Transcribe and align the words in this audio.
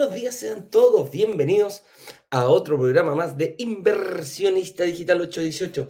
Buenos 0.00 0.16
días, 0.16 0.34
sean 0.34 0.70
todos 0.70 1.10
bienvenidos 1.10 1.82
a 2.30 2.48
otro 2.48 2.78
programa 2.78 3.14
más 3.14 3.36
de 3.36 3.54
Inversionista 3.58 4.84
Digital 4.84 5.20
818. 5.20 5.88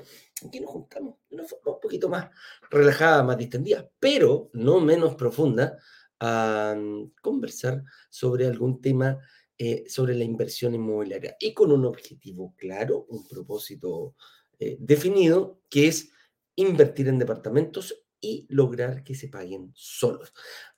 Aquí 0.48 0.58
nos 0.58 0.70
juntamos 0.72 1.14
de 1.28 1.36
una 1.36 1.44
forma 1.44 1.74
un 1.74 1.80
poquito 1.80 2.08
más 2.08 2.28
relajada, 2.72 3.22
más 3.22 3.38
distendida, 3.38 3.88
pero 4.00 4.50
no 4.52 4.80
menos 4.80 5.14
profunda, 5.14 5.78
a 6.18 6.76
conversar 7.22 7.84
sobre 8.10 8.48
algún 8.48 8.80
tema 8.80 9.16
eh, 9.56 9.84
sobre 9.86 10.16
la 10.16 10.24
inversión 10.24 10.74
inmobiliaria 10.74 11.36
y 11.38 11.54
con 11.54 11.70
un 11.70 11.84
objetivo 11.84 12.56
claro, 12.58 13.06
un 13.10 13.28
propósito 13.28 14.16
eh, 14.58 14.76
definido, 14.80 15.60
que 15.70 15.86
es 15.86 16.10
invertir 16.56 17.06
en 17.06 17.20
departamentos 17.20 17.94
y 18.20 18.44
lograr 18.48 19.04
que 19.04 19.14
se 19.14 19.28
paguen 19.28 19.70
solos. 19.76 20.34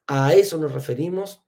A 0.07 0.35
eso 0.35 0.59
nos 0.59 0.73
referimos 0.73 1.47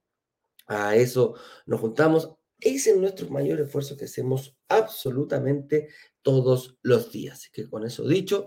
a 0.67 0.97
eso 0.97 1.35
nos 1.67 1.81
juntamos. 1.81 2.31
Ese 2.59 2.91
es 2.91 2.97
nuestro 2.97 3.29
mayor 3.29 3.61
esfuerzo 3.61 3.97
que 3.97 4.07
hacemos 4.07 4.57
absolutamente 4.69 5.89
todos 6.23 6.79
los 6.83 7.13
días. 7.13 7.35
Así 7.35 7.51
que 7.53 7.69
con 7.69 7.85
eso 7.85 8.07
dicho, 8.07 8.47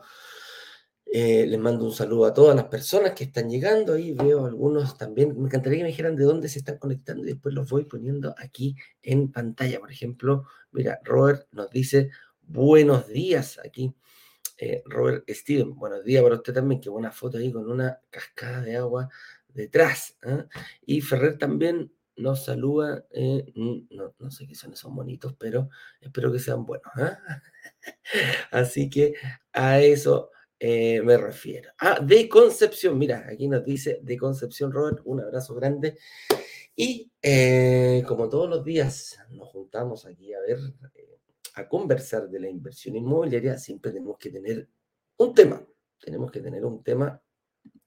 eh, 1.06 1.46
les 1.48 1.60
mando 1.60 1.86
un 1.86 1.94
saludo 1.94 2.26
a 2.26 2.34
todas 2.34 2.56
las 2.56 2.66
personas 2.66 3.14
que 3.14 3.26
están 3.26 3.50
llegando. 3.50 3.94
Ahí 3.94 4.14
veo 4.14 4.46
algunos 4.46 4.98
también. 4.98 5.38
Me 5.40 5.46
encantaría 5.46 5.80
que 5.80 5.84
me 5.84 5.90
dijeran 5.90 6.16
de 6.16 6.26
dónde 6.26 6.50
se 6.50 6.60
están 6.60 6.78
conectando 6.78 7.24
y 7.24 7.28
después 7.28 7.54
los 7.56 7.70
voy 7.70 7.86
poniendo 7.86 8.34
aquí 8.38 8.76
en 9.02 9.32
pantalla. 9.32 9.80
Por 9.80 9.92
ejemplo, 9.92 10.46
mira, 10.72 11.00
Robert 11.04 11.48
nos 11.52 11.70
dice 11.70 12.10
buenos 12.42 13.08
días 13.08 13.60
aquí. 13.64 13.94
Eh, 14.58 14.82
Robert 14.86 15.30
Steven, 15.30 15.76
buenos 15.76 16.04
días 16.04 16.24
para 16.24 16.36
usted 16.36 16.54
también. 16.54 16.82
Qué 16.82 16.90
buena 16.90 17.12
foto 17.12 17.38
ahí 17.38 17.52
con 17.52 17.70
una 17.70 18.02
cascada 18.10 18.62
de 18.62 18.76
agua 18.76 19.08
detrás. 19.48 20.18
¿ah? 20.24 20.46
Y 20.86 21.02
Ferrer 21.02 21.38
también 21.38 21.92
nos 22.18 22.46
saluda. 22.46 23.06
Eh, 23.12 23.54
no, 23.56 24.14
no, 24.20 24.32
sé 24.32 24.48
qué 24.48 24.56
son 24.56 24.74
esos 24.74 24.94
bonitos, 24.94 25.36
pero 25.40 25.70
espero 26.02 26.32
que 26.32 26.40
sean 26.40 26.66
buenos. 26.66 26.92
¿ah? 26.96 27.18
Así 28.52 28.90
que 28.90 29.14
a 29.54 29.80
eso 29.82 30.32
eh, 30.60 31.02
me 31.02 31.18
refiero. 31.18 31.72
Ah, 31.80 32.00
de 32.02 32.28
Concepción, 32.28 32.98
mira, 32.98 33.26
aquí 33.30 33.48
nos 33.48 33.64
dice 33.64 34.00
de 34.02 34.18
Concepción, 34.18 34.72
Robert, 34.72 35.00
un 35.06 35.22
abrazo 35.22 35.56
grande. 35.56 35.98
Y 36.76 37.12
eh, 37.22 38.04
como 38.08 38.30
todos 38.30 38.50
los 38.50 38.64
días 38.64 39.18
nos 39.32 39.48
juntamos 39.50 40.06
aquí 40.06 40.34
a 40.34 40.40
ver, 40.42 40.60
a 41.56 41.68
conversar 41.68 42.30
de 42.30 42.40
la 42.40 42.50
inversión 42.50 42.96
inmobiliaria, 42.96 43.58
siempre 43.58 43.92
tenemos 43.92 44.18
que 44.18 44.30
tener 44.30 44.68
un 45.18 45.34
tema. 45.34 45.66
Tenemos 46.00 46.32
que 46.32 46.40
tener 46.40 46.66
un 46.66 46.84
tema. 46.84 47.22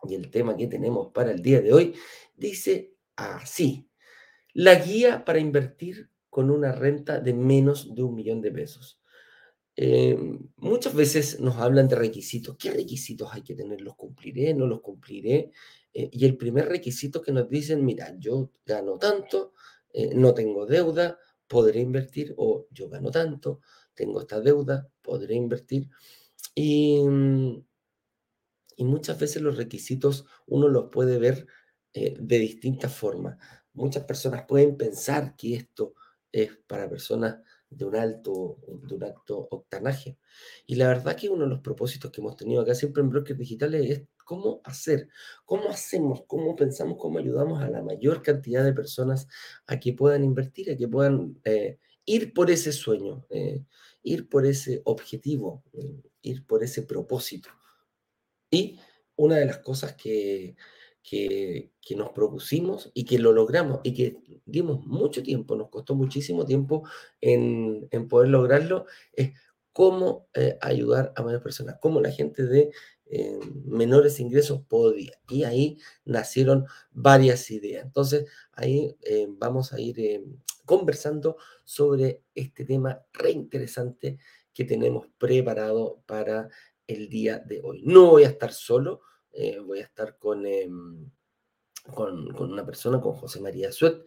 Y 0.04 0.14
el 0.14 0.30
tema 0.30 0.56
que 0.56 0.66
tenemos 0.66 1.12
para 1.12 1.30
el 1.30 1.42
día 1.42 1.60
de 1.60 1.72
hoy 1.72 1.94
dice 2.36 2.94
así. 3.16 3.89
La 4.54 4.74
guía 4.76 5.24
para 5.24 5.38
invertir 5.38 6.10
con 6.28 6.50
una 6.50 6.72
renta 6.72 7.20
de 7.20 7.34
menos 7.34 7.94
de 7.94 8.02
un 8.02 8.14
millón 8.14 8.40
de 8.40 8.52
pesos. 8.52 9.00
Eh, 9.76 10.16
muchas 10.56 10.94
veces 10.94 11.40
nos 11.40 11.56
hablan 11.56 11.88
de 11.88 11.96
requisitos. 11.96 12.56
¿Qué 12.58 12.70
requisitos 12.70 13.28
hay 13.32 13.42
que 13.42 13.54
tener? 13.54 13.80
¿Los 13.80 13.96
cumpliré? 13.96 14.54
¿No 14.54 14.66
los 14.66 14.80
cumpliré? 14.80 15.52
Eh, 15.92 16.10
y 16.12 16.24
el 16.24 16.36
primer 16.36 16.68
requisito 16.68 17.22
que 17.22 17.32
nos 17.32 17.48
dicen, 17.48 17.84
mira, 17.84 18.14
yo 18.18 18.52
gano 18.66 18.98
tanto, 18.98 19.54
eh, 19.92 20.14
no 20.14 20.34
tengo 20.34 20.66
deuda, 20.66 21.18
podré 21.46 21.80
invertir, 21.80 22.34
o 22.36 22.66
yo 22.70 22.88
gano 22.88 23.10
tanto, 23.10 23.60
tengo 23.94 24.20
esta 24.20 24.40
deuda, 24.40 24.88
podré 25.02 25.34
invertir. 25.34 25.88
Y, 26.54 27.00
mm, 27.02 27.64
y 28.76 28.84
muchas 28.84 29.18
veces 29.18 29.42
los 29.42 29.56
requisitos 29.56 30.26
uno 30.46 30.68
los 30.68 30.90
puede 30.90 31.18
ver 31.18 31.46
de 31.92 32.38
distintas 32.38 32.94
formas 32.94 33.36
muchas 33.72 34.04
personas 34.04 34.44
pueden 34.46 34.76
pensar 34.76 35.36
que 35.36 35.54
esto 35.54 35.94
es 36.32 36.56
para 36.66 36.88
personas 36.88 37.38
de 37.68 37.84
un 37.84 37.94
alto, 37.96 38.58
de 38.66 38.94
un 38.94 39.04
alto 39.04 39.48
octanaje. 39.50 40.18
Y 40.66 40.74
la 40.74 40.88
verdad 40.88 41.16
que 41.16 41.28
uno 41.28 41.44
de 41.44 41.50
los 41.50 41.60
propósitos 41.60 42.10
que 42.10 42.20
hemos 42.20 42.36
tenido 42.36 42.60
acá 42.60 42.74
siempre 42.74 43.02
en 43.02 43.10
Brokers 43.10 43.38
Digitales 43.38 43.90
es 43.90 44.02
cómo 44.24 44.60
hacer, 44.64 45.08
cómo 45.44 45.70
hacemos, 45.70 46.24
cómo 46.26 46.56
pensamos, 46.56 46.98
cómo 46.98 47.18
ayudamos 47.18 47.62
a 47.62 47.70
la 47.70 47.82
mayor 47.82 48.22
cantidad 48.22 48.64
de 48.64 48.72
personas 48.72 49.28
a 49.66 49.78
que 49.78 49.92
puedan 49.92 50.24
invertir, 50.24 50.70
a 50.70 50.76
que 50.76 50.88
puedan 50.88 51.40
eh, 51.44 51.78
ir 52.04 52.32
por 52.32 52.50
ese 52.50 52.72
sueño, 52.72 53.26
eh, 53.30 53.64
ir 54.02 54.28
por 54.28 54.46
ese 54.46 54.82
objetivo, 54.84 55.62
eh, 55.72 56.02
ir 56.22 56.46
por 56.46 56.62
ese 56.64 56.82
propósito. 56.82 57.50
Y 58.50 58.80
una 59.16 59.36
de 59.36 59.46
las 59.46 59.58
cosas 59.58 59.94
que, 59.94 60.56
que, 61.02 61.70
nos 61.96 62.10
propusimos 62.10 62.90
y 62.94 63.04
que 63.04 63.18
lo 63.18 63.32
logramos 63.32 63.80
y 63.82 63.94
que 63.94 64.16
dimos 64.46 64.86
mucho 64.86 65.22
tiempo, 65.22 65.56
nos 65.56 65.68
costó 65.68 65.96
muchísimo 65.96 66.44
tiempo 66.44 66.84
en, 67.20 67.88
poder 68.08 68.28
lograrlo, 68.28 68.86
es 69.12 69.32
cómo 69.72 70.28
eh, 70.34 70.56
ayudar 70.60 71.12
a 71.16 71.22
más 71.22 71.40
personas, 71.40 71.78
cómo 71.80 72.00
la 72.00 72.12
gente 72.12 72.44
de 72.44 72.70
eh, 73.06 73.40
menores 73.64 74.20
ingresos 74.20 74.62
podía. 74.68 75.18
Y 75.28 75.42
ahí 75.42 75.78
nacieron 76.04 76.66
varias 76.92 77.50
ideas. 77.50 77.84
Entonces, 77.84 78.26
ahí 78.52 78.96
eh, 79.02 79.26
vamos 79.28 79.72
a 79.72 79.80
ir 79.80 80.24
conversando 80.64 81.36
sobre 81.64 82.22
este 82.36 82.64
tema 82.64 83.02
re 83.12 83.32
interesante 83.32 84.18
que 84.54 84.64
tenemos 84.64 85.08
preparado 85.18 86.02
para 86.06 86.48
el 86.86 87.08
día 87.08 87.38
de 87.38 87.60
hoy. 87.62 87.82
No 87.84 88.10
voy 88.10 88.24
a 88.24 88.28
estar 88.28 88.52
solo, 88.52 89.00
eh, 89.32 89.58
voy 89.58 89.80
a 89.80 89.84
estar 89.84 90.16
em, 90.44 91.10
con, 91.94 92.32
con, 92.34 92.52
una 92.52 92.64
persona, 92.64 93.00
con 93.00 93.14
José 93.14 93.40
María 93.40 93.72
Suet, 93.72 94.04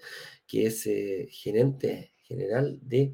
que 0.48 0.68
es 0.68 0.86
eh, 0.88 1.28
gerente 1.30 2.14
general 2.24 2.80
de 2.82 3.14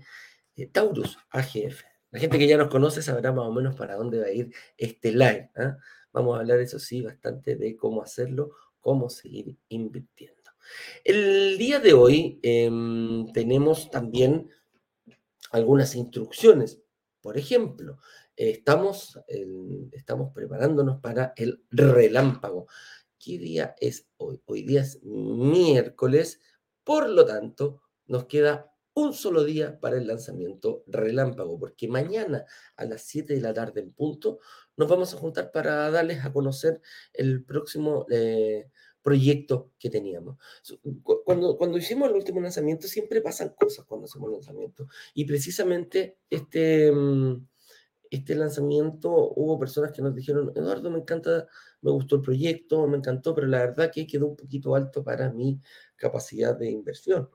eh, 0.56 0.68
Taurus 0.68 1.18
AGF. 1.32 1.84
La 2.12 2.20
gente 2.20 2.40
que 2.40 2.48
ya 2.48 2.58
nos 2.58 2.70
conoce 2.70 3.02
sabrá 3.02 3.32
más 3.32 3.46
o 3.46 3.52
menos 3.52 3.76
para 3.76 3.96
dónde 3.96 4.20
va 4.20 4.26
a 4.26 4.32
ir 4.32 4.52
este 4.78 5.12
live. 5.12 5.52
¿ah? 5.56 5.78
Vamos 6.12 6.36
a 6.36 6.40
hablar, 6.42 6.60
eso 6.60 6.80
sí, 6.80 7.02
bastante 7.02 7.56
de 7.56 7.76
cómo 7.78 8.02
hacerlo, 8.02 8.52
cómo 8.80 9.10
seguir 9.10 9.56
invirtiendo. 9.70 10.40
El 11.04 11.58
día 11.58 11.80
de 11.80 11.94
hoy 11.94 12.40
em, 12.44 13.32
tenemos 13.32 13.90
también 13.90 14.50
algunas 15.52 15.96
instrucciones. 15.96 16.82
Por 17.22 17.38
ejemplo, 17.38 18.00
estamos, 18.48 19.20
estamos 19.92 20.32
preparándonos 20.34 21.02
para 21.02 21.34
el 21.36 21.64
relámpago. 21.70 22.68
¿Qué 23.20 23.38
día 23.38 23.76
es 23.80 24.08
hoy? 24.18 24.42
Hoy 24.46 24.64
día 24.64 24.82
es 24.82 25.04
miércoles, 25.04 26.40
por 26.86 27.10
lo 27.10 27.26
tanto, 27.26 27.82
nos 28.08 28.26
queda 28.26 28.74
un 28.94 29.14
solo 29.14 29.44
día 29.44 29.80
para 29.80 29.98
el 29.98 30.08
lanzamiento 30.08 30.84
relámpago, 30.88 31.60
porque 31.60 31.90
mañana 31.90 32.46
a 32.78 32.86
las 32.86 33.02
7 33.04 33.36
de 33.36 33.42
la 33.42 33.54
tarde 33.54 33.82
en 33.82 33.92
punto 33.92 34.40
nos 34.78 34.88
vamos 34.88 35.14
a 35.14 35.18
juntar 35.18 35.52
para 35.52 35.92
darles 35.92 36.24
a 36.24 36.32
conocer 36.32 36.82
el 37.14 37.44
próximo 37.44 38.06
eh, 38.10 38.70
proyecto 39.02 39.72
que 39.78 39.90
teníamos. 39.90 40.38
Cuando, 41.26 41.58
cuando 41.58 41.78
hicimos 41.78 42.10
el 42.10 42.16
último 42.16 42.40
lanzamiento, 42.40 42.88
siempre 42.88 43.22
pasan 43.22 43.50
cosas 43.50 43.86
cuando 43.86 44.06
hacemos 44.06 44.32
lanzamiento. 44.32 44.88
Y 45.14 45.26
precisamente 45.26 46.20
este... 46.30 46.90
Mm, 46.90 47.49
este 48.10 48.36
lanzamiento 48.36 49.10
hubo 49.36 49.60
personas 49.60 49.92
que 49.92 50.02
nos 50.02 50.16
dijeron, 50.16 50.52
Eduardo, 50.56 50.90
me 50.90 51.00
encanta, 51.00 51.48
me 51.82 51.92
gustó 51.92 52.16
el 52.16 52.22
proyecto, 52.22 52.88
me 52.88 52.98
encantó, 52.98 53.36
pero 53.36 53.48
la 53.48 53.60
verdad 53.60 53.92
que 53.94 54.08
quedó 54.08 54.28
un 54.28 54.36
poquito 54.36 54.76
alto 54.76 55.04
para 55.04 55.32
mi 55.32 55.62
capacidad 55.96 56.58
de 56.58 56.72
inversión. 56.72 57.30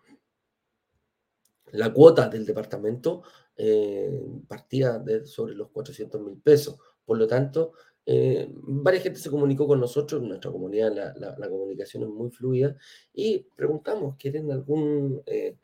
La 1.73 1.93
cuota 1.93 2.29
del 2.29 2.45
departamento 2.45 3.23
eh, 3.57 4.21
partía 4.49 4.99
de 4.99 5.27
sobre 5.27 5.55
los 5.55 5.71
400 5.71 6.21
mil 6.21 6.41
pesos. 6.41 6.77
Por 7.05 7.19
lo 7.19 7.27
tanto, 7.27 7.73
eh, 8.07 8.49
varias 8.53 9.05
gente 9.05 9.21
se 9.21 9.31
comunicó 9.31 9.67
con 9.67 9.81
nosotros, 9.81 10.23
en 10.23 10.29
nuestra 10.29 10.51
comunidad 10.51 10.93
la, 11.17 11.49
comunicación 11.49 12.03
es 12.03 12.09
muy 12.09 12.31
fluida, 12.31 12.77
y 13.13 13.47
preguntamos, 13.57 14.17
¿quieren 14.19 14.51
algún 14.51 15.23
eh, 15.27 15.57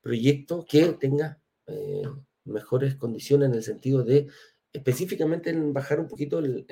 proyecto 0.00 0.64
que 0.68 0.92
tenga 0.94 1.40
mejores 2.48 2.96
condiciones 2.96 3.48
en 3.48 3.54
el 3.54 3.62
sentido 3.62 4.04
de 4.04 4.28
específicamente 4.72 5.50
en 5.50 5.72
bajar 5.72 6.00
un 6.00 6.08
poquito 6.08 6.38
el, 6.38 6.66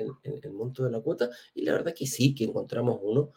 monto 0.51 0.83
de 0.83 0.91
la 0.91 1.01
cuota. 1.01 1.29
Y 1.53 1.63
la 1.63 1.73
verdad 1.73 1.93
que 1.95 2.05
sí, 2.05 2.35
que 2.35 2.43
encontramos 2.45 2.99
uno, 3.01 3.31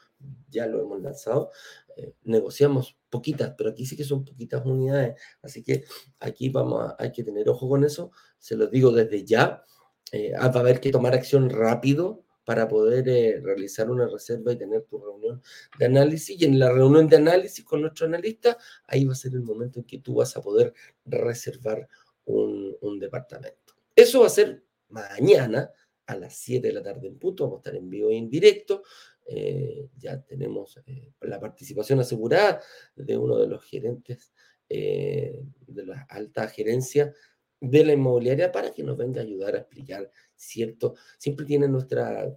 ya 0.51 0.67
lo 0.67 0.83
hemos 0.83 1.01
lanzado, 1.01 1.51
eh, 1.97 2.15
negociamos 2.25 2.97
poquitas, 3.09 3.55
pero 3.57 3.71
aquí 3.71 3.87
sí 3.87 3.97
que 3.97 4.05
son 4.05 4.25
poquitas 4.25 4.65
unidades, 4.65 5.21
así 5.43 5.63
que 5.63 5.85
aquí 6.21 6.51
vamos 6.51 6.83
a, 6.83 6.97
hay 6.99 7.13
que 7.13 7.25
tener 7.25 7.49
ojo 7.49 7.69
con 7.69 7.85
eso, 7.85 8.13
se 8.39 8.57
los 8.57 8.71
digo 8.71 8.93
desde 8.93 9.25
ya, 9.25 9.65
eh, 10.13 10.33
va 10.33 10.45
a 10.45 10.61
haber 10.61 10.81
que 10.81 10.91
tomar 10.91 11.15
acción 11.15 11.49
rápido 11.49 12.25
para 12.45 12.69
poder 12.69 13.09
eh, 13.09 13.41
realizar 13.41 13.91
una 13.91 14.09
reserva 14.09 14.53
y 14.53 14.57
tener 14.57 14.83
tu 14.83 14.99
reunión 14.99 15.41
de 15.79 15.87
análisis. 15.87 16.41
Y 16.41 16.45
en 16.45 16.59
la 16.59 16.73
reunión 16.73 17.07
de 17.07 17.17
análisis 17.17 17.65
con 17.65 17.83
nuestro 17.83 18.07
analista, 18.07 18.59
ahí 18.89 19.05
va 19.05 19.13
a 19.13 19.17
ser 19.17 19.35
el 19.35 19.43
momento 19.43 19.79
en 19.79 19.85
que 19.85 19.99
tú 19.99 20.15
vas 20.15 20.37
a 20.37 20.43
poder 20.43 20.75
reservar 21.05 21.89
un, 22.31 22.99
departamento. 22.99 23.75
Eso 23.95 24.21
va 24.21 24.27
a 24.27 24.31
ser 24.31 24.65
mañana 24.89 25.71
a 26.07 26.17
las 26.17 26.37
7 26.37 26.67
de 26.67 26.73
la 26.73 26.83
tarde 26.83 27.09
en 27.09 27.19
punto. 27.19 27.45
Vamos 27.45 27.59
a 27.59 27.61
estar 27.61 27.77
en 27.77 27.89
vivo 27.89 28.11
y 28.11 28.17
en 28.17 28.29
directo. 28.29 28.83
eh, 29.27 29.89
ya 29.97 30.21
tenemos 30.23 30.79
eh, 30.87 31.13
la 31.21 31.39
participación 31.39 32.01
asegurada 32.01 32.61
de 32.97 33.17
uno 33.17 33.39
de 33.39 33.47
los 33.47 33.65
gerentes 33.65 34.33
de 34.69 35.85
la 35.85 36.07
alta 36.09 36.47
gerencia 36.47 37.13
de 37.61 37.85
la 37.85 37.93
inmobiliaria 37.93 38.53
para 38.53 38.73
que 38.73 38.85
nos 38.85 38.97
venga 38.97 39.21
a 39.21 39.25
ayudar 39.25 39.57
a 39.57 39.59
explicar, 39.59 40.09
¿cierto? 40.37 40.95
Siempre 41.19 41.45
tiene 41.45 41.67
nuestra, 41.67 42.33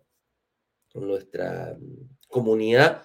nuestra 0.96 1.78
mm, 1.80 2.18
comunidad, 2.28 3.04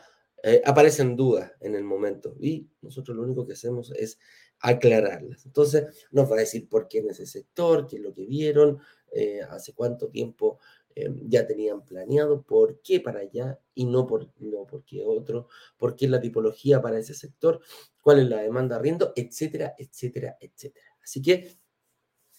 aparecen 0.65 1.15
dudas 1.15 1.53
en 1.61 1.75
el 1.75 1.85
momento 1.85 2.37
y 2.41 2.71
nosotros 2.81 3.17
lo 3.17 3.25
único 3.25 3.47
que 3.47 3.53
hacemos 3.53 3.93
es 3.93 4.19
aclararlas. 4.61 5.47
Entonces, 5.47 6.07
nos 6.11 6.31
va 6.31 6.37
a 6.37 6.41
decir 6.41 6.69
por 6.69 6.89
qué 6.89 6.99
en 6.99 7.11
ese 7.11 7.27
sector, 7.27 7.87
qué 7.87 7.97
es 7.97 8.03
lo 8.03 8.13
que 8.13 8.27
vieron, 8.27 8.81
eh, 9.13 9.41
hace 9.49 9.73
cuánto 9.73 10.09
tiempo 10.09 10.59
eh, 10.95 11.09
ya 11.29 11.47
tenían 11.47 11.85
planeado, 11.85 12.43
por 12.43 12.81
qué 12.83 13.01
para 13.01 13.21
allá 13.21 13.59
y 13.75 13.85
no 13.85 14.07
por, 14.07 14.29
no 14.41 14.67
otro, 15.07 15.49
por 15.77 15.95
qué 15.95 16.09
la 16.09 16.21
tipología 16.21 16.83
para 16.83 16.99
ese 16.99 17.15
sector, 17.15 17.61
cuál 18.03 18.21
es 18.21 18.29
la 18.29 18.43
demanda 18.43 18.79
riendo, 18.79 19.13
etcétera, 19.15 19.75
etcétera, 19.79 20.37
etcétera. 20.41 20.87
Así 21.03 21.23
que 21.23 21.57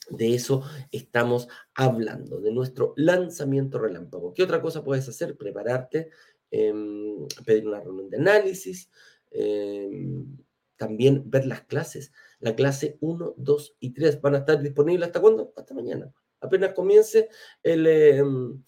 de 0.10 0.34
eso 0.34 0.64
estamos 0.92 1.48
hablando, 1.74 2.42
de 2.42 2.52
nuestro 2.52 2.94
lanzamiento 2.98 3.80
relámpago. 3.80 4.34
¿Qué 4.34 4.44
otra 4.44 4.62
cosa 4.62 4.84
puedes 4.84 5.08
hacer? 5.08 5.38
Prepararte, 5.38 6.10
em, 6.52 7.28
pedir 7.46 7.68
una 7.68 7.80
reunión 7.80 8.10
de 8.10 8.18
análisis, 8.18 8.90
em, 9.32 10.38
también 10.80 11.30
ver 11.30 11.46
las 11.46 11.64
clases. 11.64 12.14
La 12.40 12.56
clase 12.56 12.98
1, 13.02 13.36
2 13.38 13.76
y 13.82 13.94
3 13.94 14.22
van 14.22 14.36
a 14.36 14.38
estar 14.40 14.62
disponibles 14.62 15.08
hasta 15.08 15.20
cuándo? 15.20 15.54
Hasta 15.58 15.74
mañana. 15.74 16.12
Apenas 16.40 16.74
comience 16.74 17.28
el, 17.62 17.86
em, 17.86 18.64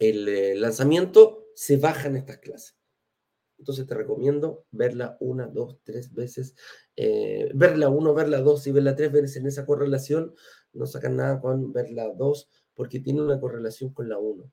el 0.00 0.28
eh, 0.28 0.54
lanzamiento, 0.56 1.46
se 1.54 1.76
bajan 1.76 2.16
estas 2.16 2.38
clases. 2.38 2.76
Entonces 3.56 3.86
te 3.86 3.94
recomiendo 3.94 4.66
verla 4.72 5.16
una, 5.20 5.46
dos, 5.46 5.78
tres 5.84 6.12
veces. 6.12 6.56
Eh, 6.96 7.50
verla 7.54 7.88
uno, 7.88 8.12
verla 8.12 8.40
dos 8.40 8.66
y 8.66 8.72
verla 8.72 8.96
tres 8.96 9.12
veces 9.12 9.36
en 9.36 9.46
esa 9.46 9.64
correlación. 9.64 10.34
No 10.72 10.86
sacan 10.86 11.16
nada 11.16 11.40
con 11.40 11.72
verla 11.72 12.08
dos 12.16 12.48
porque 12.74 12.98
tiene 12.98 13.22
una 13.22 13.38
correlación 13.40 13.92
con 13.92 14.08
la 14.08 14.18
uno. 14.18 14.50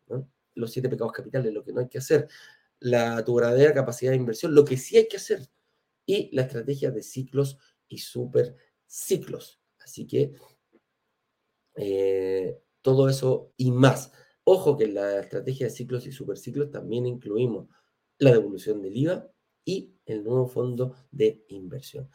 Los 0.53 0.71
siete 0.71 0.87
pecados 0.87 1.13
capitales, 1.13 1.51
lo 1.51 1.63
que 1.63 1.73
no 1.73 1.81
hay 1.81 1.89
que 1.89 1.97
hacer. 1.97 2.27
La, 2.79 3.25
tu 3.25 3.33
verdadera 3.33 3.73
capacidad 3.73 4.11
de 4.11 4.17
inversión, 4.17 4.53
lo 4.53 4.65
que 4.65 4.77
sí 4.77 4.97
hay 4.97 5.07
que 5.07 5.17
hacer 5.17 5.49
y 6.05 6.35
la 6.35 6.43
estrategia 6.43 6.91
de 6.91 7.03
ciclos 7.03 7.57
y 7.87 7.97
super 7.99 8.55
ciclos. 8.85 9.59
Así 9.79 10.07
que 10.07 10.33
eh, 11.75 12.59
todo 12.81 13.09
eso 13.09 13.53
y 13.57 13.71
más. 13.71 14.11
Ojo 14.43 14.77
que 14.77 14.85
en 14.85 14.95
la 14.95 15.19
estrategia 15.19 15.67
de 15.67 15.73
ciclos 15.73 16.05
y 16.07 16.11
superciclos 16.11 16.71
también 16.71 17.05
incluimos 17.05 17.67
la 18.19 18.31
devolución 18.31 18.81
del 18.81 18.95
IVA 18.95 19.29
y 19.65 19.95
el 20.05 20.23
nuevo 20.23 20.47
fondo 20.47 20.95
de 21.11 21.43
inversión. 21.49 22.09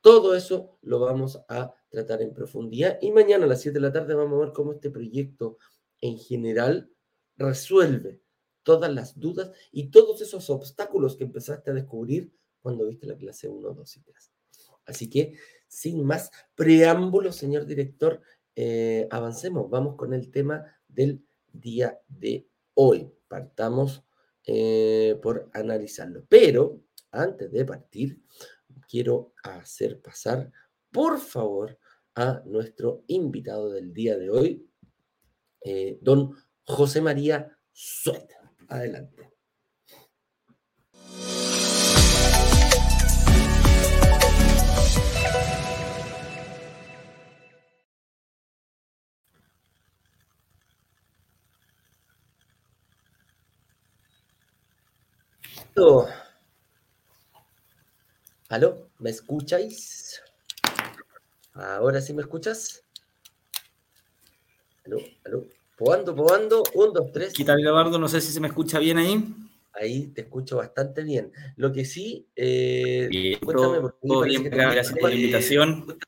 Todo 0.00 0.34
eso 0.34 0.78
lo 0.82 1.00
vamos 1.00 1.40
a 1.48 1.74
tratar 1.88 2.22
en 2.22 2.34
profundidad 2.34 2.98
y 3.00 3.10
mañana 3.12 3.44
a 3.44 3.48
las 3.48 3.60
7 3.60 3.74
de 3.74 3.80
la 3.80 3.92
tarde 3.92 4.14
vamos 4.14 4.36
a 4.36 4.44
ver 4.46 4.52
cómo 4.52 4.72
este 4.72 4.90
proyecto 4.90 5.58
en 6.00 6.18
general 6.18 6.90
resuelve 7.36 8.20
todas 8.62 8.92
las 8.92 9.18
dudas 9.18 9.50
y 9.70 9.90
todos 9.90 10.20
esos 10.20 10.50
obstáculos 10.50 11.16
que 11.16 11.24
empezaste 11.24 11.70
a 11.70 11.74
descubrir 11.74 12.32
cuando 12.62 12.86
viste 12.86 13.06
la 13.06 13.16
clase 13.16 13.48
1, 13.48 13.74
2 13.74 13.96
y 13.96 14.00
3. 14.00 14.32
Así 14.86 15.10
que, 15.10 15.34
sin 15.68 16.04
más 16.04 16.30
preámbulos, 16.54 17.36
señor 17.36 17.66
director, 17.66 18.20
eh, 18.54 19.06
avancemos. 19.10 19.68
Vamos 19.70 19.96
con 19.96 20.12
el 20.14 20.30
tema 20.30 20.64
del 20.88 21.24
día 21.52 22.00
de 22.08 22.48
hoy. 22.74 23.12
Partamos 23.28 24.04
eh, 24.46 25.18
por 25.22 25.50
analizarlo. 25.52 26.24
Pero, 26.28 26.80
antes 27.10 27.50
de 27.50 27.64
partir, 27.64 28.22
quiero 28.88 29.32
hacer 29.42 30.00
pasar, 30.00 30.50
por 30.90 31.18
favor, 31.18 31.78
a 32.14 32.42
nuestro 32.44 33.04
invitado 33.06 33.70
del 33.70 33.94
día 33.94 34.18
de 34.18 34.30
hoy, 34.30 34.68
eh, 35.64 35.98
don 36.02 36.34
José 36.64 37.00
María 37.00 37.56
Suet. 37.72 38.28
Adelante. 38.68 39.31
¿Aló? 58.48 58.90
¿Me 58.98 59.10
escucháis? 59.10 60.22
¿Ahora 61.54 62.00
sí 62.00 62.12
me 62.12 62.22
escuchas? 62.22 62.84
¿Aló? 64.84 64.98
¿Aló? 65.24 65.46
¿Probando, 65.76 66.14
probando? 66.14 66.62
Un, 66.74 66.92
dos, 66.92 67.10
tres. 67.12 67.32
¿Qué 67.32 67.44
tal, 67.44 67.62
Gabardo? 67.62 67.98
No 67.98 68.06
sé 68.08 68.20
si 68.20 68.32
se 68.32 68.40
me 68.40 68.48
escucha 68.48 68.78
bien 68.78 68.98
ahí. 68.98 69.24
Ahí 69.72 70.08
te 70.08 70.22
escucho 70.22 70.58
bastante 70.58 71.02
bien. 71.02 71.32
Lo 71.56 71.72
que 71.72 71.86
sí... 71.86 72.28
Eh, 72.36 73.08
bien, 73.10 73.40
todo, 73.40 74.22
bien, 74.22 74.44
gracias 74.44 74.92
por 74.92 75.08
la 75.08 75.16
invitación. 75.16 75.98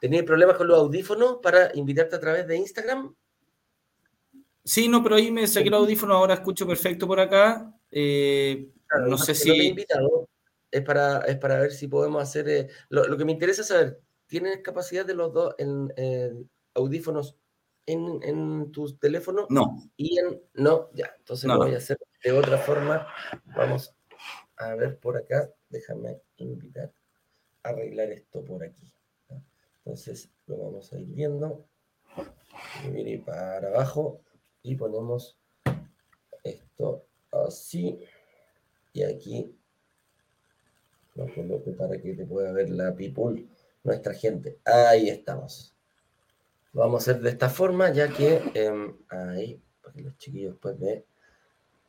¿Tenías 0.00 0.24
problemas 0.24 0.56
con 0.56 0.68
los 0.68 0.78
audífonos 0.78 1.38
para 1.42 1.70
invitarte 1.74 2.16
a 2.16 2.20
través 2.20 2.46
de 2.46 2.56
Instagram? 2.56 3.14
Sí, 4.62 4.88
no, 4.88 5.02
pero 5.02 5.16
ahí 5.16 5.30
me 5.30 5.46
saqué 5.46 5.70
los 5.70 5.80
audífonos, 5.80 6.16
ahora 6.16 6.34
escucho 6.34 6.66
perfecto 6.66 7.06
por 7.06 7.18
acá. 7.18 7.74
Eh, 7.92 8.68
no 9.06 9.16
sé 9.18 9.34
si. 9.34 9.50
he 9.50 9.64
invitado 9.66 10.28
es 10.70 10.82
para, 10.82 11.18
es 11.20 11.36
para 11.36 11.60
ver 11.60 11.72
si 11.72 11.86
podemos 11.86 12.22
hacer. 12.22 12.48
Eh, 12.48 12.68
lo, 12.88 13.16
que 13.16 13.24
me 13.24 13.32
interesa 13.32 13.60
es 13.60 13.68
saber, 13.68 14.00
¿tienes 14.26 14.58
capacidad 14.58 15.04
de 15.04 15.14
los 15.14 15.32
dos 15.32 15.54
en 15.58 15.92
audífonos 16.74 17.36
en, 17.86 18.20
en 18.22 18.72
tu 18.72 18.96
teléfono? 18.96 19.46
No. 19.50 19.76
Y 19.96 20.18
en. 20.18 20.40
No, 20.54 20.90
ya. 20.94 21.14
Entonces 21.18 21.48
lo 21.48 21.58
voy 21.58 21.74
a 21.74 21.78
hacer 21.78 21.98
de 22.24 22.32
otra 22.32 22.58
forma. 22.58 23.06
Vamos 23.56 23.94
a 24.56 24.74
ver 24.74 24.98
por 24.98 25.16
acá. 25.16 25.52
Déjame 25.68 26.22
invitar 26.36 26.92
a 27.62 27.68
arreglar 27.68 28.10
esto 28.10 28.44
por 28.44 28.64
aquí. 28.64 28.92
Entonces 29.84 30.30
lo 30.46 30.56
vamos 30.56 30.92
a 30.92 30.98
ir 30.98 31.08
viendo. 31.08 31.66
Y 32.84 33.18
para 33.18 33.68
abajo 33.68 34.20
y 34.62 34.76
ponemos 34.76 35.36
esto 36.44 37.06
así. 37.32 37.98
Y 38.92 39.02
aquí 39.02 39.54
lo 41.14 41.32
coloco 41.34 41.72
para 41.76 42.00
que 42.00 42.14
te 42.14 42.24
pueda 42.24 42.52
ver 42.52 42.70
la 42.70 42.94
people, 42.94 43.46
nuestra 43.82 44.14
gente. 44.14 44.58
Ahí 44.64 45.08
estamos. 45.08 45.74
Vamos 46.72 47.06
a 47.06 47.10
hacer 47.10 47.22
de 47.22 47.30
esta 47.30 47.50
forma, 47.50 47.92
ya 47.92 48.08
que 48.08 48.40
em, 48.54 48.96
ahí, 49.08 49.60
para 49.82 49.94
que 49.94 50.02
los 50.02 50.16
chiquillos 50.16 50.56
vean. 50.78 51.04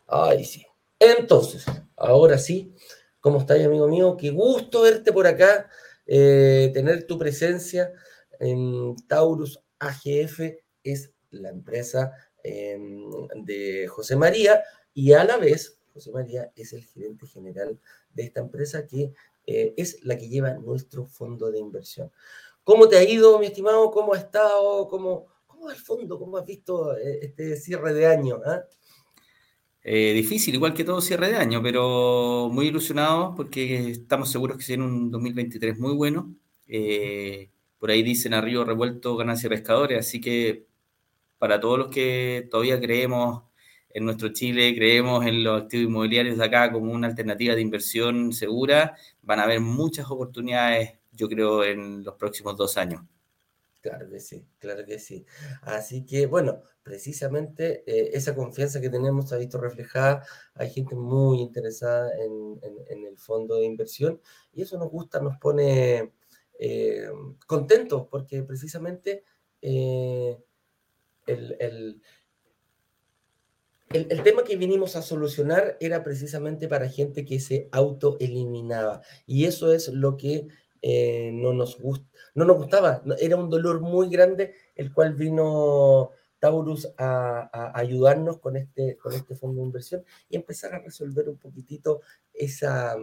Ahí 0.07 0.43
sí. 0.43 0.65
Entonces, 1.00 1.65
ahora 1.95 2.38
sí, 2.38 2.73
¿cómo 3.21 3.39
estás, 3.39 3.63
amigo 3.63 3.88
mío? 3.88 4.17
Qué 4.17 4.31
gusto 4.31 4.81
verte 4.81 5.13
por 5.13 5.25
acá, 5.25 5.69
eh, 6.05 6.69
tener 6.73 7.07
tu 7.07 7.17
presencia 7.17 7.93
en 8.39 8.95
Taurus 9.07 9.62
AGF, 9.79 10.41
es 10.83 11.12
la 11.31 11.50
empresa 11.50 12.12
em, 12.43 13.09
de 13.35 13.88
José 13.88 14.15
María, 14.15 14.63
y 14.93 15.13
a 15.13 15.23
la 15.23 15.38
vez 15.38 15.79
José 15.93 16.12
María 16.12 16.51
es 16.55 16.73
el 16.73 16.83
gerente 16.83 17.27
general 17.27 17.79
de 18.13 18.23
esta 18.23 18.41
empresa 18.41 18.88
que 18.88 19.13
eh, 19.45 19.73
es 19.77 20.03
la 20.03 20.17
que 20.17 20.27
lleva 20.27 20.53
nuestro 20.53 21.05
fondo 21.05 21.51
de 21.51 21.59
inversión. 21.59 22.12
¿Cómo 22.63 22.88
te 22.88 22.97
ha 22.97 23.03
ido, 23.03 23.39
mi 23.39 23.47
estimado? 23.47 23.91
¿Cómo 23.91 24.13
ha 24.13 24.17
estado? 24.17 24.88
¿Cómo, 24.88 25.27
cómo 25.45 25.65
va 25.65 25.73
el 25.73 25.79
fondo? 25.79 26.17
¿Cómo 26.17 26.38
has 26.38 26.45
visto 26.45 26.97
eh, 26.97 27.19
este 27.21 27.57
cierre 27.57 27.93
de 27.93 28.07
año? 28.07 28.41
Ah? 28.45 28.63
Eh, 29.83 30.13
difícil, 30.13 30.55
igual 30.55 30.73
que 30.73 30.85
todo 30.85 31.01
cierre 31.01 31.29
de 31.29 31.35
año, 31.35 31.62
pero 31.62 32.50
muy 32.51 32.67
ilusionados 32.67 33.35
porque 33.35 33.91
estamos 33.91 34.31
seguros 34.31 34.57
que 34.57 34.65
tiene 34.65 34.85
un 34.85 35.12
2023 35.12 35.77
muy 35.77 35.93
bueno. 35.93 36.33
por 37.77 37.91
ahí 37.91 38.01
dicen 38.01 38.33
arriba 38.33 38.63
revuelto 38.63 39.17
ganancia 39.17 39.50
pescadores, 39.50 40.00
así 40.00 40.21
que 40.21 40.65
para 41.38 41.59
todos 41.59 41.77
los 41.77 41.88
que 41.89 42.47
todavía 42.50 42.79
creemos 42.79 43.43
en 43.93 44.05
nuestro 44.05 44.29
Chile 44.29 44.75
creemos 44.75 45.25
en 45.25 45.43
los 45.43 45.63
activos 45.63 45.88
inmobiliarios 45.88 46.38
de 46.38 46.45
acá 46.45 46.71
como 46.71 46.91
una 46.91 47.07
alternativa 47.07 47.55
de 47.55 47.62
inversión 47.62 48.33
segura, 48.33 48.95
van 49.21 49.39
a 49.39 49.43
haber 49.43 49.62
muchas 49.62 50.09
oportunidades, 50.09 50.93
yo 51.12 51.29
creo, 51.29 51.63
en 51.63 52.03
los 52.03 52.15
próximos 52.15 52.57
dos 52.57 52.77
años. 52.77 53.01
Claro 53.81 54.09
que 54.09 54.19
sí, 54.19 54.45
claro 54.59 54.85
que 54.85 54.97
sí. 54.97 55.25
Así 55.62 56.05
que, 56.05 56.25
bueno, 56.25 56.63
precisamente 56.83 57.83
eh, 57.85 58.12
esa 58.13 58.33
confianza 58.33 58.81
que 58.81 58.89
tenemos 58.89 59.29
se 59.29 59.35
ha 59.35 59.38
visto 59.38 59.59
reflejada. 59.59 60.25
Hay 60.55 60.69
gente 60.69 60.95
muy 60.95 61.39
interesada 61.39 62.12
en, 62.17 62.59
el 63.05 63.17
fondo 63.17 63.57
de 63.57 63.65
inversión 63.65 64.19
y 64.53 64.63
eso 64.63 64.77
nos 64.77 64.89
gusta, 64.89 65.19
nos 65.19 65.38
pone 65.38 66.13
eh, 66.59 67.09
contentos 67.45 68.07
porque 68.09 68.41
precisamente 68.43 69.23
eh, 69.62 70.38
el, 71.27 71.55
el, 71.59 72.01
tema 74.23 74.43
que 74.43 74.55
vinimos 74.55 74.95
a 74.95 75.01
solucionar 75.01 75.77
era 75.79 76.03
precisamente 76.03 76.67
para 76.67 76.89
gente 76.89 77.25
que 77.25 77.39
se 77.39 77.69
autoeliminaba. 77.71 79.01
Y 79.25 79.45
eso 79.45 79.73
es 79.73 79.88
lo 79.89 80.17
que 80.17 80.47
eh, 80.81 81.31
no, 81.33 81.53
nos 81.53 81.77
no 81.79 82.45
nos 82.45 82.57
gustaba. 82.57 83.01
Era 83.19 83.38
un 83.38 83.50
dolor 83.50 83.81
muy 83.81 84.09
grande, 84.09 84.53
el 84.75 84.93
cual 84.93 85.13
vino 85.13 86.12
Taurus 86.39 86.93
a, 86.97 87.71
ayudarnos 87.73 88.39
con 88.39 88.57
este, 88.57 88.97
con 88.97 89.13
este 89.13 89.35
fondo 89.35 89.62
de 89.62 89.67
inversión 89.67 90.03
y 90.29 90.35
empezar 90.35 90.73
a 90.73 90.79
resolver 90.79 91.29
un 91.29 91.38
poquitito 91.38 92.01
esa... 92.33 92.95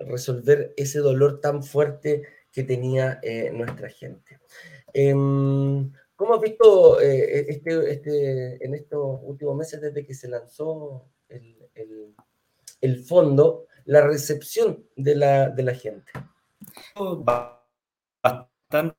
Resolver 0.00 0.74
ese 0.76 0.98
dolor 0.98 1.40
tan 1.40 1.62
fuerte 1.62 2.22
que 2.50 2.64
tenía 2.64 3.20
eh, 3.22 3.52
nuestra 3.52 3.88
gente. 3.88 4.40
Em, 4.92 5.92
¿Cómo 6.16 6.34
has 6.34 6.40
visto 6.40 7.00
eh, 7.00 7.40
e-, 7.40 7.46
este, 7.48 7.92
este, 7.92 8.64
en 8.64 8.74
estos 8.74 9.18
últimos 9.22 9.56
meses 9.56 9.80
desde 9.80 10.06
que 10.06 10.14
se 10.14 10.28
lanzó 10.28 11.08
el, 11.28 13.04
fondo, 13.04 13.66
la 13.86 14.06
recepción 14.06 14.84
de 14.94 15.16
la, 15.16 15.48
de 15.50 15.62
la 15.62 15.74
gente? 15.74 16.12
Bastante, 18.22 18.96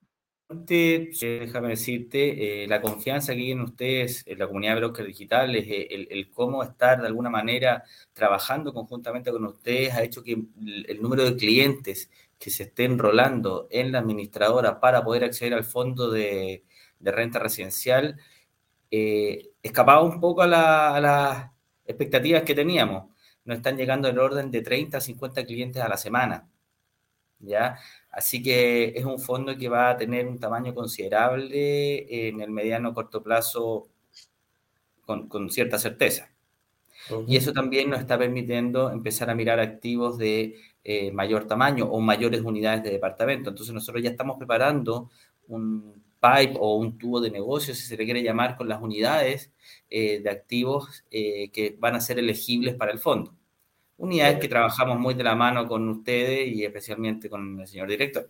eh, 0.80 1.40
déjame 1.40 1.70
decirte, 1.70 2.64
eh, 2.64 2.68
la 2.68 2.82
confianza 2.82 3.34
que 3.34 3.40
tienen 3.40 3.64
ustedes 3.64 4.24
en 4.26 4.40
la 4.40 4.48
comunidad 4.48 4.74
de 4.74 4.80
brokers 4.82 5.08
digitales, 5.08 5.66
el, 5.68 6.08
el, 6.12 6.32
cómo 6.32 6.64
estar 6.64 7.00
de 7.00 7.08
alguna 7.08 7.30
manera 7.30 7.84
trabajando 8.14 8.74
conjuntamente 8.74 9.32
con 9.32 9.46
ustedes 9.46 9.94
ha 9.94 10.04
hecho 10.04 10.22
que 10.22 10.34
el 10.34 11.02
número 11.02 11.24
de 11.24 11.38
clientes 11.38 12.10
que 12.38 12.50
se 12.50 12.64
estén 12.64 13.00
rolando 13.00 13.68
en 13.72 13.92
la 13.94 14.00
administradora 14.00 14.80
para 14.80 15.04
poder 15.04 15.24
acceder 15.24 15.54
al 15.54 15.64
fondo 15.64 16.12
de, 16.12 16.64
de 17.06 17.12
renta 17.12 17.40
residencial, 17.40 18.20
eh, 18.92 19.52
escapaba 19.62 20.02
un 20.02 20.20
poco 20.20 20.42
a, 20.42 20.48
las 20.48 21.52
expectativas 21.86 22.44
que 22.44 22.56
teníamos. 22.56 23.06
Nos 23.46 23.58
están 23.58 23.78
llegando 23.78 24.08
en 24.08 24.18
orden 24.18 24.52
de 24.52 24.62
30 24.62 24.98
a 24.98 25.02
50 25.02 25.46
clientes 25.46 25.82
a 25.82 25.88
la 25.88 25.98
semana. 25.98 26.50
¿ya? 27.40 27.78
Así 28.12 28.42
que 28.42 28.94
es 28.96 29.06
un 29.06 29.20
fondo 29.20 29.56
que 29.56 29.70
va 29.70 29.92
a 29.92 29.98
tener 29.98 30.28
un 30.28 30.40
tamaño 30.40 30.74
considerable 30.74 32.28
en 32.28 32.42
el 32.42 32.50
mediano 32.50 32.94
corto 32.94 33.22
plazo 33.22 33.88
con, 35.06 35.50
cierta 35.52 35.78
certeza. 35.78 36.32
Y 37.28 37.38
eso 37.38 37.54
también 37.54 37.92
nos 37.92 38.00
está 38.00 38.18
permitiendo 38.18 38.90
empezar 38.90 39.30
a 39.30 39.36
mirar 39.36 39.60
activos 39.60 40.18
de 40.18 40.56
eh, 40.84 41.12
mayor 41.12 41.46
tamaño 41.46 41.86
o 41.86 42.00
mayores 42.02 42.42
unidades 42.42 42.82
de 42.82 42.90
departamento. 42.90 43.52
Entonces 43.52 43.76
nosotros 43.76 44.04
ya 44.04 44.10
estamos 44.10 44.38
preparando 44.38 45.12
un 45.48 46.05
pipe 46.26 46.58
o 46.60 46.76
un 46.76 46.98
tubo 46.98 47.22
de 47.22 47.30
negocio, 47.30 47.76
si 47.76 47.84
se 47.84 47.98
le 47.98 48.06
quiere 48.06 48.24
llamar, 48.24 48.56
con 48.56 48.68
las 48.68 48.82
unidades 48.82 49.52
eh, 49.90 50.22
de 50.22 50.30
activos 50.30 51.04
eh, 51.12 51.50
que 51.52 51.76
van 51.78 51.96
a 51.96 52.02
ser 52.02 52.20
elegibles 52.20 52.76
para 52.76 52.92
el 52.92 53.00
fondo. 53.00 53.36
Unidades 53.98 54.40
que 54.40 54.48
trabajamos 54.48 55.00
muy 55.00 55.14
de 55.14 55.24
la 55.24 55.36
mano 55.36 55.68
con 55.68 55.88
ustedes 55.90 56.48
y 56.54 56.66
especialmente 56.66 57.30
con 57.30 57.60
el 57.60 57.68
señor 57.68 57.88
director. 57.88 58.30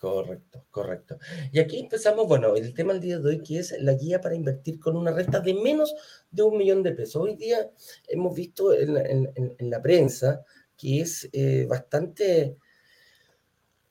Correcto, 0.00 0.64
correcto. 0.70 1.18
Y 1.52 1.58
aquí 1.58 1.80
empezamos, 1.80 2.28
bueno, 2.28 2.54
el 2.54 2.74
tema 2.74 2.92
del 2.92 3.02
día 3.02 3.18
de 3.18 3.28
hoy, 3.28 3.42
que 3.42 3.58
es 3.58 3.74
la 3.80 3.94
guía 3.94 4.20
para 4.20 4.34
invertir 4.34 4.78
con 4.78 4.96
una 4.96 5.10
renta 5.10 5.40
de 5.40 5.54
menos 5.54 5.94
de 6.30 6.42
un 6.42 6.58
millón 6.58 6.82
de 6.82 6.92
pesos. 6.92 7.16
Hoy 7.16 7.34
día 7.34 7.70
hemos 8.08 8.34
visto 8.34 8.74
en 8.74 9.70
la, 9.70 9.82
prensa 9.82 10.44
que 10.76 11.00
es 11.00 11.28
eh, 11.32 11.66
bastante 11.68 12.58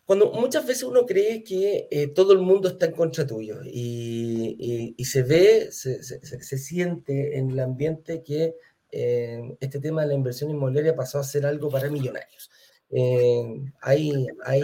cuando 0.05 0.31
muchas 0.31 0.65
veces 0.67 0.83
uno 0.83 1.05
cree 1.05 1.43
que 1.43 1.87
eh, 1.89 2.07
todo 2.07 2.33
el 2.33 2.39
mundo 2.39 2.67
está 2.67 2.85
en 2.85 2.91
contra 2.91 3.25
tuyo 3.25 3.59
y, 3.65 4.95
se 5.03 5.23
ve, 5.23 5.71
se, 5.71 6.57
siente 6.57 7.37
en 7.37 7.51
el 7.51 7.59
ambiente 7.59 8.21
que 8.21 8.55
eh, 8.91 9.57
este 9.59 9.79
tema 9.79 10.01
de 10.01 10.07
la 10.09 10.13
inversión 10.13 10.51
inmobiliaria 10.51 10.95
pasó 10.95 11.17
a 11.19 11.23
ser 11.23 11.45
algo 11.45 11.69
para 11.69 11.89
millonarios. 11.89 12.51
Eh, 12.91 13.71
hay, 13.81 14.27
hay 14.45 14.61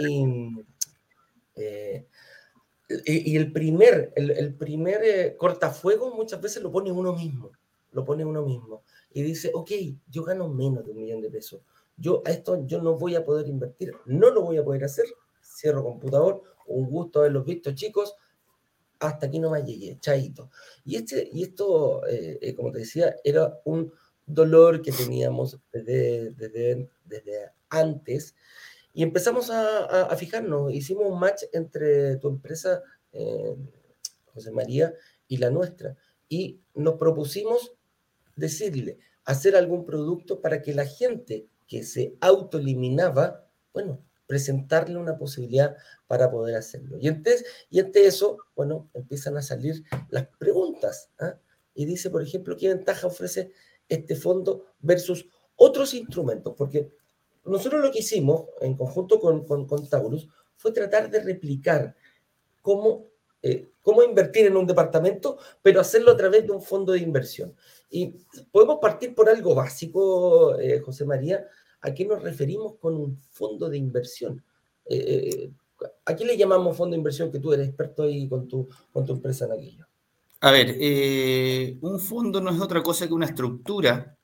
y 3.04 3.36
el 3.36 3.52
primer, 3.52 4.12
el, 4.14 4.30
el 4.30 4.54
primer 4.54 5.36
cortafuego 5.36 6.14
muchas 6.14 6.40
veces 6.40 6.62
lo 6.62 6.70
pone 6.70 6.92
uno 6.92 7.14
mismo, 7.14 7.50
lo 7.90 8.04
pone 8.04 8.24
uno 8.24 8.42
mismo 8.42 8.84
y 9.12 9.22
dice, 9.22 9.50
ok, 9.52 9.70
yo 10.08 10.22
gano 10.22 10.48
menos 10.48 10.84
de 10.84 10.92
un 10.92 10.98
millón 10.98 11.20
de 11.20 11.30
pesos. 11.30 11.62
Yo 11.96 12.22
a 12.24 12.30
esto 12.30 12.64
yo 12.66 12.80
no 12.80 12.96
voy 12.96 13.16
a 13.16 13.24
poder 13.24 13.48
invertir, 13.48 13.92
no 14.06 14.30
lo 14.30 14.42
voy 14.42 14.56
a 14.56 14.64
poder 14.64 14.84
hacer 14.84 15.06
cierro 15.62 15.84
computador, 15.84 16.42
un 16.66 16.90
gusto 16.90 17.20
haberlos 17.20 17.44
visto 17.44 17.72
chicos, 17.72 18.16
hasta 18.98 19.26
aquí 19.26 19.38
no 19.38 19.50
me 19.50 19.62
llegué, 19.62 19.98
chaito. 20.00 20.50
Y, 20.84 20.96
este, 20.96 21.28
y 21.32 21.42
esto, 21.44 22.06
eh, 22.06 22.38
eh, 22.40 22.54
como 22.54 22.72
te 22.72 22.80
decía, 22.80 23.16
era 23.24 23.60
un 23.64 23.92
dolor 24.26 24.82
que 24.82 24.92
teníamos 24.92 25.58
desde, 25.72 26.30
desde, 26.32 27.50
antes. 27.68 28.34
Y 28.92 29.02
empezamos 29.02 29.50
a, 29.50 30.14
fijarnos, 30.16 30.72
hicimos 30.72 31.10
un 31.10 31.18
match 31.18 31.44
entre 31.52 32.16
tu 32.16 32.28
empresa, 32.28 32.82
eh, 33.12 33.56
José 34.34 34.50
María, 34.50 34.92
y 35.28 35.38
la 35.38 35.50
nuestra, 35.50 35.96
y 36.28 36.60
nos 36.74 36.94
propusimos 36.94 37.72
decirle, 38.36 38.98
hacer 39.24 39.56
algún 39.56 39.84
producto 39.84 40.40
para 40.40 40.60
que 40.60 40.74
la 40.74 40.86
gente 40.86 41.46
que 41.66 41.84
se 41.84 42.16
autoeliminaba, 42.20 43.46
bueno, 43.72 44.04
presentarle 44.32 44.96
una 44.96 45.18
posibilidad 45.18 45.76
para 46.06 46.30
poder 46.30 46.56
hacerlo. 46.56 46.96
Y 46.98 47.06
ante, 47.06 48.06
eso, 48.06 48.38
bueno, 48.56 48.88
empiezan 48.94 49.36
a 49.36 49.42
salir 49.42 49.84
las 50.08 50.26
preguntas. 50.38 51.10
¿ah? 51.20 51.34
Y 51.74 51.84
dice, 51.84 52.08
por 52.08 52.22
ejemplo, 52.22 52.56
qué 52.56 52.68
ventaja 52.68 53.08
ofrece 53.08 53.52
este 53.90 54.16
fondo 54.16 54.64
versus 54.80 55.26
otros 55.54 55.92
instrumentos, 55.92 56.54
porque 56.56 56.88
nosotros 57.44 57.82
lo 57.82 57.92
que 57.92 57.98
hicimos 57.98 58.46
en 58.62 58.74
conjunto 58.74 59.20
con, 59.20 59.44
con, 59.44 59.86
Taurus 59.86 60.26
fue 60.56 60.72
tratar 60.72 61.10
de 61.10 61.20
replicar 61.20 61.94
cómo, 62.62 63.08
eh, 63.42 63.68
cómo 63.82 64.02
invertir 64.02 64.46
en 64.46 64.56
un 64.56 64.66
departamento, 64.66 65.36
pero 65.60 65.78
hacerlo 65.78 66.12
a 66.12 66.16
través 66.16 66.46
de 66.46 66.52
un 66.52 66.62
fondo 66.62 66.92
de 66.92 67.00
inversión. 67.00 67.54
Y 67.90 68.16
podemos 68.50 68.78
partir 68.80 69.14
por 69.14 69.28
algo 69.28 69.54
básico, 69.54 70.58
eh, 70.58 70.80
José 70.80 71.04
María, 71.04 71.46
¿A 71.82 71.92
qué 71.92 72.04
nos 72.04 72.22
referimos 72.22 72.76
con 72.80 72.94
un 72.94 73.18
fondo 73.32 73.68
de 73.68 73.76
inversión? 73.76 74.42
Eh, 74.86 74.96
eh, 74.96 75.52
¿A 76.04 76.14
qué 76.14 76.24
le 76.24 76.36
llamamos 76.36 76.76
fondo 76.76 76.94
de 76.94 76.98
inversión 76.98 77.30
que 77.32 77.40
tú 77.40 77.52
eres 77.52 77.68
experto 77.68 78.04
ahí 78.04 78.28
con 78.28 78.46
tu, 78.46 78.68
empresa 78.94 79.46
en 79.46 79.52
aquello? 79.52 79.86
A 80.40 80.50
ver, 80.52 80.76
eh, 80.80 81.76
un 81.80 81.98
fondo 81.98 82.40
no 82.40 82.50
es 82.50 82.60
otra 82.60 82.82
cosa 82.82 83.06
que 83.06 83.14
una 83.14 83.26
estructura 83.26 84.16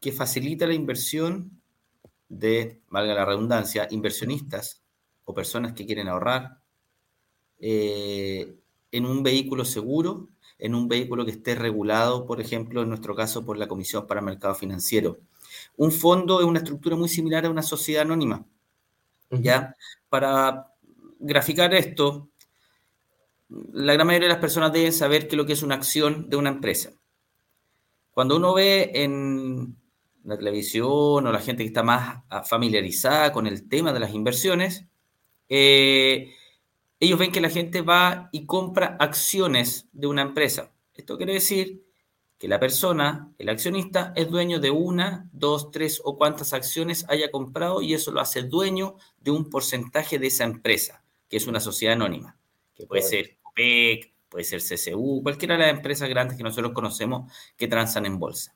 que 0.00 0.12
facilita 0.12 0.66
la 0.66 0.74
inversión 0.74 1.60
de, 2.28 2.80
valga 2.88 3.14
la 3.14 3.24
redundancia, 3.24 3.88
inversionistas 3.90 4.82
o 5.24 5.34
personas 5.34 5.72
que 5.72 5.84
quieren 5.84 6.08
ahorrar 6.08 6.58
en 7.60 9.04
un 9.04 9.24
vehículo 9.24 9.64
seguro, 9.64 10.28
en 10.60 10.76
un 10.76 10.86
vehículo 10.86 11.24
que 11.24 11.32
esté 11.32 11.56
regulado, 11.56 12.24
por 12.24 12.40
ejemplo, 12.40 12.82
en 12.82 12.88
nuestro 12.88 13.16
caso, 13.16 13.44
por 13.44 13.58
la 13.58 13.66
Comisión 13.66 14.06
para 14.06 14.20
Mercado 14.20 14.54
Financiero. 14.54 15.18
Un 15.78 15.92
fondo 15.92 16.40
es 16.40 16.46
una 16.46 16.58
estructura 16.58 16.96
muy 16.96 17.08
similar 17.08 17.46
a 17.46 17.50
una 17.50 17.62
sociedad 17.62 18.02
anónima. 18.02 18.44
¿Ya? 19.30 19.76
Para 20.08 20.74
graficar 21.20 21.72
esto, 21.72 22.30
la 23.48 23.94
gran 23.94 24.06
mayoría 24.06 24.26
de 24.26 24.34
las 24.34 24.40
personas 24.40 24.72
deben 24.72 24.92
saber 24.92 25.28
qué 25.28 25.34
es 25.34 25.36
lo 25.36 25.46
que 25.46 25.52
es 25.52 25.62
una 25.62 25.76
acción 25.76 26.28
de 26.28 26.36
una 26.36 26.50
empresa. 26.50 26.90
Cuando 28.10 28.36
uno 28.36 28.54
ve 28.54 28.90
en 28.92 29.76
la 30.24 30.36
televisión 30.36 31.26
o 31.26 31.32
la 31.32 31.40
gente 31.40 31.62
que 31.62 31.68
está 31.68 31.84
más 31.84 32.24
familiarizada 32.48 33.32
con 33.32 33.46
el 33.46 33.68
tema 33.68 33.92
de 33.92 34.00
las 34.00 34.12
inversiones, 34.12 34.84
eh, 35.48 36.34
ellos 36.98 37.20
ven 37.20 37.30
que 37.30 37.40
la 37.40 37.50
gente 37.50 37.82
va 37.82 38.30
y 38.32 38.46
compra 38.46 38.96
acciones 38.98 39.88
de 39.92 40.08
una 40.08 40.22
empresa. 40.22 40.72
Esto 40.94 41.16
quiere 41.16 41.34
decir 41.34 41.87
que 42.38 42.48
la 42.48 42.60
persona, 42.60 43.32
el 43.38 43.48
accionista, 43.48 44.12
es 44.14 44.30
dueño 44.30 44.60
de 44.60 44.70
una, 44.70 45.28
dos, 45.32 45.72
tres 45.72 46.00
o 46.04 46.16
cuantas 46.16 46.52
acciones 46.52 47.04
haya 47.08 47.30
comprado 47.30 47.82
y 47.82 47.94
eso 47.94 48.12
lo 48.12 48.20
hace 48.20 48.42
dueño 48.42 48.96
de 49.20 49.32
un 49.32 49.50
porcentaje 49.50 50.18
de 50.18 50.28
esa 50.28 50.44
empresa, 50.44 51.02
que 51.28 51.36
es 51.36 51.48
una 51.48 51.58
sociedad 51.58 51.94
anónima, 51.94 52.36
que 52.76 52.86
puede 52.86 53.02
ser 53.02 53.38
OPEC, 53.42 54.12
puede 54.28 54.44
ser 54.44 54.60
CCU, 54.62 55.22
cualquiera 55.22 55.56
de 55.56 55.62
las 55.62 55.70
empresas 55.70 56.08
grandes 56.08 56.36
que 56.36 56.44
nosotros 56.44 56.72
conocemos 56.72 57.32
que 57.56 57.66
transan 57.66 58.06
en 58.06 58.20
bolsa. 58.20 58.54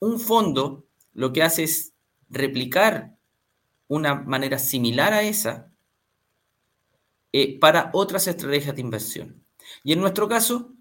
Un 0.00 0.18
fondo 0.18 0.84
lo 1.12 1.32
que 1.32 1.44
hace 1.44 1.62
es 1.62 1.92
replicar 2.28 3.14
una 3.86 4.14
manera 4.16 4.58
similar 4.58 5.12
a 5.12 5.22
esa 5.22 5.70
eh, 7.32 7.58
para 7.60 7.90
otras 7.92 8.26
estrategias 8.26 8.74
de 8.74 8.80
inversión. 8.80 9.44
Y 9.84 9.92
en 9.92 10.00
nuestro 10.00 10.28
caso, 10.28 10.73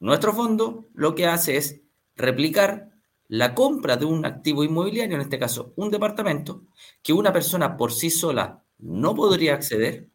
nuestro 0.00 0.32
fondo 0.32 0.88
lo 0.94 1.14
que 1.14 1.26
hace 1.26 1.56
es 1.56 1.80
replicar 2.16 2.90
la 3.28 3.54
compra 3.54 3.96
de 3.96 4.04
un 4.04 4.24
activo 4.26 4.64
inmobiliario, 4.64 5.16
en 5.16 5.22
este 5.22 5.38
caso 5.38 5.72
un 5.76 5.90
departamento, 5.90 6.62
que 7.02 7.12
una 7.12 7.32
persona 7.32 7.76
por 7.76 7.92
sí 7.92 8.10
sola 8.10 8.62
no 8.78 9.14
podría 9.14 9.54
acceder 9.54 10.08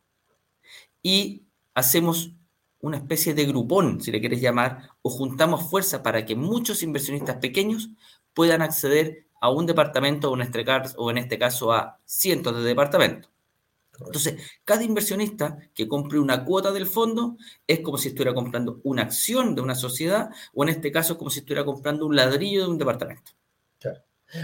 y 1.02 1.44
hacemos 1.74 2.34
una 2.82 2.98
especie 2.98 3.34
de 3.34 3.46
grupón, 3.46 4.02
si 4.02 4.12
le 4.12 4.20
quieres 4.20 4.42
llamar, 4.42 4.92
o 5.02 5.10
juntamos 5.10 5.70
fuerza 5.70 6.02
para 6.02 6.26
que 6.26 6.36
muchos 6.36 6.84
inversionistas 6.84 7.38
pequeños 7.38 7.90
puedan 8.34 8.62
acceder 8.62 9.28
a 9.42 9.50
un 9.50 9.66
departamento 9.66 10.32
o 10.32 10.36
en 10.36 10.42
este 10.42 10.64
este 11.18 11.40
caso 11.40 11.74
a 11.74 12.00
cientos 12.06 12.56
de 12.56 12.64
departamentos. 12.64 13.32
Entonces, 14.06 14.36
cada 14.64 14.84
inversionista 14.84 15.58
que 15.74 15.88
compre 15.88 16.20
una 16.20 16.46
cuota 16.46 16.72
del 16.72 16.86
fondo 16.86 17.38
es 17.68 17.80
como 17.82 17.98
si 17.98 18.10
estuviera 18.10 18.34
comprando 18.34 18.80
una 18.84 19.04
acción 19.04 19.56
de 19.56 19.62
una 19.62 19.76
sociedad 19.76 20.30
o 20.54 20.64
en 20.64 20.70
este 20.70 20.92
caso 20.92 21.14
es 21.14 21.20
como 21.20 21.30
si 21.30 21.40
estuviera 21.40 21.66
comprando 21.66 22.06
un 22.06 22.16
ladrillo 22.16 22.64
de 22.64 22.70
un 22.70 22.78
departamento. 22.78 23.32
Claro. 23.80 24.02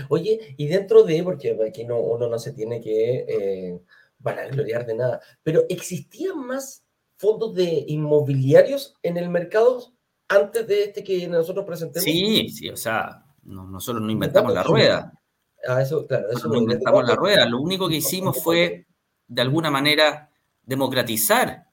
Oye, 0.09 0.55
y 0.57 0.67
dentro 0.67 1.03
de, 1.03 1.23
porque 1.23 1.57
aquí 1.67 1.85
no, 1.85 1.99
uno 1.99 2.27
no 2.27 2.39
se 2.39 2.53
tiene 2.53 2.81
que 2.81 3.25
eh, 3.27 3.81
vanagloriar 4.19 4.85
de 4.85 4.95
nada, 4.95 5.21
pero 5.43 5.65
¿existían 5.69 6.45
más 6.45 6.83
fondos 7.17 7.53
de 7.55 7.85
inmobiliarios 7.87 8.95
en 9.03 9.17
el 9.17 9.29
mercado 9.29 9.93
antes 10.27 10.67
de 10.67 10.83
este 10.85 11.03
que 11.03 11.27
nosotros 11.27 11.65
presentemos? 11.65 12.03
Sí, 12.03 12.49
sí, 12.49 12.69
o 12.69 12.77
sea, 12.77 13.23
nosotros 13.43 14.03
no 14.03 14.11
inventamos 14.11 14.53
la 14.53 14.63
rueda. 14.63 15.13
Ah, 15.67 15.81
eso, 15.81 16.05
claro, 16.05 16.29
eso 16.31 16.47
no 16.47 16.57
inventamos 16.57 17.07
la 17.07 17.15
rueda. 17.15 17.45
Lo 17.45 17.59
único 17.59 17.87
que 17.87 17.97
hicimos 17.97 18.41
fue 18.43 18.87
de 19.27 19.41
alguna 19.41 19.71
manera 19.71 20.29
democratizar 20.63 21.65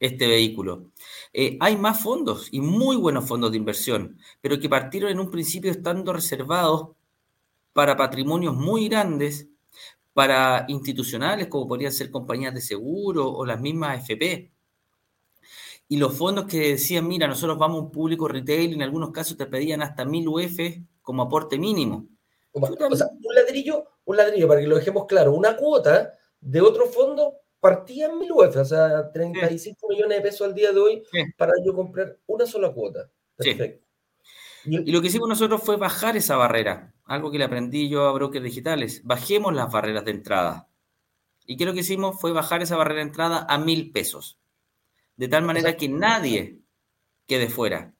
este 0.00 0.26
vehículo. 0.26 0.92
Eh, 1.32 1.58
hay 1.60 1.76
más 1.76 2.02
fondos 2.02 2.48
y 2.50 2.60
muy 2.60 2.96
buenos 2.96 3.26
fondos 3.26 3.50
de 3.50 3.58
inversión, 3.58 4.18
pero 4.40 4.58
que 4.58 4.68
partieron 4.68 5.10
en 5.10 5.20
un 5.20 5.30
principio 5.30 5.70
estando 5.70 6.12
reservados 6.12 6.96
para 7.72 7.96
patrimonios 7.96 8.54
muy 8.54 8.88
grandes, 8.88 9.48
para 10.12 10.64
institucionales 10.68 11.46
como 11.46 11.68
podrían 11.68 11.92
ser 11.92 12.10
compañías 12.10 12.54
de 12.54 12.60
seguro 12.60 13.30
o 13.30 13.44
las 13.44 13.60
mismas 13.60 14.00
FP. 14.00 14.50
Y 15.88 15.96
los 15.96 16.16
fondos 16.16 16.46
que 16.46 16.70
decían, 16.70 17.06
mira, 17.06 17.26
nosotros 17.26 17.58
vamos 17.58 17.78
a 17.78 17.84
un 17.84 17.90
público 17.90 18.26
retail, 18.26 18.74
en 18.74 18.82
algunos 18.82 19.10
casos 19.10 19.36
te 19.36 19.46
pedían 19.46 19.82
hasta 19.82 20.04
1000 20.04 20.28
UF 20.28 20.58
como 21.02 21.22
aporte 21.22 21.58
mínimo. 21.58 22.06
O 22.52 22.96
sea, 22.96 23.06
un 23.06 23.34
ladrillo, 23.34 23.84
un 24.04 24.16
ladrillo, 24.16 24.48
para 24.48 24.60
que 24.60 24.66
lo 24.66 24.76
dejemos 24.76 25.06
claro, 25.06 25.32
una 25.32 25.56
cuota 25.56 26.14
de 26.40 26.60
otro 26.60 26.86
fondo 26.86 27.34
partía 27.60 28.06
en 28.06 28.18
mil 28.18 28.32
UF, 28.32 28.56
o 28.56 28.64
sea, 28.64 29.12
35 29.12 29.88
millones 29.88 30.18
de 30.18 30.22
pesos 30.22 30.46
al 30.46 30.54
día 30.54 30.72
de 30.72 30.80
hoy 30.80 31.02
para 31.36 31.52
yo 31.64 31.74
comprar 31.74 32.18
una 32.26 32.46
sola 32.46 32.72
cuota. 32.72 33.10
Perfecto. 33.36 33.86
Y, 34.64 34.92
lo 34.92 35.00
que 35.00 35.08
hicimos 35.08 35.28
nosotros 35.28 35.62
fue 35.62 35.76
bajar 35.76 36.16
esa 36.16 36.36
barrera, 36.36 36.92
algo 37.04 37.30
que 37.30 37.38
le 37.38 37.44
aprendí 37.44 37.88
yo 37.88 38.06
a 38.06 38.12
brokers 38.12 38.44
digitales. 38.44 39.02
Bajemos 39.04 39.54
las 39.54 39.72
barreras 39.72 40.04
de 40.04 40.10
entrada. 40.10 40.68
¿Y 41.46 41.56
qué 41.56 41.64
lo 41.64 41.72
que 41.72 41.80
hicimos? 41.80 42.20
Fue 42.20 42.32
bajar 42.32 42.62
esa 42.62 42.76
barrera 42.76 42.96
de 42.96 43.08
entrada 43.08 43.46
a 43.48 43.58
mil 43.58 43.90
pesos. 43.90 44.38
De 45.16 45.28
tal 45.28 45.44
manera 45.44 45.76
que 45.76 45.88
nadie 45.88 46.60
quede 47.26 47.48
fuera. 47.48 47.94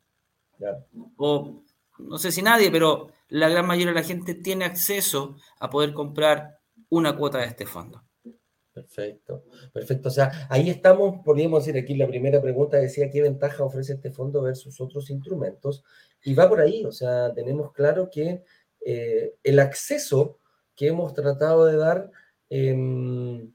O 1.16 1.62
no 1.98 2.18
sé 2.18 2.32
si 2.32 2.42
nadie, 2.42 2.70
pero 2.70 3.10
la 3.28 3.48
gran 3.48 3.66
mayoría 3.66 3.92
de 3.92 4.00
la 4.00 4.06
gente 4.06 4.34
tiene 4.34 4.64
acceso 4.64 5.36
a 5.58 5.70
poder 5.70 5.92
comprar 5.92 6.60
una 6.88 7.16
cuota 7.16 7.38
de 7.38 7.46
este 7.46 7.66
fondo. 7.66 8.02
Perfecto, 8.80 9.44
perfecto. 9.72 10.08
O 10.08 10.12
sea, 10.12 10.46
ahí 10.48 10.70
estamos, 10.70 11.22
podríamos 11.24 11.64
decir 11.64 11.80
aquí, 11.80 11.94
la 11.94 12.06
primera 12.06 12.40
pregunta 12.40 12.78
decía 12.78 13.10
qué 13.10 13.22
ventaja 13.22 13.64
ofrece 13.64 13.94
este 13.94 14.10
fondo 14.10 14.42
versus 14.42 14.80
otros 14.80 15.10
instrumentos. 15.10 15.84
Y 16.24 16.34
va 16.34 16.48
por 16.48 16.60
ahí, 16.60 16.84
o 16.84 16.92
sea, 16.92 17.32
tenemos 17.34 17.72
claro 17.72 18.08
que 18.10 18.42
eh, 18.84 19.34
el 19.42 19.58
acceso 19.58 20.38
que 20.74 20.88
hemos 20.88 21.12
tratado 21.12 21.66
de 21.66 21.76
dar 21.76 22.10
em, 22.48 23.52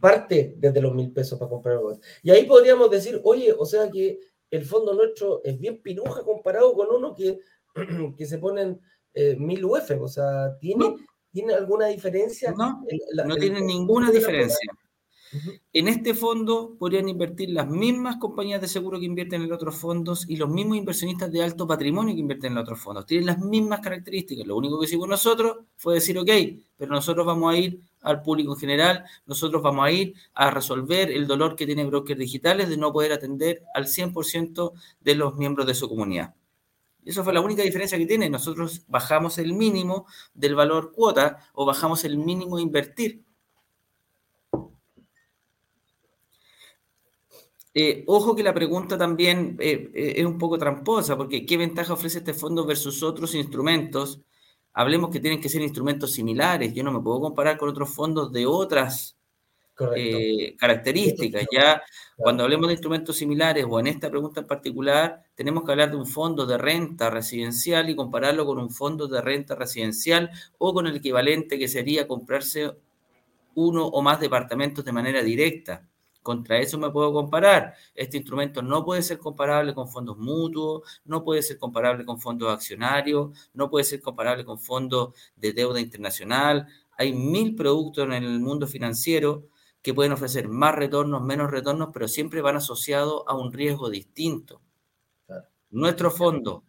parte 0.00 0.54
desde 0.58 0.82
los 0.82 0.94
mil 0.94 1.12
pesos 1.12 1.38
para 1.38 1.50
comprar 1.50 1.76
algo. 1.76 1.98
Y 2.22 2.30
ahí 2.30 2.44
podríamos 2.46 2.90
decir, 2.90 3.20
oye, 3.24 3.54
o 3.56 3.64
sea 3.64 3.90
que 3.90 4.18
el 4.50 4.64
fondo 4.64 4.94
nuestro 4.94 5.40
es 5.44 5.58
bien 5.58 5.80
pinuja 5.82 6.22
comparado 6.22 6.74
con 6.74 6.88
uno 6.90 7.14
que, 7.14 7.38
que 8.16 8.26
se 8.26 8.38
ponen 8.38 8.80
eh, 9.14 9.36
mil 9.36 9.64
UF, 9.64 9.90
o 10.00 10.08
sea, 10.08 10.56
tiene, 10.58 10.96
¿Tiene 11.32 11.54
alguna 11.54 11.86
diferencia? 11.86 12.52
No, 12.56 12.84
no 13.26 13.36
tiene 13.36 13.60
ninguna 13.60 14.10
diferencia. 14.10 14.72
En 15.72 15.88
este 15.88 16.14
fondo 16.14 16.74
podrían 16.78 17.08
invertir 17.08 17.50
las 17.50 17.68
mismas 17.68 18.16
compañías 18.16 18.60
de 18.60 18.68
seguro 18.68 18.98
que 18.98 19.04
invierten 19.04 19.42
en 19.42 19.52
otros 19.52 19.76
fondos 19.76 20.24
y 20.28 20.36
los 20.36 20.48
mismos 20.48 20.78
inversionistas 20.78 21.30
de 21.30 21.42
alto 21.42 21.66
patrimonio 21.66 22.14
que 22.14 22.20
invierten 22.20 22.52
en 22.52 22.58
otros 22.58 22.80
fondos. 22.80 23.04
Tienen 23.04 23.26
las 23.26 23.38
mismas 23.38 23.80
características. 23.80 24.46
Lo 24.46 24.56
único 24.56 24.78
que 24.78 24.86
hicimos 24.86 25.06
nosotros 25.06 25.58
fue 25.76 25.94
decir, 25.94 26.18
ok, 26.18 26.30
pero 26.76 26.92
nosotros 26.92 27.26
vamos 27.26 27.52
a 27.52 27.58
ir 27.58 27.80
al 28.00 28.22
público 28.22 28.52
en 28.52 28.58
general, 28.58 29.04
nosotros 29.26 29.62
vamos 29.62 29.84
a 29.84 29.90
ir 29.90 30.14
a 30.32 30.50
resolver 30.50 31.10
el 31.10 31.26
dolor 31.26 31.56
que 31.56 31.66
tienen 31.66 31.88
brokers 31.88 32.18
digitales 32.18 32.68
de 32.68 32.76
no 32.76 32.92
poder 32.92 33.12
atender 33.12 33.62
al 33.74 33.86
100% 33.86 34.72
de 35.00 35.14
los 35.14 35.36
miembros 35.36 35.66
de 35.66 35.74
su 35.74 35.88
comunidad. 35.88 36.34
Eso 37.04 37.24
fue 37.24 37.32
la 37.32 37.40
única 37.40 37.62
diferencia 37.62 37.98
que 37.98 38.06
tiene. 38.06 38.28
Nosotros 38.28 38.84
bajamos 38.86 39.38
el 39.38 39.54
mínimo 39.54 40.06
del 40.34 40.54
valor 40.54 40.92
cuota 40.92 41.38
o 41.54 41.64
bajamos 41.64 42.04
el 42.04 42.18
mínimo 42.18 42.56
a 42.56 42.60
invertir. 42.60 43.24
Eh, 47.74 48.04
ojo 48.06 48.34
que 48.34 48.42
la 48.42 48.54
pregunta 48.54 48.98
también 48.98 49.56
eh, 49.60 49.90
eh, 49.94 50.14
es 50.16 50.26
un 50.26 50.38
poco 50.38 50.58
tramposa, 50.58 51.16
porque 51.16 51.46
¿qué 51.46 51.56
ventaja 51.56 51.92
ofrece 51.92 52.18
este 52.18 52.34
fondo 52.34 52.66
versus 52.66 53.02
otros 53.02 53.34
instrumentos? 53.34 54.20
Hablemos 54.72 55.10
que 55.10 55.20
tienen 55.20 55.40
que 55.40 55.48
ser 55.48 55.62
instrumentos 55.62 56.12
similares. 56.12 56.74
Yo 56.74 56.82
no 56.82 56.92
me 56.92 57.00
puedo 57.00 57.20
comparar 57.20 57.56
con 57.58 57.68
otros 57.68 57.90
fondos 57.90 58.32
de 58.32 58.46
otras 58.46 59.17
características. 60.58 61.46
Ya 61.52 61.82
cuando 62.16 62.44
hablemos 62.44 62.68
de 62.68 62.74
instrumentos 62.74 63.16
similares 63.16 63.64
o 63.68 63.78
en 63.80 63.86
esta 63.86 64.10
pregunta 64.10 64.40
en 64.40 64.46
particular, 64.46 65.22
tenemos 65.34 65.64
que 65.64 65.70
hablar 65.70 65.90
de 65.90 65.96
un 65.96 66.06
fondo 66.06 66.46
de 66.46 66.58
renta 66.58 67.10
residencial 67.10 67.88
y 67.88 67.96
compararlo 67.96 68.44
con 68.44 68.58
un 68.58 68.70
fondo 68.70 69.06
de 69.06 69.20
renta 69.20 69.54
residencial 69.54 70.30
o 70.58 70.74
con 70.74 70.86
el 70.86 70.96
equivalente 70.96 71.58
que 71.58 71.68
sería 71.68 72.08
comprarse 72.08 72.72
uno 73.54 73.86
o 73.86 74.02
más 74.02 74.20
departamentos 74.20 74.84
de 74.84 74.92
manera 74.92 75.22
directa. 75.22 75.88
Contra 76.22 76.58
eso 76.58 76.76
me 76.76 76.90
puedo 76.90 77.12
comparar. 77.12 77.74
Este 77.94 78.18
instrumento 78.18 78.60
no 78.60 78.84
puede 78.84 79.02
ser 79.02 79.18
comparable 79.18 79.72
con 79.74 79.88
fondos 79.88 80.18
mutuos, 80.18 81.00
no 81.04 81.24
puede 81.24 81.42
ser 81.42 81.58
comparable 81.58 82.04
con 82.04 82.20
fondos 82.20 82.52
accionarios, 82.52 83.30
no 83.54 83.70
puede 83.70 83.84
ser 83.84 84.02
comparable 84.02 84.44
con 84.44 84.58
fondos 84.58 85.14
de 85.36 85.52
deuda 85.52 85.80
internacional. 85.80 86.66
Hay 86.98 87.12
mil 87.12 87.54
productos 87.54 88.04
en 88.04 88.12
el 88.12 88.40
mundo 88.40 88.66
financiero 88.66 89.44
que 89.82 89.94
pueden 89.94 90.12
ofrecer 90.12 90.48
más 90.48 90.74
retornos, 90.74 91.22
menos 91.22 91.50
retornos, 91.50 91.90
pero 91.92 92.08
siempre 92.08 92.40
van 92.40 92.56
asociados 92.56 93.22
a 93.26 93.34
un 93.34 93.52
riesgo 93.52 93.90
distinto. 93.90 94.60
Nuestro 95.70 96.10
fondo, 96.10 96.64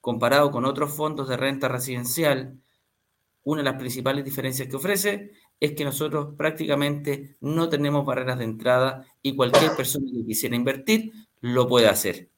comparado 0.00 0.50
con 0.50 0.64
otros 0.64 0.92
fondos 0.92 1.28
de 1.28 1.36
renta 1.36 1.68
residencial, 1.68 2.58
una 3.44 3.60
de 3.60 3.70
las 3.70 3.78
principales 3.78 4.24
diferencias 4.24 4.68
que 4.68 4.76
ofrece 4.76 5.32
es 5.60 5.72
que 5.72 5.84
nosotros 5.84 6.34
prácticamente 6.36 7.36
no 7.40 7.68
tenemos 7.68 8.04
barreras 8.04 8.38
de 8.38 8.44
entrada 8.44 9.06
y 9.22 9.36
cualquier 9.36 9.76
persona 9.76 10.06
que 10.12 10.26
quisiera 10.26 10.56
invertir 10.56 11.12
lo 11.40 11.68
puede 11.68 11.88
hacer. 11.88 12.28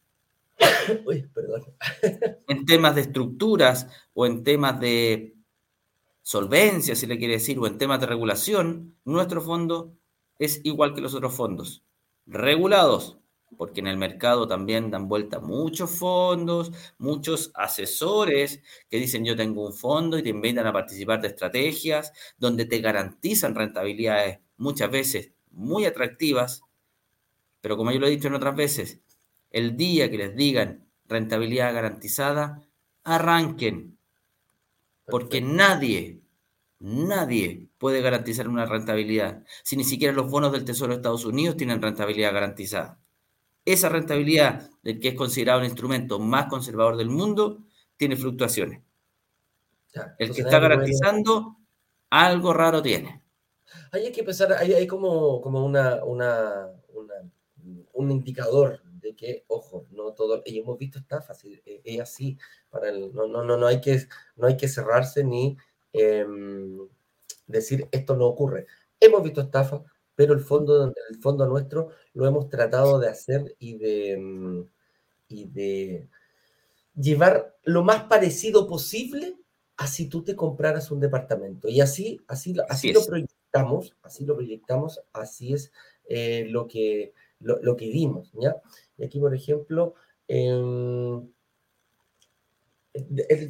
en 2.48 2.66
temas 2.66 2.94
de 2.94 3.00
estructuras 3.02 3.86
o 4.12 4.26
en 4.26 4.42
temas 4.42 4.78
de 4.80 5.37
solvencia, 6.28 6.94
si 6.94 7.06
le 7.06 7.16
quiere 7.16 7.34
decir, 7.34 7.58
o 7.58 7.66
en 7.66 7.78
temas 7.78 8.00
de 8.00 8.06
regulación, 8.06 8.94
nuestro 9.06 9.40
fondo 9.40 9.94
es 10.38 10.60
igual 10.62 10.92
que 10.92 11.00
los 11.00 11.14
otros 11.14 11.34
fondos. 11.34 11.84
Regulados, 12.26 13.18
porque 13.56 13.80
en 13.80 13.86
el 13.86 13.96
mercado 13.96 14.46
también 14.46 14.90
dan 14.90 15.08
vuelta 15.08 15.40
muchos 15.40 15.90
fondos, 15.90 16.70
muchos 16.98 17.50
asesores 17.54 18.60
que 18.90 18.98
dicen 18.98 19.24
yo 19.24 19.36
tengo 19.36 19.64
un 19.64 19.72
fondo 19.72 20.18
y 20.18 20.22
te 20.22 20.28
invitan 20.28 20.66
a 20.66 20.72
participar 20.74 21.22
de 21.22 21.28
estrategias 21.28 22.12
donde 22.36 22.66
te 22.66 22.80
garantizan 22.80 23.54
rentabilidades 23.54 24.40
muchas 24.58 24.90
veces 24.90 25.32
muy 25.50 25.86
atractivas, 25.86 26.60
pero 27.62 27.78
como 27.78 27.90
yo 27.90 28.00
lo 28.00 28.06
he 28.06 28.10
dicho 28.10 28.28
en 28.28 28.34
otras 28.34 28.54
veces, 28.54 29.00
el 29.50 29.78
día 29.78 30.10
que 30.10 30.18
les 30.18 30.36
digan 30.36 30.86
rentabilidad 31.06 31.72
garantizada, 31.72 32.68
arranquen, 33.02 33.97
porque 35.10 35.40
nadie, 35.40 36.20
nadie 36.80 37.68
puede 37.78 38.00
garantizar 38.00 38.48
una 38.48 38.66
rentabilidad 38.66 39.44
si 39.62 39.76
ni 39.76 39.84
siquiera 39.84 40.12
los 40.12 40.30
bonos 40.30 40.52
del 40.52 40.64
Tesoro 40.64 40.92
de 40.92 40.96
Estados 40.96 41.24
Unidos 41.24 41.56
tienen 41.56 41.82
rentabilidad 41.82 42.32
garantizada. 42.32 42.98
Esa 43.64 43.88
rentabilidad 43.88 44.70
del 44.82 45.00
que 45.00 45.08
es 45.08 45.14
considerado 45.14 45.60
el 45.60 45.66
instrumento 45.66 46.18
más 46.18 46.46
conservador 46.46 46.96
del 46.96 47.10
mundo 47.10 47.64
tiene 47.96 48.16
fluctuaciones. 48.16 48.82
el 50.18 50.34
que 50.34 50.42
está 50.42 50.58
garantizando 50.58 51.56
algo 52.10 52.52
raro 52.52 52.80
tiene. 52.82 53.22
Hay 53.92 54.10
que 54.12 54.22
pensar, 54.22 54.52
hay, 54.52 54.86
como, 54.86 55.40
como 55.40 55.64
una, 55.64 56.02
una, 56.04 56.68
un 57.92 58.10
indicador 58.10 58.80
de 59.08 59.16
que, 59.16 59.44
ojo, 59.48 59.86
no 59.90 60.12
todo, 60.12 60.42
y 60.44 60.58
hemos 60.58 60.78
visto 60.78 60.98
estafas, 60.98 61.42
es 61.64 62.00
así, 62.00 62.38
para 62.70 62.90
el, 62.90 63.12
no, 63.14 63.26
no, 63.26 63.42
no, 63.44 63.56
no, 63.56 63.66
hay 63.66 63.80
que, 63.80 64.06
no 64.36 64.46
hay 64.46 64.56
que 64.56 64.68
cerrarse 64.68 65.24
ni 65.24 65.56
em, 65.92 66.86
decir 67.46 67.88
esto 67.90 68.16
no 68.16 68.26
ocurre. 68.26 68.66
Hemos 69.00 69.22
visto 69.22 69.40
estafas, 69.40 69.82
pero 70.14 70.34
el 70.34 70.40
fondo, 70.40 70.84
el 71.10 71.16
fondo 71.20 71.46
nuestro 71.46 71.90
lo 72.12 72.26
hemos 72.26 72.48
tratado 72.48 72.98
de 72.98 73.08
hacer 73.08 73.56
y 73.58 73.78
de, 73.78 74.18
mm, 74.18 74.62
y 75.28 75.44
de 75.46 76.08
llevar 76.94 77.56
lo 77.62 77.82
más 77.82 78.04
parecido 78.04 78.66
posible 78.66 79.36
a 79.76 79.86
si 79.86 80.08
tú 80.08 80.24
te 80.24 80.34
compraras 80.34 80.90
un 80.90 81.00
departamento. 81.00 81.68
Y 81.68 81.80
así, 81.80 82.20
así, 82.26 82.54
así, 82.68 82.92
lo 82.92 83.04
proyectamos, 83.04 83.96
así 84.02 84.26
lo 84.26 84.34
proyectamos, 84.34 85.00
así 85.12 85.54
es 85.54 85.72
eh, 86.08 86.46
lo, 86.50 86.66
que, 86.66 87.14
lo, 87.40 87.76
que 87.76 87.88
vimos, 87.88 88.32
¿ya? 88.40 88.56
Y 88.98 89.04
aquí, 89.04 89.18
por 89.18 89.34
ejemplo, 89.34 89.94
el 90.26 91.30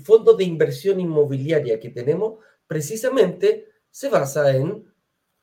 fondo 0.04 0.34
de 0.34 0.44
inversión 0.44 1.00
inmobiliaria 1.00 1.80
que 1.80 1.90
tenemos 1.90 2.38
precisamente 2.66 3.66
se 3.90 4.08
basa 4.08 4.54
en 4.54 4.92